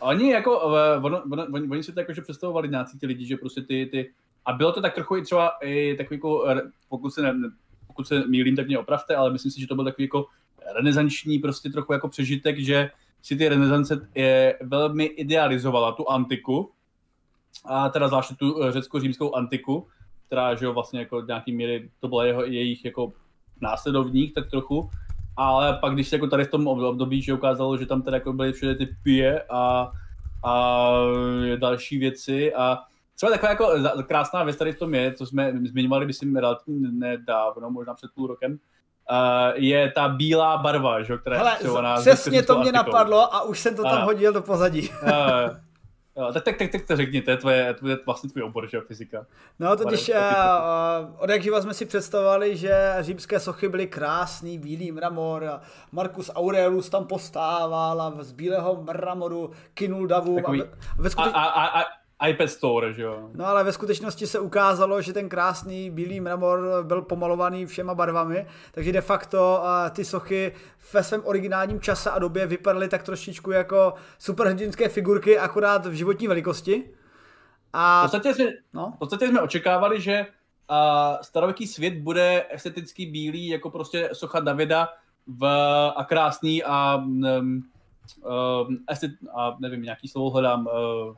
[0.00, 0.60] A oni jako,
[1.02, 4.12] on, on, on, oni si to jakože představovali nějací ty lidi, že prostě ty, ty,
[4.44, 6.44] a bylo to tak trochu i třeba i takový jako,
[6.88, 7.34] pokud se, ne,
[7.86, 10.26] pokud se mýlím, tak mě opravte, ale myslím si, že to byl takový jako
[10.76, 12.90] renesanční prostě trochu jako přežitek, že
[13.22, 16.70] si ty renesance je velmi idealizovala tu antiku,
[17.64, 19.86] a teda zvláště tu eh, řecko-římskou antiku,
[20.26, 23.12] která, že jo, vlastně jako nějaký míry, to byla jeho, jejich jako
[23.60, 24.90] následovník tak trochu,
[25.36, 28.32] ale pak když se jako tady v tom období, že ukázalo, že tam teda jako
[28.32, 29.92] byly všude ty pije a,
[30.44, 30.90] a
[31.56, 32.78] další věci a
[33.16, 33.70] třeba taková jako
[34.02, 38.26] krásná věc tady v tom je, co jsme zmiňovali, myslím, relativně nedávno, možná před půl
[38.26, 38.58] rokem,
[39.54, 43.76] je ta bílá barva, že, která Hele, je přesně to mě napadlo a už jsem
[43.76, 44.04] to tam a.
[44.04, 44.90] hodil do pozadí.
[45.02, 45.10] Uh,
[46.16, 48.68] Jo, tak, tak, tak, tak to řekni, to je, tvoje, to je vlastně tvůj obor,
[48.68, 49.26] že fyzika.
[49.58, 50.14] No, totiž uh,
[51.18, 55.60] od jak živa jsme si představovali, že římské sochy byly krásný, bílý mramor a
[55.92, 60.36] Marcus Aurelius tam postával a z bílého mramoru kinul davu.
[60.36, 60.66] Takový, a,
[60.98, 61.84] ve, ve a, a, a,
[62.28, 63.30] iPad Store, že jo.
[63.34, 68.46] No ale ve skutečnosti se ukázalo, že ten krásný bílý mramor byl pomalovaný všema barvami,
[68.72, 70.52] takže de facto uh, ty sochy
[70.92, 76.28] ve svém originálním čase a době vypadaly tak trošičku jako superhrdinské figurky, akorát v životní
[76.28, 76.90] velikosti.
[77.72, 78.00] A...
[78.00, 78.92] V, podstatě jsme, no?
[78.96, 80.26] v podstatě jsme očekávali, že
[80.70, 80.76] uh,
[81.22, 84.88] starověký svět bude esteticky bílý, jako prostě socha Davida
[85.26, 85.46] v,
[85.96, 87.64] a krásný a, um, um,
[88.88, 91.16] estet, a nevím, nějaký slovo hledám, uh,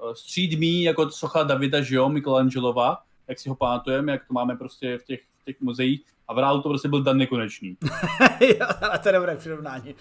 [0.00, 4.56] Eh, střídmý jako socha Davida, že jo, Michelangelova, jak si ho pamatujeme, jak to máme
[4.56, 5.20] prostě v těch,
[5.52, 6.00] těch muzeích,
[6.30, 7.76] a v reálu to prostě byl Dan Nekonečný.
[9.02, 9.94] to je dobré přirovnání.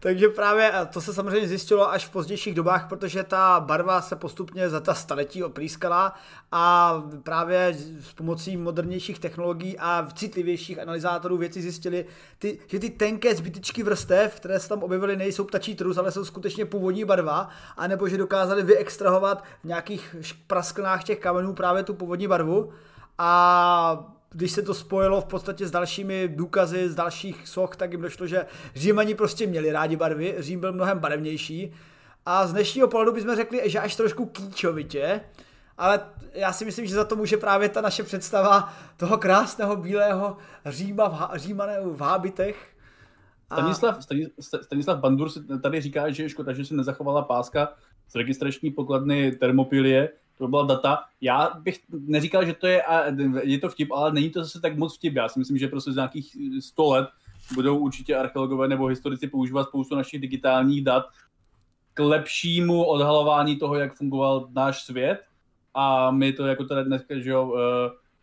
[0.00, 4.68] Takže právě to se samozřejmě zjistilo až v pozdějších dobách, protože ta barva se postupně
[4.68, 6.14] za ta staletí oprýskala
[6.52, 12.04] a právě s pomocí modernějších technologií a citlivějších analyzátorů věci zjistili,
[12.38, 16.24] ty, že ty tenké zbytečky vrstev, které se tam objevily, nejsou ptačí trus, ale jsou
[16.24, 20.16] skutečně původní barva, anebo že dokázali vyextrahovat v nějakých
[20.46, 22.72] prasklinách těch kamenů právě tu původní barvu
[23.18, 28.00] a když se to spojilo v podstatě s dalšími důkazy z dalších soch, tak jim
[28.00, 31.74] došlo, že Římani prostě měli rádi barvy, Řím byl mnohem barevnější
[32.26, 35.20] a z dnešního pohledu bychom řekli, že až trošku kýčovitě,
[35.78, 36.00] ale
[36.32, 40.36] já si myslím, že za to může právě ta naše představa toho krásného bílého
[40.66, 42.68] Říma v, Římané v hábitech.
[43.50, 43.56] A...
[43.56, 43.98] Stanislav,
[44.62, 45.28] Stanislav Bandur
[45.62, 47.72] tady říká, že je škoda, že se nezachovala páska
[48.08, 50.08] z registrační pokladny Termopilie,
[50.38, 50.98] to byla data.
[51.20, 52.82] Já bych neříkal, že to je,
[53.42, 55.14] je to vtip, ale není to zase tak moc vtip.
[55.14, 57.08] Já si myslím, že prostě z nějakých 100 let
[57.54, 61.04] budou určitě archeologové nebo historici používat spoustu našich digitálních dat
[61.94, 65.18] k lepšímu odhalování toho, jak fungoval náš svět.
[65.74, 67.58] A my to jako teda dneska, že jo, uh,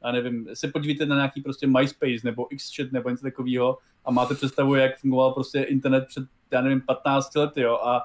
[0.04, 4.36] já nevím, se podívejte na nějaký prostě MySpace nebo XChat nebo něco takového a máte
[4.36, 8.02] představu, jak fungoval prostě internet před, já nevím, 15 lety, jo, a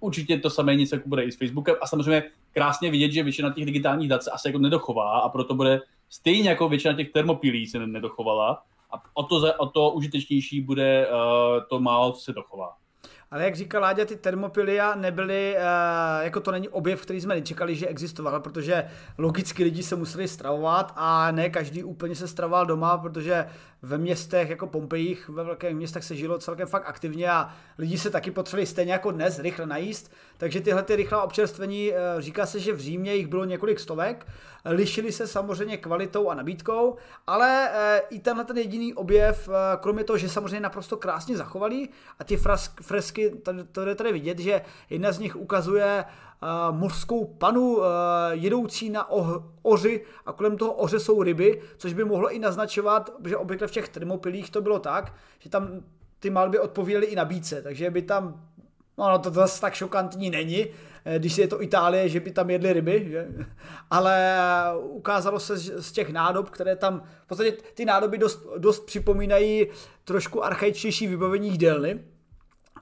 [0.00, 2.22] určitě to samé něco jako bude i s Facebookem a samozřejmě
[2.52, 6.48] krásně vidět, že většina těch digitálních dat se asi jako nedochová a proto bude stejně
[6.48, 11.14] jako většina těch termopilí se nedochovala a o to, o to užitečnější bude uh,
[11.68, 12.76] to málo, co se dochová.
[13.30, 17.76] Ale jak říkal Láďa, ty termopilia nebyly, uh, jako to není objev, který jsme nečekali,
[17.76, 18.84] že existoval, protože
[19.18, 23.46] logicky lidi se museli stravovat a ne každý úplně se stravoval doma, protože
[23.82, 28.10] ve městech jako Pompejích, ve velkých městech se žilo celkem fakt aktivně a lidi se
[28.10, 32.60] taky potřebovali stejně jako dnes rychle najíst, takže tyhle ty rychlá občerstvení, uh, říká se,
[32.60, 34.26] že v Římě jich bylo několik stovek,
[34.64, 36.96] lišili se samozřejmě kvalitou a nabídkou,
[37.26, 39.48] ale uh, i tenhle ten jediný objev,
[39.80, 41.88] kromě toho, že samozřejmě naprosto krásně zachovali
[42.18, 42.36] a ty
[42.82, 46.04] fresky fotky, tady, tady, tady vidět, že jedna z nich ukazuje
[46.42, 47.84] uh, mořskou panu uh,
[48.30, 53.10] jedoucí na oh, oři a kolem toho oře jsou ryby, což by mohlo i naznačovat,
[53.24, 55.80] že obvykle v těch termopilích to bylo tak, že tam
[56.18, 58.48] ty malby odpovídaly i nabídce, takže by tam,
[58.98, 60.66] no, no to zase tak šokantní není,
[61.04, 63.28] eh, když je to Itálie, že by tam jedli ryby, že?
[63.90, 64.38] ale
[64.80, 69.66] ukázalo se z těch nádob, které tam, v podstatě ty nádoby dost, dost připomínají
[70.04, 72.00] trošku archaičtější vybavení jídelny,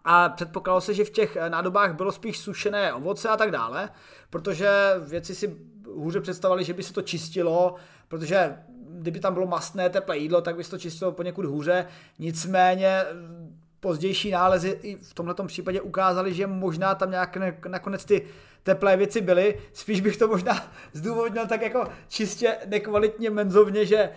[0.08, 3.88] a předpokládalo se, že v těch eh, nádobách bylo spíš sušené ovoce a tak dále,
[4.30, 4.70] protože
[5.00, 5.56] věci si
[5.94, 7.74] hůře představovali, že by se to čistilo,
[8.08, 8.56] protože
[8.88, 11.86] kdyby tam bylo mastné teplé jídlo, tak by se to čistilo poněkud hůře.
[12.18, 18.26] Nicméně mm, pozdější nálezy i v tomto případě ukázaly, že možná tam nějak nakonec ty
[18.62, 19.58] teplé věci byly.
[19.72, 24.10] Spíš bych to možná zdůvodnil tak jako čistě nekvalitně menzovně, že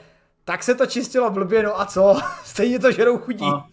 [0.44, 2.20] tak se to čistilo blbě, no a co?
[2.44, 3.46] Stejně to žerou chudí.
[3.46, 3.69] A.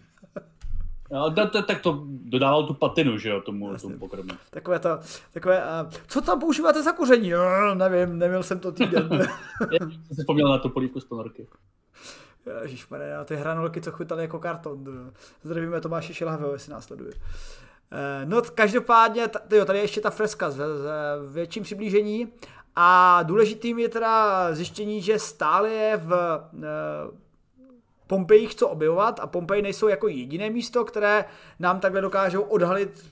[1.11, 4.29] No, to, to, tak to dodával tu patinu, že jo, tomu, tomu pokrmu.
[4.49, 4.99] Takové to,
[5.33, 7.29] takové, uh, co tam používáte za koření?
[7.29, 9.09] No, nevím, neměl jsem to týden.
[9.71, 11.47] Já jsem si vzpomněl na tu polívku z ponorky.
[12.61, 15.11] Ježišmarja, ty hranolky, co chutaly jako karton.
[15.43, 17.11] Zdravíme Tomáše Šilhavého, jestli následuje.
[17.91, 20.59] Eh, no, každopádně, jo, tady je ještě ta freska s
[21.31, 22.27] větším přiblížení
[22.75, 26.39] a důležitým je teda zjištění, že stále je v
[28.07, 31.25] Pompejích co objevovat a Pompeji nejsou jako jediné místo, které
[31.59, 33.11] nám takhle dokážou odhalit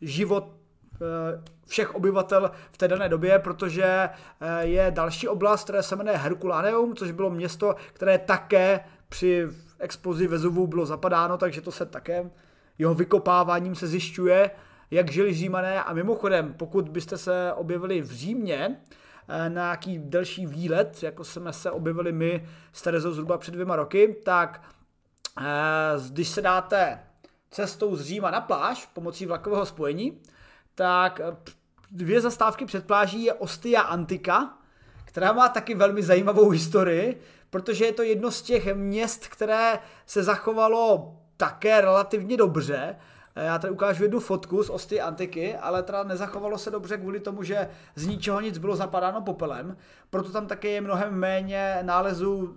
[0.00, 0.48] život
[0.94, 6.16] eh, všech obyvatel v té dané době, protože eh, je další oblast, která se jmenuje
[6.16, 9.48] Herculaneum, což bylo město, které také při
[9.78, 12.30] explozi Vezuvu bylo zapadáno, takže to se také
[12.78, 14.50] jeho vykopáváním se zjišťuje,
[14.90, 15.82] jak žili Římané.
[15.82, 18.76] A mimochodem, pokud byste se objevili v Římě,
[19.38, 24.16] na nějaký delší výlet, jako jsme se objevili my s Terezou zhruba před dvěma roky,
[24.24, 24.62] tak
[25.40, 25.44] eh,
[26.10, 27.00] když se dáte
[27.50, 30.20] cestou z Říma na pláž pomocí vlakového spojení,
[30.74, 31.36] tak eh,
[31.90, 34.58] dvě zastávky před pláží je Ostia Antika,
[35.04, 37.20] která má taky velmi zajímavou historii,
[37.50, 43.58] protože je to jedno z těch měst, které se zachovalo také relativně dobře Eh, já
[43.58, 47.68] tady ukážu jednu fotku z osty antiky, ale teda nezachovalo se dobře kvůli tomu, že
[47.94, 49.76] z ničeho nic bylo zapadáno popelem,
[50.10, 52.54] proto tam také je mnohem méně nálezů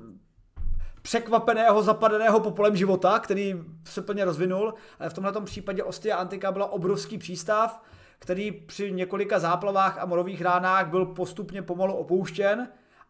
[1.03, 3.55] překvapeného zapadeného popolem života, který
[3.85, 4.73] se plně rozvinul.
[4.99, 7.81] Ale v tomto případě Ostia Antika byla obrovský přístav,
[8.19, 12.67] který při několika záplavách a morových ránách byl postupně pomalu opouštěn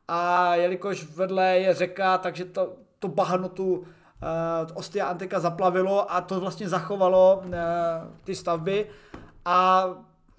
[0.07, 3.83] a jelikož vedle je řeka, takže to, to bahno tu
[4.73, 7.51] Ostia Antika zaplavilo a to vlastně zachovalo uh,
[8.23, 8.87] ty stavby
[9.45, 9.85] a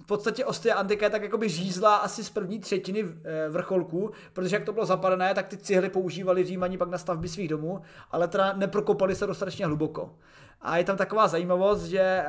[0.02, 4.65] v podstatě Ostia Antika tak jakoby řízla asi z první třetiny eh, vrcholku, protože jak
[4.65, 8.52] to bylo zapadené, tak ty cihly používali římaní pak na stavby svých domů, ale teda
[8.52, 10.15] neprokopali se dostatečně hluboko.
[10.62, 12.24] A je tam taková zajímavost, že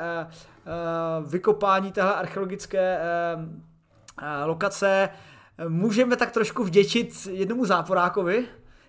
[1.26, 3.00] vykopání téhle archeologické
[4.44, 5.08] lokace
[5.68, 8.46] můžeme tak trošku vděčit jednomu záporákovi,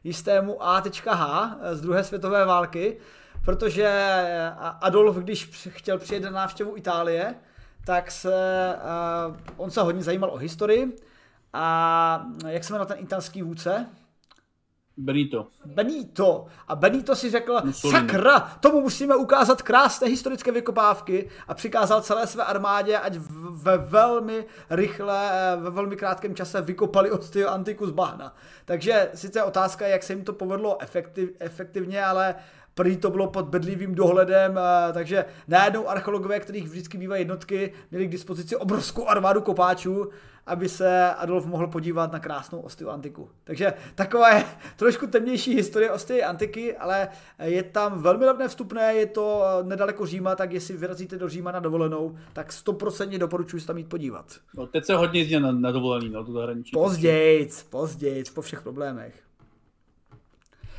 [0.08, 1.58] jistému A.H.
[1.72, 2.98] z druhé světové války,
[3.46, 3.90] protože
[4.82, 7.36] Adolf, když chtěl přijet na návštěvu Itálie,
[7.86, 8.76] tak se,
[9.30, 10.96] uh, on se hodně zajímal o historii
[11.54, 13.86] a jak se jmenuje ten italský vůdce?
[14.98, 15.48] Benito.
[15.66, 16.46] Benito.
[16.68, 18.00] A Benito si řekl, Mussolini.
[18.00, 23.18] sakra, tomu musíme ukázat krásné historické vykopávky a přikázal celé své armádě, ať
[23.52, 28.36] ve velmi rychle, ve velmi krátkém čase vykopali Ostio Antiku z bahna.
[28.66, 32.36] Takže sice otázka, jak se jim to povedlo efektiv, efektivně, ale
[32.78, 34.60] prý to bylo pod bedlivým dohledem,
[34.94, 40.10] takže najednou archeologové, kterých vždycky bývají jednotky, měli k dispozici obrovskou armádu kopáčů,
[40.46, 43.30] aby se Adolf mohl podívat na krásnou Ostiu antiku.
[43.44, 44.46] Takže taková je
[44.76, 47.08] trošku temnější historie Ostie antiky, ale
[47.44, 51.60] je tam velmi levné vstupné, je to nedaleko Říma, tak jestli vyrazíte do Říma na
[51.60, 54.26] dovolenou, tak 100% doporučuji se tam jít podívat.
[54.58, 56.72] No, teď se hodně jezdí na, na dovolený, no, to zahraničí.
[56.74, 59.27] Pozdějc, pozdějc, po všech problémech.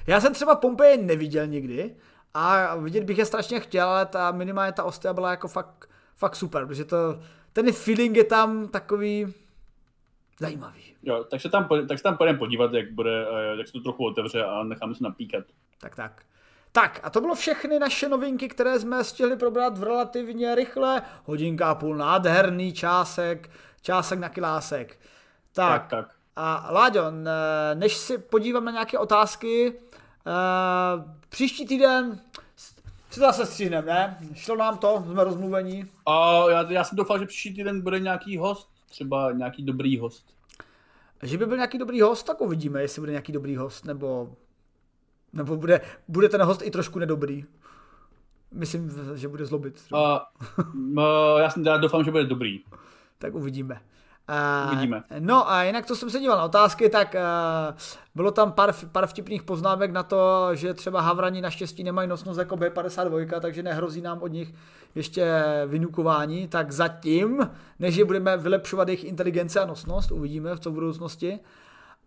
[0.08, 1.96] Já jsem třeba Pompeje neviděl nikdy
[2.34, 6.36] a vidět bych je strašně chtěl, ale ta minimálně ta Ostia byla jako fakt, fakt
[6.36, 6.96] super, protože to,
[7.52, 9.34] ten feeling je tam takový
[10.40, 10.94] zajímavý.
[11.02, 13.80] Jo, tak se tam, tak se tam půjdeme podívat, jak, bude, eh, jak se to
[13.80, 15.44] trochu otevře a necháme se napíkat.
[15.80, 16.22] Tak, tak.
[16.72, 21.02] Tak a to bylo všechny naše novinky, které jsme stihli probrat v relativně rychle.
[21.24, 23.50] Hodinka a půl, nádherný čásek,
[23.82, 24.98] čásek na kilásek.
[25.52, 26.14] Tak, Tak, tak.
[26.36, 27.04] a Láďo,
[27.74, 29.72] než si podívám na nějaké otázky,
[30.28, 32.20] uh, příští týden
[33.10, 34.18] si to zase stříhneme, ne?
[34.34, 35.84] Šlo nám to, jsme rozmluvení.
[36.06, 40.34] A já, já jsem doufal, že příští týden bude nějaký host, třeba nějaký dobrý host.
[41.22, 44.36] Že by byl nějaký dobrý host, tak uvidíme, jestli bude nějaký dobrý host, nebo,
[45.32, 47.44] nebo bude, bude ten host i trošku nedobrý.
[48.52, 49.74] Myslím, že bude zlobit.
[49.74, 50.16] třeba.
[50.16, 50.26] A,
[50.74, 50.96] m,
[51.38, 52.60] já, jsem, já doufám, že bude dobrý.
[53.18, 53.80] Tak uvidíme.
[54.66, 55.02] Uvidíme.
[55.18, 57.76] No a jinak, co jsem se díval na otázky, tak uh,
[58.14, 62.56] bylo tam pár, pár vtipných poznámek na to, že třeba Havrani naštěstí nemají nosnost jako
[62.56, 64.54] B52, takže nehrozí nám od nich
[64.94, 70.70] ještě vynukování, tak zatím, než je budeme vylepšovat jejich inteligence a nosnost, uvidíme v co
[70.70, 71.40] v budoucnosti.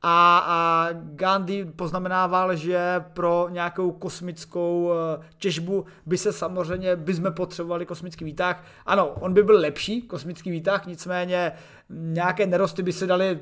[0.04, 7.32] A, a Gandhi poznamenával, že pro nějakou kosmickou eh, těžbu by se samozřejmě, by jsme
[7.32, 8.64] potřebovali kosmický výtah.
[8.86, 11.52] Ano, on by byl lepší, kosmický výtah, nicméně
[11.90, 13.40] nějaké nerosty by se daly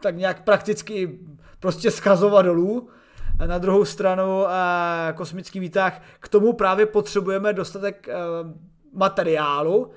[0.00, 1.18] tak nějak prakticky
[1.60, 2.88] prostě skazovat dolů.
[3.46, 8.14] Na druhou stranu eh, kosmický výtah, k tomu právě potřebujeme dostatek eh,
[8.92, 9.90] materiálu,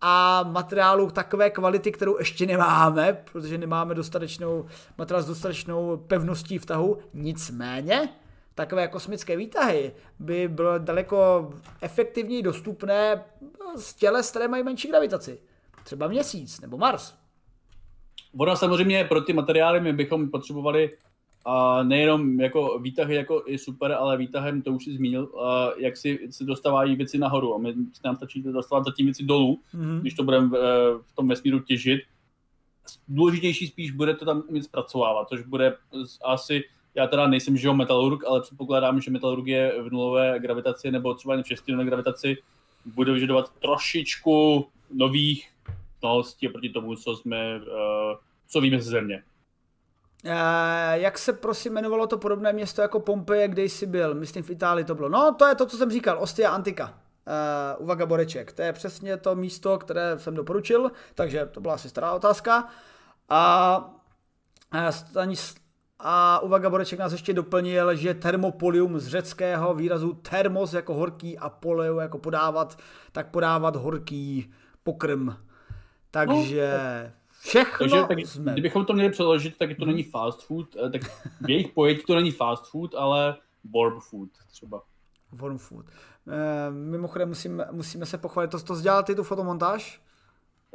[0.00, 4.66] a materiálu takové kvality, kterou ještě nemáme, protože nemáme dostatečnou
[4.98, 6.98] materiál s dostatečnou pevností v tahu.
[7.14, 8.08] Nicméně,
[8.54, 11.50] takové kosmické výtahy by bylo daleko
[11.80, 13.24] efektivněji dostupné
[13.76, 15.38] z těles, které mají menší gravitaci.
[15.84, 17.14] Třeba měsíc nebo Mars.
[18.38, 20.96] Ono samozřejmě pro ty materiály my bychom potřebovali
[21.44, 25.96] a nejenom jako výtahy jako i super, ale výtahem, to už si zmínil, a jak
[25.96, 30.00] si se dostávají věci nahoru a my nám stačí dostávat zatím věci dolů, mm-hmm.
[30.00, 30.52] když to budeme v,
[31.12, 32.00] v tom vesmíru těžit.
[33.08, 35.76] Důležitější spíš bude to tam umět zpracovávat, což bude
[36.24, 36.64] asi,
[36.94, 41.34] já teda nejsem že metalurg, ale předpokládám, že metalurg je v nulové gravitaci nebo třeba
[41.34, 42.36] jen v šestinové gravitaci,
[42.84, 45.50] bude vyžadovat trošičku nových
[46.00, 47.60] znalostí proti tomu, co jsme,
[48.48, 49.22] co víme ze země.
[50.24, 50.32] Uh,
[50.92, 54.14] jak se prosím jmenovalo to podobné město jako Pompeje, kde jsi byl?
[54.14, 55.08] Myslím v Itálii to bylo.
[55.08, 56.84] No, to je to, co jsem říkal, Ostia Antika.
[56.84, 58.52] Uh, uvaga Boreček.
[58.52, 62.68] To je přesně to místo, které jsem doporučil, takže to byla asi stará otázka.
[63.28, 63.74] A,
[64.72, 64.90] a,
[65.98, 71.48] a Uvaga Boreček nás ještě doplnil, že termopolium z řeckého výrazu termos jako horký a
[71.48, 72.78] poleu jako podávat,
[73.12, 74.52] tak podávat horký
[74.82, 75.34] pokrm.
[76.10, 78.52] Takže no, Všechno Takže tak, jsme.
[78.52, 81.02] kdybychom to měli přeložit, tak to není fast food, eh, tak
[81.40, 83.36] v jejich pojetí to není fast food, ale
[83.74, 84.82] warm food třeba.
[85.32, 85.86] Warm food.
[86.28, 90.00] E, mimochodem musím, musíme se pochválit, to, to dělal ty tu fotomontáž?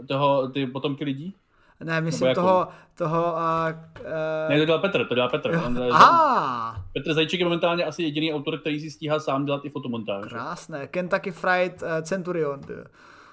[0.08, 1.36] Toho, ty potomky lidí?
[1.84, 2.68] Ne, myslím toho,
[2.98, 3.24] toho...
[3.24, 3.70] Uh,
[4.00, 4.50] uh...
[4.50, 5.62] Ne, to dělal Petr, to dělal Petr.
[5.66, 6.86] On, Aha!
[6.94, 10.26] Petr Zajíček je momentálně asi jediný autor, který si stíhá sám dělat i fotomontáž.
[10.30, 10.88] Krásné.
[10.88, 12.62] Kentucky Fried uh, Centurion.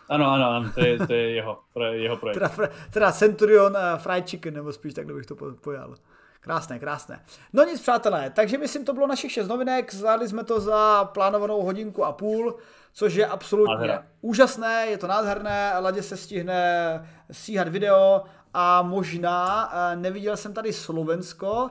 [0.09, 1.59] Ano, ano, ano, to je, to je jeho,
[1.93, 2.35] jeho projekt.
[2.35, 5.95] Teda, teda Centurion uh, Fried Chicken, nebo spíš tak bych to pojal.
[6.41, 7.21] Krásné, krásné.
[7.53, 11.63] No nic, přátelé, takže myslím, to bylo našich šest novinek, zvládli jsme to za plánovanou
[11.63, 12.57] hodinku a půl,
[12.93, 14.05] což je absolutně Nádhera.
[14.21, 18.23] úžasné, je to nádherné, Ladě se stihne stříhat video
[18.55, 21.71] a možná, neviděl jsem tady Slovensko,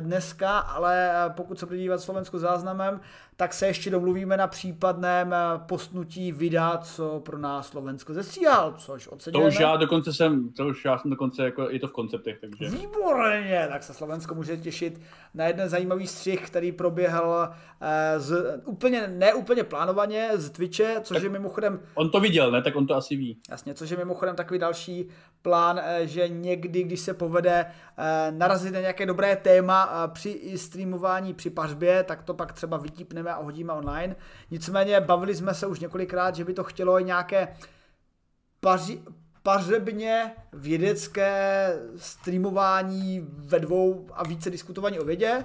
[0.00, 3.00] dneska, ale pokud se bude dívat Slovensko záznamem,
[3.40, 5.36] tak se ještě domluvíme na případném eh,
[5.66, 9.50] postnutí videa, co pro nás Slovensko zestříhal, což oceňujeme.
[9.50, 12.38] To už já dokonce jsem, to už já jsem dokonce, jako, je to v konceptech,
[12.40, 12.76] takže.
[12.76, 15.00] Výborně, tak se Slovensko může těšit
[15.34, 17.48] na jeden zajímavý střih, který proběhl
[17.80, 21.80] eh, z, úplně, ne úplně plánovaně z Twitche, což tak je mimochodem...
[21.94, 22.62] On to viděl, ne?
[22.62, 23.40] Tak on to asi ví.
[23.50, 25.08] Jasně, což je mimochodem takový další
[25.42, 27.66] plán, eh, že někdy, když se povede
[28.30, 33.42] narazit na nějaké dobré téma při streamování při pařbě, tak to pak třeba vytípneme a
[33.42, 34.16] hodíme online.
[34.50, 37.48] Nicméně bavili jsme se už několikrát, že by to chtělo nějaké
[38.60, 39.02] paři,
[39.42, 45.44] pařebně vědecké streamování ve dvou a více diskutování o vědě.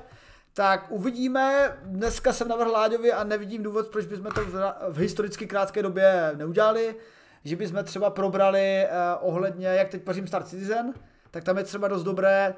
[0.54, 1.78] Tak uvidíme.
[1.84, 4.42] Dneska jsem navrhl Láďovi a nevidím důvod, proč bychom to
[4.90, 6.96] v, historicky krátké době neudělali.
[7.44, 10.94] Že bychom třeba probrali uh, ohledně, jak teď pařím Star Citizen,
[11.32, 12.56] tak tam je třeba dost dobré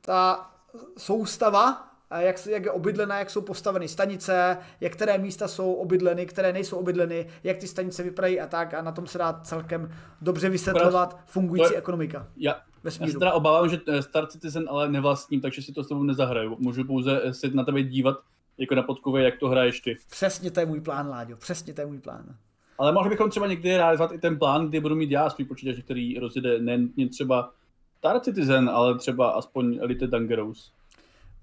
[0.00, 0.50] ta
[0.98, 6.52] soustava, jak, jak je obydlená, jak jsou postaveny stanice, jak které místa jsou obydleny, které
[6.52, 10.48] nejsou obydleny, jak ty stanice vypadají a tak a na tom se dá celkem dobře
[10.48, 12.28] vysvětlovat fungující to, ekonomika.
[12.36, 15.88] Já, já se teda obávám, že eh, Star Citizen ale nevlastním, takže si to s
[15.88, 16.56] tebou nezahraju.
[16.58, 18.16] Můžu pouze eh, si na tebe dívat
[18.58, 19.96] jako na podkové, jak to hraješ ty.
[20.10, 22.36] Přesně to je můj plán, Láďo, přesně to je můj plán.
[22.78, 25.76] Ale mohli bychom třeba někdy realizovat i ten plán, kdy budu mít já svůj počítač,
[25.84, 27.52] který rozjede nejen třeba
[27.98, 30.72] Star Citizen, ale třeba aspoň Elite Dangerous.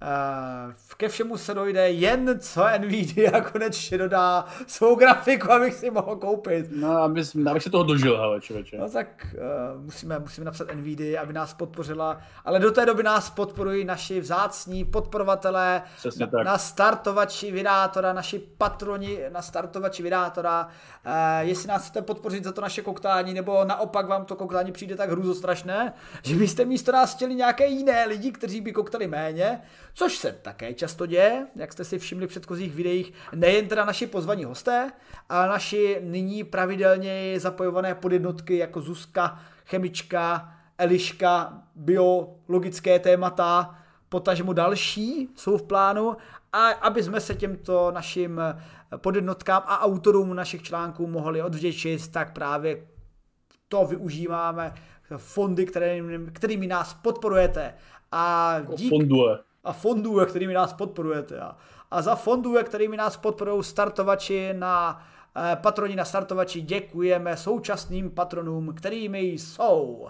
[0.03, 6.15] Uh, ke všemu se dojde jen co Nvidia konečně dodá svou grafiku, abych si mohl
[6.15, 6.65] koupit.
[6.71, 8.77] No, abych, abych se toho dožil, hele, člověče.
[8.77, 9.35] No tak
[9.75, 14.19] uh, musíme, musíme napsat Nvidia, aby nás podpořila, ale do té doby nás podporují naši
[14.19, 16.45] vzácní podporovatelé Přesně na, tak.
[16.45, 20.67] na startovači vydátora, naši patroni na startovači vydátora.
[21.05, 24.95] Uh, jestli nás chcete podpořit za to naše koktání, nebo naopak vám to koktání přijde
[24.95, 25.93] tak hrůzostrašné,
[26.23, 29.61] že byste místo nás chtěli nějaké jiné lidi, kteří by koktali méně,
[29.93, 34.07] což se také často děje, jak jste si všimli v předchozích videích, nejen teda naši
[34.07, 34.91] pozvaní hosté,
[35.29, 43.79] ale naši nyní pravidelně zapojované podjednotky jako Zuzka, chemička, Eliška, biologické témata,
[44.09, 46.17] potažmo další jsou v plánu
[46.53, 48.41] a aby jsme se těmto našim
[48.97, 52.87] podjednotkám a autorům našich článků mohli odvděčit, tak právě
[53.67, 54.73] to využíváme
[55.17, 57.73] fondy, kterými, kterými nás podporujete.
[58.11, 61.39] A dík, Fonduje a fondů, kterými nás podporujete.
[61.39, 61.55] A,
[62.01, 65.03] za fondů, kterými nás podporují startovači na
[65.55, 70.07] patroni na startovači děkujeme současným patronům, kterými jsou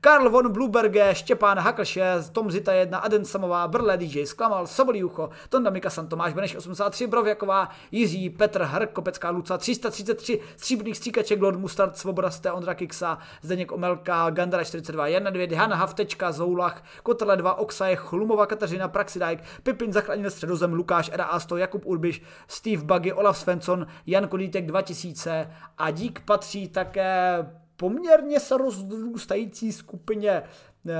[0.00, 5.30] Karl von Bluberge, Štěpán Haklše, Tom Zita 1, Aden Samová, Brle DJ Sklamal, Sobolí Ucho,
[5.48, 11.58] Tonda Mikasan, Tomáš Beneš 83, Brovjaková, Jiří, Petr Hrk, Kopecká Luca, 333, Stříbrných stříkaček, Lord
[11.58, 17.36] Mustard, Svoboda Ste, Ondra Kiksa, Zdeněk Omelka, Gandara 42, Jana 2, Hanna Haftečka, Zoulach, Kotele
[17.36, 23.12] 2, Oksaj, Chlumova Kateřina, Praxidajk, Pipin Zachráněn středozem, Lukáš, Era Asto, Jakub Urbiš, Steve Buggy,
[23.12, 27.36] Olaf Svensson, Jan Kodítek, 2000 a dík patří také
[27.76, 30.42] poměrně se rozrůstající skupině
[30.88, 30.92] eh,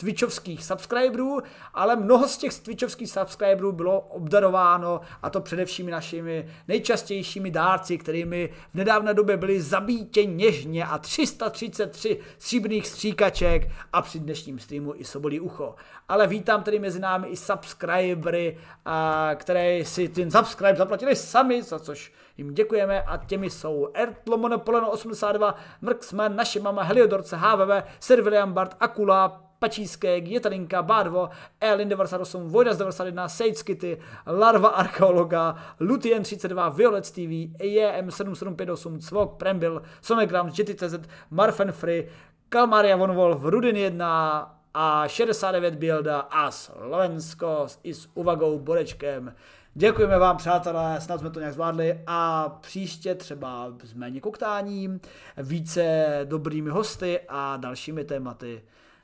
[0.00, 1.38] twitchovských subscriberů,
[1.74, 8.50] ale mnoho z těch twitchovských subscriberů bylo obdarováno a to především našimi nejčastějšími dárci, kterými
[8.70, 15.04] v nedávné době byli zabítě něžně a 333 stříbrných stříkaček a při dnešním streamu i
[15.04, 15.74] sobolí ucho.
[16.08, 21.78] Ale vítám tedy mezi námi i subscribery, a, které si ten subscribe zaplatili sami, za
[21.78, 28.22] což jim děkujeme a těmi jsou Ertlomone Poleno 82, Mrksman, naše mama, Heliodorce, HVV, Sir
[28.22, 31.28] William Bart, Akula, Pačíské, Jetalinka, Bádvo,
[31.60, 39.36] Elin 98, Vojdas 91, Sage Kitty, Larva Archeologa, Lutien 32, Violet TV, EM 7758, Cvok,
[39.36, 42.08] Prembil, Sonegram, JTCZ, Marfen Free,
[42.48, 49.34] Kalmaria Von Wolf, Rudin 1 a 69 Bilda a Slovensko i s uvagou Borečkem.
[49.74, 55.00] Děkujeme vám, přátelé, snad jsme to nějak zvládli a příště třeba s méně koktáním,
[55.36, 58.62] více dobrými hosty a dalšími tématy.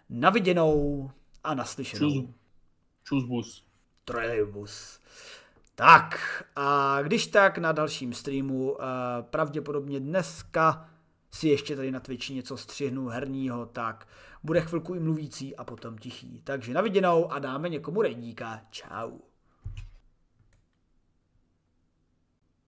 [0.09, 1.11] Na viděnou
[1.45, 2.11] a naslyšenou.
[2.11, 2.31] Čus,
[3.05, 3.65] čus bus.
[4.05, 5.01] Trolejbus.
[5.75, 6.19] Tak
[6.57, 8.85] a když tak na dalším streamu, eh,
[9.23, 10.91] pravděpodobně dneska
[11.31, 14.09] si ještě tady na Twitchi něco střihnu herního, tak
[14.43, 16.41] bude chvilku i mluvící a potom tichý.
[16.45, 18.61] Takže na viděnou a dáme někomu redníka.
[18.71, 19.19] Čau.